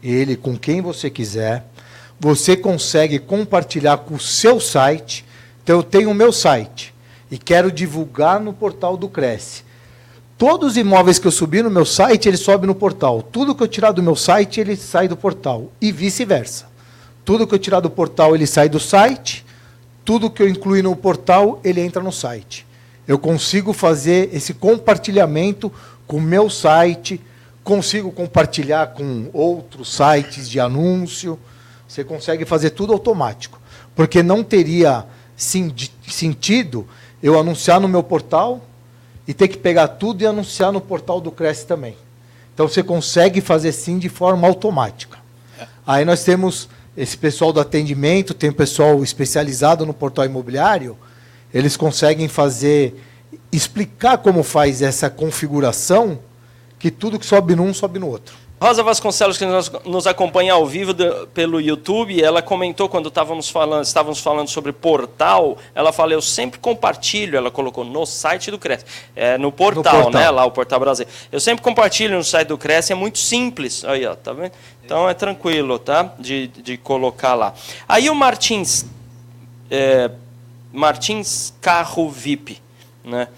ele 0.05 0.37
com 0.37 0.57
quem 0.57 0.81
você 0.81 1.09
quiser 1.09 1.65
você 2.19 2.57
consegue 2.57 3.19
compartilhar 3.19 3.99
com 3.99 4.15
o 4.15 4.21
seu 4.21 4.61
site. 4.61 5.25
Então, 5.63 5.77
eu 5.77 5.83
tenho 5.83 6.11
o 6.11 6.15
meu 6.15 6.33
site 6.33 6.95
e 7.31 7.39
quero 7.39 7.71
divulgar 7.71 8.41
no 8.41 8.53
portal 8.53 8.97
do 8.97 9.09
Cresce. 9.09 9.63
Todos 10.37 10.73
os 10.73 10.77
imóveis 10.77 11.19
que 11.19 11.27
eu 11.27 11.31
subir 11.31 11.63
no 11.63 11.71
meu 11.71 11.85
site, 11.85 12.29
ele 12.29 12.37
sobe 12.37 12.67
no 12.67 12.75
portal. 12.75 13.23
Tudo 13.23 13.55
que 13.55 13.63
eu 13.63 13.69
tirar 13.69 13.93
do 13.93 14.03
meu 14.03 14.17
site, 14.17 14.61
ele 14.61 14.77
sai 14.77 15.07
do 15.07 15.17
portal. 15.17 15.71
E 15.81 15.93
vice-versa. 15.93 16.67
Tudo 17.25 17.47
que 17.47 17.55
eu 17.55 17.59
tirar 17.59 17.81
do 17.81 17.91
portal, 17.91 18.35
ele 18.35 18.47
sai 18.47 18.69
do 18.69 18.81
site. 18.81 19.45
Tudo 20.05 20.31
que 20.31 20.43
eu 20.43 20.49
incluir 20.49 20.83
no 20.83 20.95
portal, 20.95 21.61
ele 21.63 21.81
entra 21.81 22.03
no 22.03 22.13
site. 22.13 22.67
Eu 23.07 23.19
consigo 23.19 23.73
fazer 23.73 24.31
esse 24.33 24.55
compartilhamento 24.55 25.71
com 26.07 26.17
o 26.17 26.23
meu 26.23 26.51
site, 26.51 27.21
consigo 27.65 28.12
compartilhar 28.12 28.89
com 28.89 29.31
outros 29.33 29.97
sites 29.97 30.49
de 30.49 30.61
anúncio. 30.61 31.39
Você 31.89 32.05
consegue 32.05 32.45
fazer 32.45 32.71
tudo 32.71 32.93
automático. 32.93 33.59
Porque 33.97 34.23
não 34.23 34.45
teria 34.45 35.07
sentido 35.37 36.87
eu 37.23 37.39
anunciar 37.39 37.81
no 37.81 37.89
meu 37.89 38.03
portal 38.03 38.61
e 39.27 39.33
ter 39.33 39.49
que 39.49 39.57
pegar 39.57 39.89
tudo 39.89 40.23
e 40.23 40.27
anunciar 40.27 40.71
no 40.71 40.81
portal 40.81 41.21
do 41.21 41.33
Cresce 41.33 41.67
também. 41.67 41.97
Então 42.53 42.69
você 42.69 42.83
consegue 42.83 43.41
fazer 43.41 43.73
sim 43.73 43.99
de 43.99 44.09
forma 44.09 44.47
automática. 44.47 45.19
Aí 45.87 46.05
nós 46.05 46.23
temos 46.23 46.69
esse 46.97 47.17
pessoal 47.17 47.53
do 47.53 47.61
atendimento, 47.61 48.35
tem 48.35 48.53
pessoal 48.53 49.03
especializado 49.03 49.85
no 49.85 49.93
portal 49.93 50.25
imobiliário, 50.25 50.97
eles 51.53 51.77
conseguem 51.77 52.29
fazer, 52.29 53.03
explicar 53.51 54.19
como 54.19 54.43
faz 54.43 54.83
essa 54.83 55.11
configuração, 55.11 56.19
que 56.85 56.91
tudo 56.91 57.18
que 57.18 57.24
sobe 57.24 57.57
num 57.57 57.72
sobe 57.72 57.99
no 57.99 58.11
outro. 58.11 58.37
Rosa 58.61 58.82
Vasconcelos, 58.82 59.39
que 59.39 59.47
nos, 59.47 59.72
nos 59.87 60.07
acompanha 60.07 60.53
ao 60.53 60.66
vivo 60.66 60.95
pelo 61.32 61.59
YouTube, 61.59 62.22
ela 62.22 62.43
comentou 62.43 62.91
quando 62.91 63.09
estávamos 63.09 63.49
falando, 63.49 63.82
estávamos 63.85 64.20
falando 64.20 64.49
sobre 64.49 64.70
portal, 64.70 65.57
ela 65.74 65.95
falou, 65.95 66.12
eu 66.12 66.20
sempre 66.20 66.61
compartilho, 66.61 67.39
ela 67.39 67.51
colocou 67.51 67.87
no 67.87 68.05
site 68.05 68.51
do 68.51 68.59
Cresce, 68.59 68.85
é, 69.16 69.39
no, 69.39 69.51
portal, 69.51 69.95
no 69.95 70.03
portal, 70.03 70.20
né, 70.20 70.28
lá 70.28 70.45
o 70.45 70.51
Portal 70.51 70.78
Brasil. 70.78 71.07
Eu 71.32 71.41
sempre 71.41 71.64
compartilho 71.64 72.18
no 72.18 72.24
site 72.24 72.49
do 72.49 72.59
Cresce, 72.59 72.93
é 72.93 72.95
muito 72.95 73.18
simples, 73.18 73.82
aí 73.82 74.05
ó, 74.05 74.14
tá 74.14 74.35
vendo? 74.35 74.53
Então 74.85 75.09
é 75.09 75.14
tranquilo, 75.14 75.78
tá, 75.78 76.12
de, 76.18 76.49
de 76.49 76.76
colocar 76.76 77.35
lá. 77.35 77.55
Aí 77.89 78.11
o 78.11 78.14
Martins, 78.14 78.85
é, 79.70 80.11
Martins 80.70 81.55
Carro 81.62 82.11
VIP, 82.11 82.61
né, 83.03 83.28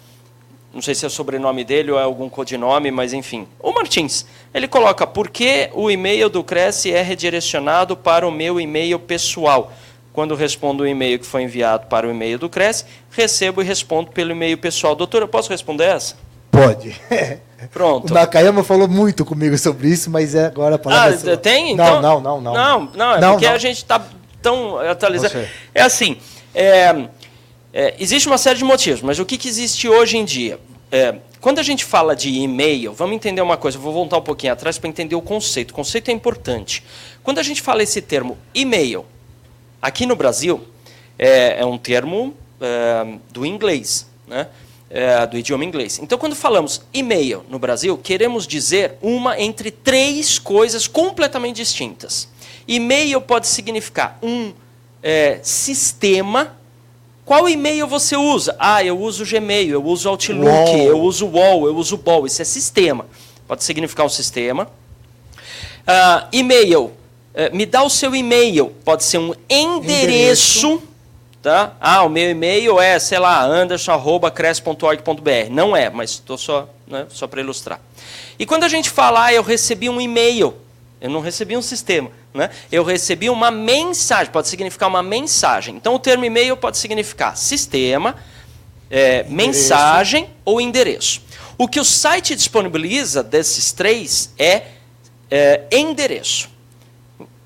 não 0.77 0.83
sei 0.83 0.95
se 0.95 1.07
é 1.07 1.09
o 1.09 1.11
sobrenome 1.11 1.65
dele 1.65 1.91
ou 1.91 1.99
é 1.99 2.03
algum 2.03 2.29
codinome, 2.29 2.91
mas 2.91 3.15
enfim. 3.15 3.49
O 3.59 3.73
Martins, 3.73 4.27
ele 4.53 4.69
coloca, 4.69 5.07
por 5.07 5.31
que 5.31 5.71
o 5.73 5.91
e-mail 5.91 6.29
do 6.29 6.45
Cresce 6.45 6.93
é 6.93 7.01
redirecionado 7.01 7.97
para 7.97 8.29
o 8.29 8.31
meu 8.31 8.61
e-mail 8.61 8.99
pessoal? 8.99 9.73
Quando 10.13 10.35
respondo 10.35 10.85
o 10.85 10.87
e-mail 10.87 11.19
que 11.19 11.25
foi 11.25 11.45
enviado 11.45 11.87
para 11.87 12.07
o 12.07 12.11
e-mail 12.11 12.39
do 12.39 12.51
Cresce, 12.51 12.85
recebo 13.11 13.63
e 13.63 13.65
respondo 13.65 14.11
pelo 14.11 14.33
e-mail 14.33 14.59
pessoal. 14.59 14.95
Doutor, 14.95 15.23
eu 15.23 15.29
posso 15.29 15.49
responder 15.49 15.85
essa? 15.85 16.15
Pode. 16.51 16.95
Pronto. 17.73 18.11
O 18.11 18.15
Nakayama 18.15 18.63
falou 18.63 18.87
muito 18.87 19.25
comigo 19.25 19.57
sobre 19.57 19.89
isso, 19.89 20.11
mas 20.11 20.35
é 20.35 20.45
agora 20.45 20.75
a 20.75 20.79
palavra 20.79 21.19
Ah, 21.25 21.33
é 21.33 21.37
tem? 21.37 21.73
Então... 21.73 22.03
Não, 22.03 22.21
não, 22.21 22.41
não, 22.41 22.41
não. 22.41 22.55
Não, 22.55 22.91
não, 22.95 23.15
é 23.15 23.21
não 23.21 23.31
porque 23.33 23.47
não. 23.47 23.55
a 23.55 23.59
gente 23.59 23.79
está 23.79 24.07
tão 24.43 24.79
atualizado. 24.79 25.35
É 25.75 25.81
assim, 25.81 26.19
é, 26.55 27.09
é, 27.79 27.95
existe 27.99 28.27
uma 28.27 28.39
série 28.39 28.57
de 28.57 28.65
motivos, 28.65 29.03
mas 29.03 29.19
o 29.19 29.27
que, 29.27 29.37
que 29.37 29.47
existe 29.47 29.87
hoje 29.87 30.17
em 30.17 30.25
dia? 30.25 30.59
É, 30.91 31.17
quando 31.43 31.59
a 31.59 31.63
gente 31.63 31.85
fala 31.85 32.17
de 32.17 32.31
e-mail, 32.31 32.95
vamos 32.95 33.15
entender 33.15 33.43
uma 33.43 33.59
coisa, 33.59 33.79
vou 33.79 33.93
voltar 33.93 34.17
um 34.17 34.23
pouquinho 34.23 34.55
atrás 34.55 34.79
para 34.79 34.89
entender 34.89 35.15
o 35.15 35.21
conceito. 35.21 35.73
O 35.73 35.75
conceito 35.75 36.09
é 36.11 36.13
importante. 36.13 36.83
Quando 37.23 37.39
a 37.39 37.43
gente 37.43 37.61
fala 37.61 37.83
esse 37.83 38.01
termo 38.01 38.39
e-mail, 38.55 39.05
aqui 39.83 40.07
no 40.07 40.17
Brasil, 40.17 40.67
é, 41.19 41.61
é 41.61 41.67
um 41.67 41.77
termo 41.77 42.35
é, 42.59 43.19
do 43.31 43.45
inglês, 43.45 44.07
né? 44.27 44.49
É, 44.89 45.27
do 45.27 45.37
idioma 45.37 45.63
inglês. 45.63 45.99
Então, 45.99 46.17
quando 46.17 46.35
falamos 46.35 46.81
e-mail 46.95 47.45
no 47.51 47.59
Brasil, 47.59 47.99
queremos 47.99 48.47
dizer 48.47 48.95
uma 49.03 49.39
entre 49.39 49.71
três 49.71 50.39
coisas 50.39 50.89
completamente 50.89 51.57
distintas. 51.57 52.27
E-mail 52.67 53.21
pode 53.21 53.49
significar 53.49 54.19
um 54.23 54.55
é, 55.03 55.41
sistema 55.43 56.56
qual 57.27 57.47
e-mail 57.49 57.89
você 57.89 58.17
usa? 58.17 58.55
Ah, 58.57 58.85
eu 58.85 58.97
uso 58.97 59.27
Gmail, 59.27 59.73
eu 59.73 59.85
uso 59.85 60.09
Outlook, 60.09 60.47
Wall. 60.47 60.77
eu 60.77 61.01
uso 61.01 61.27
Wall, 61.27 61.67
eu 61.67 61.77
uso 61.77 61.97
Ball. 61.97 62.25
Isso 62.25 62.41
é 62.41 62.45
sistema. 62.45 63.05
Pode 63.49 63.65
significar 63.65 64.07
um 64.07 64.09
sistema. 64.09 64.69
Uh, 65.83 66.29
e-mail. 66.33 66.85
Uh, 66.85 66.93
me 67.53 67.67
dá 67.67 67.83
o 67.83 67.91
seu 67.91 68.15
e-mail. 68.15 68.73
Pode 68.85 69.03
ser 69.03 69.19
um 69.19 69.35
endereço. 69.51 70.69
endereço. 70.69 70.83
Tá? 71.43 71.73
Ah, 71.81 72.05
o 72.05 72.09
meu 72.09 72.31
e-mail 72.31 72.81
é, 72.81 72.97
sei 73.01 73.19
lá, 73.19 73.45
anderson.cres.org.br. 73.45 75.51
Não 75.51 75.77
é, 75.77 75.91
mas 75.91 76.11
estou 76.11 76.39
só, 76.39 76.69
né, 76.87 77.07
só 77.09 77.27
para 77.27 77.41
ilustrar. 77.41 77.81
E 78.39 78.47
quando 78.47 78.63
a 78.63 78.69
gente 78.69 78.89
fala, 78.89 79.25
ah, 79.25 79.33
eu 79.33 79.43
recebi 79.43 79.89
um 79.89 80.01
e-mail, 80.01 80.55
eu 81.01 81.11
não 81.11 81.21
recebi 81.21 81.57
um 81.57 81.63
sistema. 81.63 82.11
Né? 82.33 82.51
Eu 82.71 82.85
recebi 82.85 83.29
uma 83.29 83.51
mensagem, 83.51 84.33
pode 84.33 84.49
significar 84.49 84.89
uma 84.89 85.03
mensagem. 85.03 85.77
Então, 85.77 85.95
o 85.95 85.99
termo 85.99 86.25
e-mail 86.25 86.57
pode 86.57 86.79
significar 86.79 87.37
sistema, 87.37 88.17
é, 88.91 89.25
mensagem 89.25 90.29
ou 90.45 90.61
endereço. 90.61 91.23
O 91.59 91.67
que 91.67 91.81
o 91.81 91.85
site 91.85 92.35
disponibiliza 92.35 93.23
desses 93.23 93.73
três 93.73 94.33
é, 94.39 94.65
é 95.31 95.67
endereço. 95.73 96.51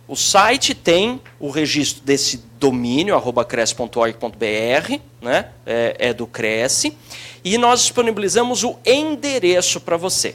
O 0.07 0.17
site 0.17 0.75
tem 0.75 1.21
o 1.39 1.51
registro 1.51 2.03
desse 2.03 2.43
domínio, 2.59 3.15
arroba 3.15 3.45
cresce.org.br, 3.45 4.99
né? 5.23 5.47
É, 5.65 5.97
é, 5.99 6.13
do 6.13 6.27
Cresce, 6.27 6.97
e 7.45 7.57
nós 7.57 7.83
disponibilizamos 7.83 8.65
o 8.65 8.77
endereço 8.85 9.81
para 9.81 9.97
você. 9.97 10.35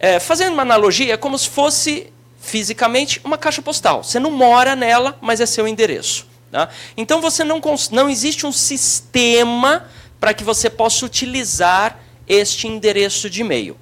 É, 0.00 0.18
fazendo 0.18 0.54
uma 0.54 0.62
analogia, 0.62 1.14
é 1.14 1.16
como 1.16 1.38
se 1.38 1.48
fosse 1.48 2.12
fisicamente 2.42 3.20
uma 3.24 3.38
caixa 3.38 3.62
postal. 3.62 4.02
Você 4.02 4.18
não 4.18 4.30
mora 4.30 4.76
nela, 4.76 5.16
mas 5.22 5.40
é 5.40 5.46
seu 5.46 5.66
endereço. 5.66 6.26
Tá? 6.50 6.68
Então 6.96 7.22
você 7.22 7.42
não, 7.44 7.62
não 7.92 8.10
existe 8.10 8.44
um 8.44 8.52
sistema 8.52 9.86
para 10.20 10.34
que 10.34 10.44
você 10.44 10.68
possa 10.68 11.06
utilizar 11.06 11.98
este 12.28 12.68
endereço 12.68 13.30
de 13.30 13.40
e-mail. 13.40 13.76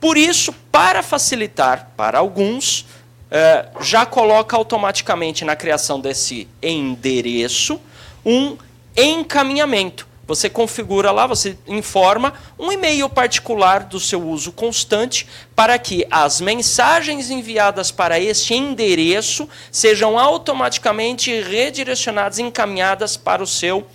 Por 0.00 0.16
isso, 0.16 0.52
para 0.72 1.02
facilitar 1.02 1.90
para 1.96 2.18
alguns, 2.18 2.86
eh, 3.30 3.66
já 3.80 4.06
coloca 4.06 4.56
automaticamente 4.56 5.44
na 5.44 5.54
criação 5.54 6.00
desse 6.00 6.48
endereço 6.62 7.80
um 8.24 8.56
encaminhamento. 8.96 10.07
Você 10.28 10.50
configura 10.50 11.10
lá, 11.10 11.26
você 11.26 11.56
informa 11.66 12.34
um 12.58 12.70
e-mail 12.70 13.08
particular 13.08 13.84
do 13.84 13.98
seu 13.98 14.22
uso 14.22 14.52
constante 14.52 15.26
para 15.56 15.78
que 15.78 16.06
as 16.10 16.38
mensagens 16.38 17.30
enviadas 17.30 17.90
para 17.90 18.20
este 18.20 18.52
endereço 18.52 19.48
sejam 19.72 20.18
automaticamente 20.18 21.40
redirecionadas, 21.40 22.38
encaminhadas 22.38 23.16
para 23.16 23.42
o 23.42 23.46
seu 23.46 23.86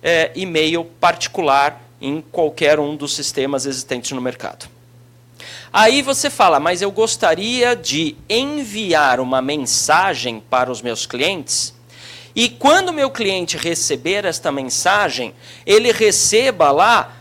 é, 0.00 0.30
e-mail 0.36 0.84
particular 1.00 1.82
em 2.00 2.20
qualquer 2.20 2.78
um 2.78 2.94
dos 2.94 3.12
sistemas 3.16 3.66
existentes 3.66 4.12
no 4.12 4.20
mercado. 4.20 4.68
Aí 5.72 6.02
você 6.02 6.30
fala, 6.30 6.60
mas 6.60 6.82
eu 6.82 6.92
gostaria 6.92 7.74
de 7.74 8.16
enviar 8.28 9.18
uma 9.18 9.42
mensagem 9.42 10.40
para 10.48 10.70
os 10.70 10.80
meus 10.82 11.04
clientes 11.04 11.74
e 12.34 12.48
quando 12.48 12.92
meu 12.92 13.10
cliente 13.10 13.56
receber 13.56 14.24
esta 14.24 14.52
mensagem, 14.52 15.34
ele 15.66 15.92
receba 15.92 16.70
lá 16.70 17.16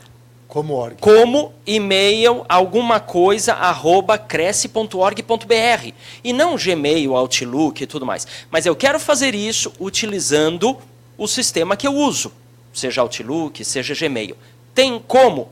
como, 0.48 0.74
org. 0.74 0.98
como 1.00 1.54
e-mail 1.66 2.44
alguma 2.50 3.00
coisa 3.00 3.54
arroba 3.54 4.18
cresce.org.br 4.18 5.94
e 6.24 6.34
não 6.34 6.56
Gmail, 6.56 7.16
Outlook 7.16 7.84
e 7.84 7.88
tudo 7.88 8.06
mais. 8.06 8.26
Mas 8.50 8.66
eu 8.66 8.76
quero 8.76 9.00
fazer 9.00 9.36
isso 9.36 9.72
utilizando 9.80 10.76
o 11.18 11.28
sistema 11.28 11.78
que 11.78 11.88
eu 11.88 11.94
uso, 11.94 12.32
seja 12.74 13.02
Outlook, 13.02 13.64
seja 13.64 13.94
Gmail. 13.94 14.36
Tem 14.74 15.00
como? 15.00 15.50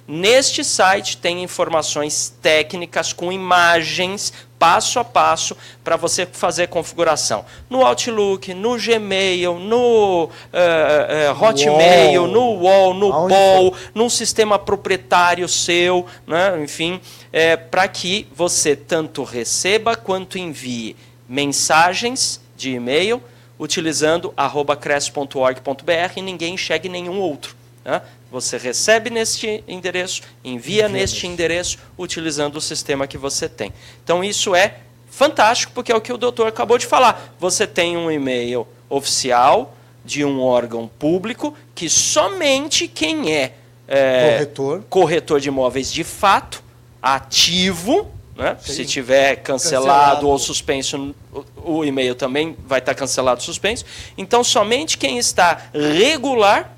Neste 0.06 0.62
site 0.62 1.16
tem 1.16 1.42
informações 1.42 2.32
técnicas 2.42 3.12
com 3.12 3.32
imagens 3.32 4.32
passo 4.60 4.98
a 4.98 5.04
passo 5.04 5.56
para 5.82 5.96
você 5.96 6.26
fazer 6.26 6.68
configuração 6.68 7.46
no 7.70 7.82
Outlook, 7.82 8.52
no 8.52 8.76
Gmail, 8.76 9.58
no 9.58 10.24
uh, 10.24 10.28
uh, 10.28 11.42
Hotmail, 11.42 12.24
Wall. 12.24 12.30
no 12.30 12.62
Wall, 12.62 12.94
no 12.94 13.10
Aonde 13.10 13.34
foi? 13.34 13.90
num 13.94 14.10
sistema 14.10 14.58
proprietário 14.58 15.48
seu, 15.48 16.04
né? 16.26 16.62
enfim, 16.62 17.00
é, 17.32 17.56
para 17.56 17.88
que 17.88 18.28
você 18.34 18.76
tanto 18.76 19.24
receba 19.24 19.96
quanto 19.96 20.36
envie 20.36 20.94
mensagens 21.26 22.38
de 22.54 22.72
e-mail 22.72 23.22
utilizando 23.60 24.34
cresce.org.br 24.80 26.12
e 26.16 26.22
ninguém 26.22 26.54
enxergue 26.54 26.88
nenhum 26.88 27.20
outro. 27.20 27.54
Né? 27.84 28.00
Você 28.32 28.56
recebe 28.56 29.10
neste 29.10 29.62
endereço, 29.68 30.22
envia, 30.42 30.86
envia 30.86 30.88
neste 30.88 31.26
endereço, 31.26 31.78
utilizando 31.98 32.56
o 32.56 32.60
sistema 32.60 33.06
que 33.06 33.18
você 33.18 33.50
tem. 33.50 33.70
Então, 34.02 34.24
isso 34.24 34.54
é 34.54 34.78
fantástico, 35.10 35.72
porque 35.74 35.92
é 35.92 35.94
o 35.94 36.00
que 36.00 36.12
o 36.12 36.16
doutor 36.16 36.46
acabou 36.46 36.78
de 36.78 36.86
falar. 36.86 37.34
Você 37.38 37.66
tem 37.66 37.98
um 37.98 38.10
e-mail 38.10 38.66
oficial 38.88 39.76
de 40.02 40.24
um 40.24 40.40
órgão 40.40 40.88
público 40.88 41.54
que 41.74 41.90
somente 41.90 42.88
quem 42.88 43.34
é, 43.34 43.52
é 43.86 44.32
Corretor. 44.32 44.82
corretor 44.88 45.40
de 45.40 45.48
imóveis 45.48 45.92
de 45.92 46.02
fato, 46.02 46.62
ativo, 47.02 48.10
né? 48.40 48.56
Se 48.60 48.84
tiver 48.84 49.36
cancelado, 49.36 49.86
Cancelado. 49.88 50.28
ou 50.28 50.38
suspenso, 50.38 51.14
o, 51.32 51.78
o 51.78 51.84
e-mail 51.84 52.14
também 52.14 52.56
vai 52.66 52.78
estar 52.78 52.94
cancelado, 52.94 53.42
suspenso. 53.42 53.84
Então, 54.16 54.42
somente 54.42 54.96
quem 54.96 55.18
está 55.18 55.58
regular 55.74 56.72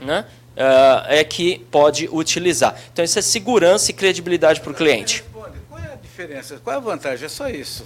né, 0.00 0.24
ah, 0.56 1.04
é 1.08 1.24
que 1.24 1.58
pode 1.70 2.08
utilizar. 2.10 2.74
Então, 2.92 3.04
isso 3.04 3.18
é 3.18 3.22
segurança 3.22 3.90
e 3.90 3.94
credibilidade 3.94 4.60
para 4.60 4.70
o 4.72 4.74
cliente. 4.74 5.24
Qual 5.32 5.80
é 5.80 5.92
a 5.92 5.96
diferença? 5.96 6.60
Qual 6.62 6.74
é 6.74 6.76
a 6.78 6.80
vantagem? 6.80 7.26
É 7.26 7.28
só 7.28 7.48
isso. 7.48 7.84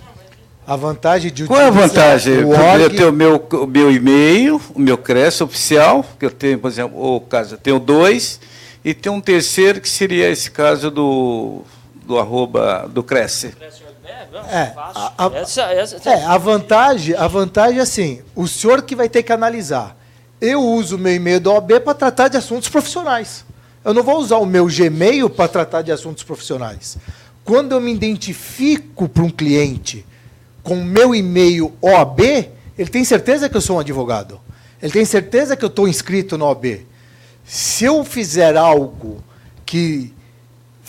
A 0.67 0.77
vantagem 0.77 1.31
de 1.33 1.45
Qual 1.45 1.61
é 1.61 1.67
a 1.67 1.71
vantagem? 1.71 2.35
o 2.45 2.53
Eu 2.55 2.61
org- 2.83 2.97
ter 2.97 3.05
o 3.05 3.13
meu, 3.13 3.37
o 3.53 3.67
meu 3.67 3.91
e-mail, 3.93 4.61
o 4.75 4.79
meu 4.79 4.97
CRES 4.97 5.41
oficial, 5.43 6.05
que 6.19 6.25
eu 6.25 6.31
tenho, 6.31 6.59
por 6.59 6.69
exemplo, 6.71 6.99
ou 6.99 7.21
caso 7.21 7.55
eu 7.55 7.59
tenho 7.59 7.79
dois, 7.79 8.41
e 8.83 8.95
tem 8.95 9.13
um 9.13 9.21
terceiro 9.21 9.79
que 9.81 9.89
seria 9.89 10.29
esse 10.31 10.51
caso 10.51 10.91
do, 10.91 11.63
do 12.05 12.19
arroba 12.19 12.89
do 12.93 13.03
Cresce. 13.03 13.55
É, 14.51 14.73
a- 14.77 15.13
a- 15.19 15.31
Essa- 15.35 15.63
essa- 15.73 16.11
É, 16.11 16.25
a 16.25 16.37
vantagem, 16.37 17.15
a 17.17 17.27
vantagem 17.27 17.79
é 17.79 17.83
assim, 17.83 18.21
o 18.35 18.47
senhor 18.47 18.83
que 18.83 18.95
vai 18.95 19.09
ter 19.09 19.23
que 19.23 19.33
analisar. 19.33 19.97
Eu 20.41 20.61
uso 20.63 20.97
o 20.97 20.99
meu 20.99 21.15
e-mail 21.15 21.41
da 21.41 21.51
OAB 21.51 21.81
para 21.81 21.95
tratar 21.95 22.29
de 22.29 22.37
assuntos 22.37 22.69
profissionais. 22.69 23.45
Eu 23.85 23.95
não 23.95 24.03
vou 24.03 24.19
usar 24.19 24.37
o 24.39 24.47
meu 24.47 24.67
Gmail 24.67 25.31
para 25.31 25.49
tratar 25.49 25.83
de 25.83 25.93
assuntos 25.93 26.23
profissionais. 26.23 26.97
Quando 27.45 27.73
eu 27.73 27.81
me 27.81 27.93
identifico 27.95 29.09
para 29.09 29.23
um 29.23 29.31
cliente 29.31 30.05
com 30.63 30.75
o 30.81 30.85
meu 30.85 31.15
e-mail 31.15 31.73
OAB, 31.81 32.21
ele 32.79 32.91
tem 32.91 33.05
certeza 33.05 33.49
que 33.49 33.57
eu 33.57 33.61
sou 33.61 33.77
um 33.77 33.81
advogado. 33.81 34.41
Ele 34.83 34.93
tem 34.93 35.05
certeza 35.05 35.57
que 35.57 35.65
eu 35.65 35.69
estou 35.69 35.87
inscrito 35.89 36.37
na 36.37 36.47
OAB. 36.47 36.87
Se 37.45 37.85
eu 37.85 38.03
fizer 38.05 38.57
algo 38.57 39.23
que 39.67 40.13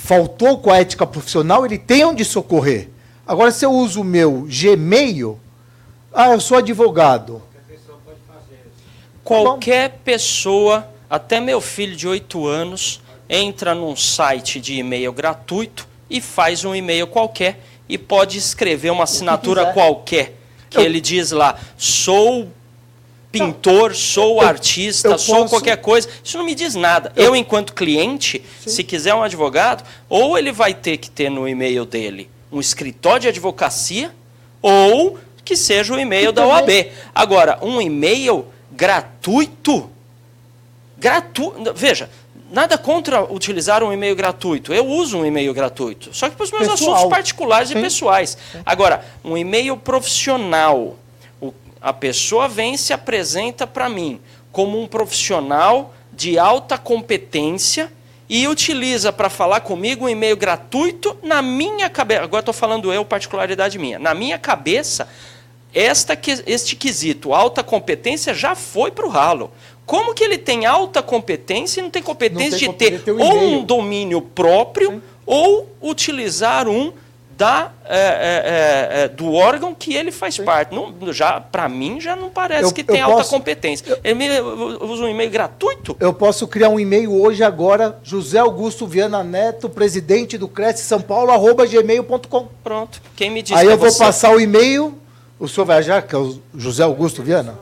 faltou 0.06 0.60
com 0.60 0.72
a 0.72 0.78
ética 0.78 1.06
profissional, 1.08 1.66
ele 1.66 1.80
tem 1.80 2.06
onde 2.06 2.24
socorrer. 2.24 2.90
Agora, 3.26 3.50
se 3.52 3.66
eu 3.66 3.72
uso 3.72 4.02
o 4.02 4.04
meu 4.04 4.46
Gmail, 4.48 5.40
ah, 6.14 6.30
eu 6.30 6.40
sou 6.40 6.58
advogado. 6.60 7.42
Qualquer 9.24 10.02
pessoa, 10.06 10.88
até 11.10 11.40
meu 11.40 11.60
filho 11.60 11.96
de 11.96 12.08
8 12.08 12.46
anos, 12.46 13.02
entra 13.28 13.74
num 13.74 13.96
site 13.96 14.62
de 14.62 14.76
e-mail 14.76 15.12
gratuito 15.12 15.88
e 16.08 16.22
faz 16.22 16.64
um 16.64 16.76
e-mail 16.76 17.08
qualquer 17.08 17.60
e 17.90 17.98
pode 17.98 18.38
escrever 18.38 18.92
uma 18.92 19.06
assinatura 19.06 19.62
quiser. 19.62 19.74
qualquer. 19.74 20.36
Que 20.70 20.78
Eu- 20.78 20.84
ele 20.84 21.02
diz 21.02 21.32
lá, 21.32 21.58
sou 21.76 22.48
pintor, 23.40 23.96
sou 23.96 24.42
eu- 24.42 24.48
artista, 24.48 25.08
eu 25.10 25.18
sou 25.18 25.36
posso- 25.38 25.50
qualquer 25.50 25.78
coisa. 25.78 26.08
Isso 26.24 26.38
não 26.38 26.46
me 26.46 26.56
diz 26.56 26.76
nada. 26.76 27.12
Eu, 27.16 27.36
enquanto 27.36 27.74
cliente, 27.74 28.42
se 28.66 28.84
quiser 28.84 29.14
um 29.14 29.24
advogado, 29.24 29.84
ou 30.10 30.38
ele 30.38 30.52
vai 30.52 30.74
ter 30.74 30.98
que 30.98 31.10
ter 31.10 31.30
no 31.30 31.48
e-mail 31.48 31.86
dele 31.86 32.30
um 32.52 32.60
escritório 32.60 33.22
de 33.22 33.28
advocacia, 33.30 34.14
ou 34.62 35.20
que 35.44 35.56
seja 35.56 35.94
o 35.94 36.00
e-mail 36.00 36.32
da 36.32 36.46
OAB. 36.48 36.92
Agora, 37.14 37.60
um 37.62 37.80
e-mail 37.82 38.46
gratuito, 38.72 39.90
gratuito, 40.98 41.74
veja, 41.76 42.10
nada 42.52 42.78
contra 42.78 43.24
utilizar 43.32 43.84
um 43.84 43.92
e-mail 43.92 44.16
gratuito. 44.16 44.74
Eu 44.74 44.86
uso 44.88 45.18
um 45.20 45.26
e-mail 45.26 45.54
gratuito, 45.54 46.10
só 46.14 46.30
que 46.30 46.36
para 46.36 46.44
os 46.46 46.52
meus 46.52 46.68
Pessoal. 46.68 46.94
assuntos 46.96 47.10
particulares 47.10 47.70
Sim. 47.70 47.78
e 47.78 47.82
pessoais. 47.82 48.38
Agora, 48.66 49.04
um 49.24 49.38
e-mail 49.38 49.78
profissional, 49.78 50.98
a 51.86 51.94
pessoa 51.94 52.48
vem 52.48 52.74
e 52.74 52.78
se 52.80 52.94
apresenta 52.94 53.68
para 53.68 53.88
mim 53.88 54.20
como 54.52 54.82
um 54.82 54.88
profissional 54.88 55.94
de 56.12 56.40
alta 56.40 56.80
competência 56.80 57.94
e 58.28 58.48
utiliza 58.48 59.14
para 59.14 59.30
falar 59.30 59.60
comigo 59.60 60.06
um 60.06 60.10
e-mail 60.10 60.36
gratuito 60.36 61.16
na 61.22 61.44
minha 61.44 61.88
cabeça. 61.88 62.24
Agora 62.24 62.40
estou 62.40 62.56
falando 62.56 62.92
eu, 62.92 63.06
particularidade 63.06 63.78
minha. 63.78 64.00
Na 64.00 64.16
minha 64.16 64.40
cabeça, 64.40 65.08
esta, 65.72 66.18
este 66.48 66.76
quesito, 66.76 67.36
alta 67.36 67.62
competência, 67.62 68.34
já 68.34 68.56
foi 68.56 68.90
para 68.90 69.06
o 69.06 69.10
ralo. 69.10 69.52
Como 69.86 70.16
que 70.16 70.24
ele 70.24 70.40
tem 70.40 70.66
alta 70.66 71.04
competência 71.04 71.82
e 71.82 71.84
não 71.84 71.92
tem 71.92 72.02
competência 72.02 72.68
Não 72.68 72.74
tem 72.74 72.94
de 72.94 72.98
ter 72.98 73.12
ou 73.12 73.38
um 73.44 73.64
domínio 73.64 74.22
próprio 74.22 75.04
ou 75.24 75.72
utilizar 75.80 76.68
um 76.68 76.92
da, 77.38 77.72
é, 77.86 77.98
é, 77.98 78.00
é, 78.00 79.04
é, 79.04 79.08
do 79.10 79.34
órgão 79.34 79.76
que 79.76 79.94
ele 79.94 80.12
faz 80.12 80.38
parte? 80.38 80.74
Não, 80.74 80.94
já 81.12 81.42
Para 81.42 81.68
mim, 81.68 82.00
já 82.00 82.16
não 82.16 82.30
parece 82.30 82.64
Eu- 82.64 82.72
que 82.72 82.82
eu 82.82 82.86
tem 82.86 83.02
alta 83.02 83.18
posso- 83.18 83.30
competência. 83.32 84.00
Ele 84.04 84.14
me, 84.14 84.40
usa 84.40 85.04
um 85.04 85.10
e-mail 85.10 85.30
gratuito? 85.30 85.98
Eu 86.00 86.14
posso 86.14 86.48
criar 86.48 86.70
um 86.70 86.80
e-mail 86.80 87.14
hoje 87.14 87.44
agora, 87.44 88.00
José 88.04 88.40
Augusto 88.40 88.88
Viana 88.88 89.24
Neto, 89.24 89.68
presidente 89.70 90.38
do 90.38 90.48
Cresce 90.48 90.84
São 90.84 91.02
Paulo, 91.02 91.32
arroba 91.32 91.66
gmail.com. 91.66 92.48
Pronto. 92.64 93.02
Quem 93.16 93.30
me 93.30 93.42
disse 93.42 93.60
Aí 93.60 93.68
eu 93.68 93.78
vou 93.78 93.92
você? 93.92 94.00
passar 94.00 94.32
o 94.34 94.40
e-mail, 94.40 94.98
o 95.38 95.48
senhor 95.48 95.66
vai 95.66 95.80
achar 95.80 96.02
que 96.02 96.16
é 96.16 96.18
o 96.18 96.40
José 96.56 96.84
Augusto 96.84 97.22
Viana? 97.22 97.60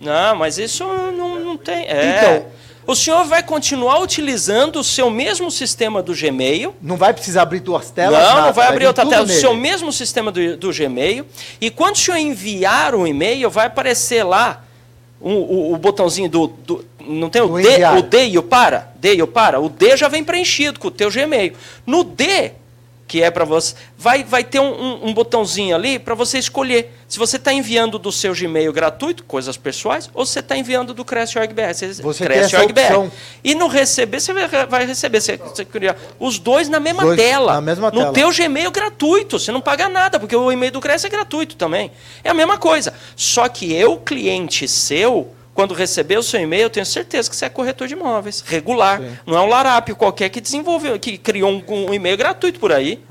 Não, 0.00 0.34
mas 0.36 0.58
isso 0.58 0.84
não, 0.84 1.38
não 1.40 1.56
tem. 1.56 1.86
É. 1.86 2.18
Então- 2.40 2.46
o 2.86 2.94
senhor 2.96 3.24
vai 3.24 3.42
continuar 3.42 3.98
utilizando 4.00 4.76
o 4.80 4.84
seu 4.84 5.08
mesmo 5.10 5.50
sistema 5.50 6.02
do 6.02 6.14
Gmail. 6.14 6.74
Não 6.82 6.96
vai 6.96 7.12
precisar 7.12 7.42
abrir 7.42 7.60
duas 7.60 7.90
telas? 7.90 8.18
não, 8.20 8.28
nada, 8.34 8.46
não 8.48 8.52
vai 8.52 8.66
abrir 8.68 8.86
outra 8.86 9.06
tela. 9.06 9.24
O 9.24 9.28
seu 9.28 9.54
mesmo 9.54 9.92
sistema 9.92 10.30
do, 10.32 10.56
do 10.56 10.72
Gmail. 10.72 11.24
E 11.60 11.70
quando 11.70 11.94
o 11.94 11.98
senhor 11.98 12.16
enviar 12.18 12.94
um 12.94 13.06
e-mail, 13.06 13.48
vai 13.50 13.66
aparecer 13.66 14.24
lá 14.24 14.64
um- 15.20 15.34
o, 15.34 15.72
o 15.74 15.76
botãozinho 15.76 16.28
do, 16.28 16.48
do- 16.48 16.84
Não 17.00 17.30
tem 17.30 17.40
o 17.42 17.48
Do 17.48 17.54
D, 17.62 17.72
enviar. 17.72 17.96
o 17.96 18.02
D 18.02 18.26
e 18.28 18.38
o 18.38 18.42
para? 18.42 18.92
D 18.96 19.14
e 19.14 19.22
o 19.22 19.26
para? 19.26 19.60
O 19.60 19.68
D 19.68 19.96
já 19.96 20.08
vem 20.08 20.24
preenchido 20.24 20.80
com 20.80 20.88
o 20.88 20.90
teu 20.90 21.10
Gmail. 21.10 21.52
No 21.86 22.02
D, 22.02 22.52
que 23.12 23.22
é 23.22 23.30
para 23.30 23.44
você, 23.44 23.74
vai, 23.98 24.24
vai 24.24 24.42
ter 24.42 24.58
um, 24.58 24.72
um- 24.72 25.08
um 25.08 25.12
botãozinho 25.12 25.76
ali 25.76 25.98
para 25.98 26.14
você 26.14 26.38
escolher 26.38 26.90
se 27.06 27.18
você 27.18 27.36
está 27.36 27.52
enviando 27.52 27.98
do 27.98 28.10
seu 28.10 28.32
Gmail 28.34 28.72
gratuito, 28.72 29.22
coisas 29.24 29.54
pessoais, 29.54 30.08
ou 30.14 30.24
se 30.24 30.32
você 30.32 30.38
está 30.40 30.56
enviando 30.56 30.94
do 30.94 31.04
Cresce.org.br. 31.04 31.60
Você 32.02 32.24
essa 32.38 32.56
opção. 32.86 33.12
E 33.44 33.54
no 33.54 33.66
receber, 33.66 34.18
você 34.18 34.32
vai 34.66 34.86
receber 34.86 35.20
você, 35.20 35.36
você 35.36 35.62
os 36.18 36.38
dois 36.38 36.70
na 36.70 36.80
mesma 36.80 37.02
Dois 37.02 37.20
tela. 37.20 37.52
na 37.52 37.60
mesma 37.60 37.90
no 37.90 38.00
tela. 38.00 38.12
teu 38.14 38.30
Gmail 38.32 38.70
gratuito. 38.70 39.38
Você 39.38 39.52
não 39.52 39.60
paga 39.60 39.90
nada, 39.90 40.18
porque 40.18 40.34
o 40.34 40.50
e-mail 40.50 40.72
do 40.72 40.80
Cresce 40.80 41.06
é 41.06 41.10
gratuito 41.10 41.54
também. 41.54 41.90
É 42.24 42.30
a 42.30 42.34
mesma 42.34 42.56
coisa. 42.56 42.94
Só 43.14 43.46
que 43.46 43.74
eu, 43.74 43.98
cliente 43.98 44.66
seu, 44.66 45.34
quando 45.54 45.74
receber 45.74 46.18
o 46.18 46.22
seu 46.22 46.40
e-mail, 46.40 46.62
eu 46.64 46.70
tenho 46.70 46.86
certeza 46.86 47.28
que 47.28 47.36
você 47.36 47.44
é 47.44 47.48
corretor 47.48 47.86
de 47.88 47.94
imóveis, 47.94 48.42
regular. 48.46 49.00
Não 49.26 49.36
é 49.36 49.40
um 49.40 49.48
larápio 49.48 49.94
qualquer 49.94 50.28
que 50.30 50.40
desenvolveu, 50.40 50.98
que 50.98 51.18
criou 51.18 51.50
um, 51.50 51.62
um 51.88 51.94
e-mail 51.94 52.16
gratuito 52.16 52.58
por 52.58 52.72
aí. 52.72 53.02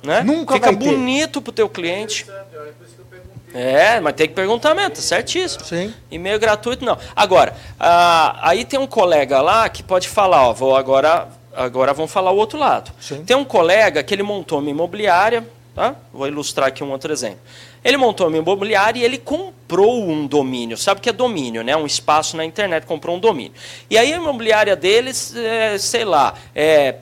Né? 0.03 0.23
Nunca 0.23 0.55
Fica 0.55 0.71
bonito 0.73 1.41
pro 1.41 1.51
teu 1.51 1.67
cliente. 1.67 2.27
É, 3.55 3.99
mas 3.99 4.13
tem 4.13 4.29
que 4.29 4.35
perguntar 4.35 4.75
mesmo, 4.75 4.91
tá 4.91 5.01
certíssimo. 5.01 5.65
Sim. 5.65 5.95
E-mail 6.11 6.39
gratuito 6.39 6.85
não. 6.85 6.99
Agora, 7.17 7.57
ah, 7.81 8.37
aí 8.43 8.67
tem 8.67 8.79
um 8.79 8.87
colega 8.87 9.41
lá 9.41 9.67
que 9.71 9.83
pode 9.83 10.07
falar, 10.07 10.49
ó, 10.49 10.53
vou 10.53 10.77
agora, 10.77 11.29
agora 11.55 11.95
vamos 11.95 12.13
falar 12.13 12.31
o 12.31 12.37
outro 12.37 12.59
lado. 12.59 12.93
Sim. 13.01 13.25
Tem 13.25 13.35
um 13.35 13.45
colega 13.45 14.03
que 14.03 14.13
ele 14.13 14.25
montou 14.25 14.59
uma 14.59 14.69
imobiliária, 14.69 15.49
tá? 15.75 15.97
Vou 16.13 16.27
ilustrar 16.27 16.69
aqui 16.69 16.85
um 16.85 16.91
outro 16.91 17.13
exemplo. 17.13 17.41
Ele 17.85 17.97
montou 17.97 18.29
uma 18.29 18.39
imobiliária 18.39 19.01
e 19.01 19.05
ele 19.05 19.19
comprou 19.19 20.09
um 20.09 20.27
domínio. 20.27 20.77
Sabe 20.77 21.01
o 21.01 21.03
que 21.03 21.11
é 21.11 21.13
domínio, 21.13 21.63
né? 21.63 21.77
Um 21.77 21.87
espaço 21.87 22.37
na 22.37 22.45
internet, 22.45 22.87
comprou 22.87 23.17
um 23.17 23.19
domínio. 23.19 23.53
E 23.91 23.99
aí 23.99 24.13
a 24.13 24.17
imobiliária 24.17 24.77
deles, 24.77 25.35
é, 25.37 25.77
sei 25.77 26.05
lá, 26.05 26.35
é 26.55 26.97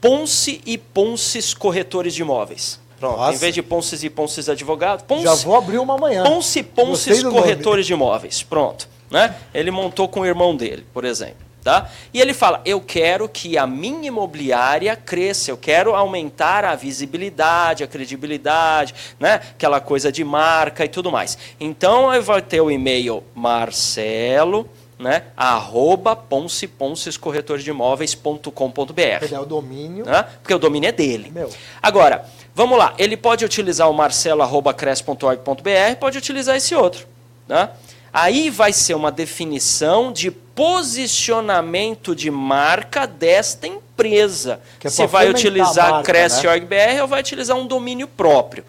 Ponce 0.00 0.60
e 0.66 0.76
Ponces 0.76 1.54
Corretores 1.54 2.14
de 2.14 2.22
Imóveis. 2.22 2.80
Pronto, 2.98 3.18
Nossa. 3.18 3.34
em 3.34 3.38
vez 3.38 3.54
de 3.54 3.62
Ponces 3.62 4.02
e 4.02 4.10
Ponces 4.10 4.48
Advogados, 4.48 5.04
Ponce, 5.06 5.24
Já 5.24 5.34
vou 5.34 5.56
abrir 5.56 5.78
uma 5.78 5.94
amanhã. 5.94 6.24
Ponce 6.24 6.62
Gostei 6.62 6.84
Ponces 6.84 7.18
do 7.22 7.30
nome. 7.30 7.40
Corretores 7.40 7.86
de 7.86 7.92
Imóveis. 7.92 8.42
Pronto. 8.42 8.88
Né? 9.10 9.34
Ele 9.54 9.70
montou 9.70 10.08
com 10.08 10.20
o 10.20 10.26
irmão 10.26 10.56
dele, 10.56 10.84
por 10.92 11.04
exemplo. 11.04 11.45
Tá? 11.66 11.90
E 12.14 12.20
ele 12.20 12.32
fala: 12.32 12.62
eu 12.64 12.80
quero 12.80 13.28
que 13.28 13.58
a 13.58 13.66
minha 13.66 14.06
imobiliária 14.06 14.94
cresça, 14.94 15.50
eu 15.50 15.56
quero 15.56 15.96
aumentar 15.96 16.64
a 16.64 16.76
visibilidade, 16.76 17.82
a 17.82 17.88
credibilidade, 17.88 18.94
né? 19.18 19.40
aquela 19.50 19.80
coisa 19.80 20.12
de 20.12 20.22
marca 20.22 20.84
e 20.84 20.88
tudo 20.88 21.10
mais. 21.10 21.36
Então, 21.58 22.14
eu 22.14 22.22
vou 22.22 22.40
ter 22.40 22.60
o 22.60 22.70
e-mail 22.70 23.24
Marcelo, 23.34 24.70
né? 24.96 25.24
arroba 25.36 26.14
ponce, 26.14 26.68
ponces, 26.68 27.16
corretor 27.16 27.58
de 27.58 27.68
imóveis.com.br. 27.68 29.32
É 29.32 29.40
o 29.40 29.44
domínio. 29.44 30.04
Né? 30.04 30.24
Porque 30.40 30.54
o 30.54 30.60
domínio 30.60 30.86
é 30.86 30.92
dele. 30.92 31.32
Meu. 31.32 31.50
Agora, 31.82 32.26
vamos 32.54 32.78
lá. 32.78 32.94
Ele 32.96 33.16
pode 33.16 33.44
utilizar 33.44 33.90
o 33.90 33.92
marcelo.cres.org.br, 33.92 35.96
pode 35.98 36.16
utilizar 36.16 36.54
esse 36.54 36.76
outro. 36.76 37.08
Né? 37.48 37.70
Aí 38.12 38.50
vai 38.50 38.72
ser 38.72 38.94
uma 38.94 39.10
definição 39.10 40.12
de 40.12 40.45
posicionamento 40.56 42.16
de 42.16 42.30
marca 42.30 43.06
desta 43.06 43.66
empresa. 43.68 44.58
Que 44.80 44.88
é 44.88 44.90
Se 44.90 45.06
vai 45.06 45.28
utilizar 45.30 45.90
marca, 45.90 46.04
Cresce.org.br 46.12 47.02
ou 47.02 47.06
vai 47.06 47.20
utilizar 47.20 47.56
um 47.56 47.66
domínio 47.66 48.08
próprio. 48.08 48.64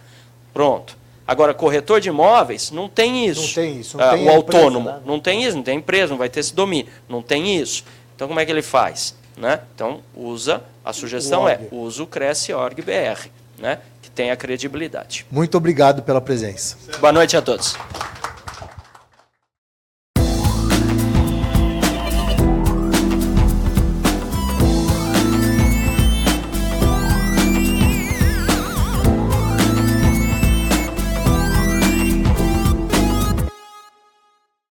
Pronto. 0.53 0.95
Agora, 1.25 1.53
corretor 1.53 1.99
de 1.99 2.09
imóveis 2.09 2.71
não 2.71 2.87
tem 2.87 3.25
isso. 3.25 3.41
Não 3.41 3.53
tem 3.53 3.79
isso, 3.79 3.97
não 3.97 4.03
Ah, 4.05 4.09
tem 4.11 4.19
o 4.19 4.21
empresa, 4.21 4.35
autônomo 4.37 4.89
né? 4.89 4.99
não 5.05 5.19
tem 5.19 5.43
isso, 5.43 5.55
não 5.55 5.63
tem 5.63 5.77
empresa, 5.77 6.11
não 6.11 6.17
vai 6.17 6.29
ter 6.29 6.41
esse 6.41 6.53
domínio. 6.53 6.91
Não 7.09 7.21
tem 7.21 7.57
isso. 7.59 7.83
Então, 8.15 8.27
como 8.27 8.39
é 8.39 8.45
que 8.45 8.51
ele 8.51 8.61
faz? 8.61 9.15
Né? 9.37 9.59
Então, 9.73 10.01
usa, 10.15 10.61
a 10.83 10.91
sugestão 10.91 11.43
O 11.43 11.49
é, 11.49 11.59
usa 11.71 12.03
o 12.03 12.07
Cresce.org.br, 12.07 13.27
né? 13.57 13.79
que 14.01 14.09
tem 14.09 14.31
a 14.31 14.35
credibilidade. 14.35 15.25
Muito 15.31 15.55
obrigado 15.57 16.01
pela 16.01 16.19
presença. 16.21 16.77
Boa 16.99 17.13
noite 17.13 17.35
a 17.37 17.41
todos. 17.41 17.75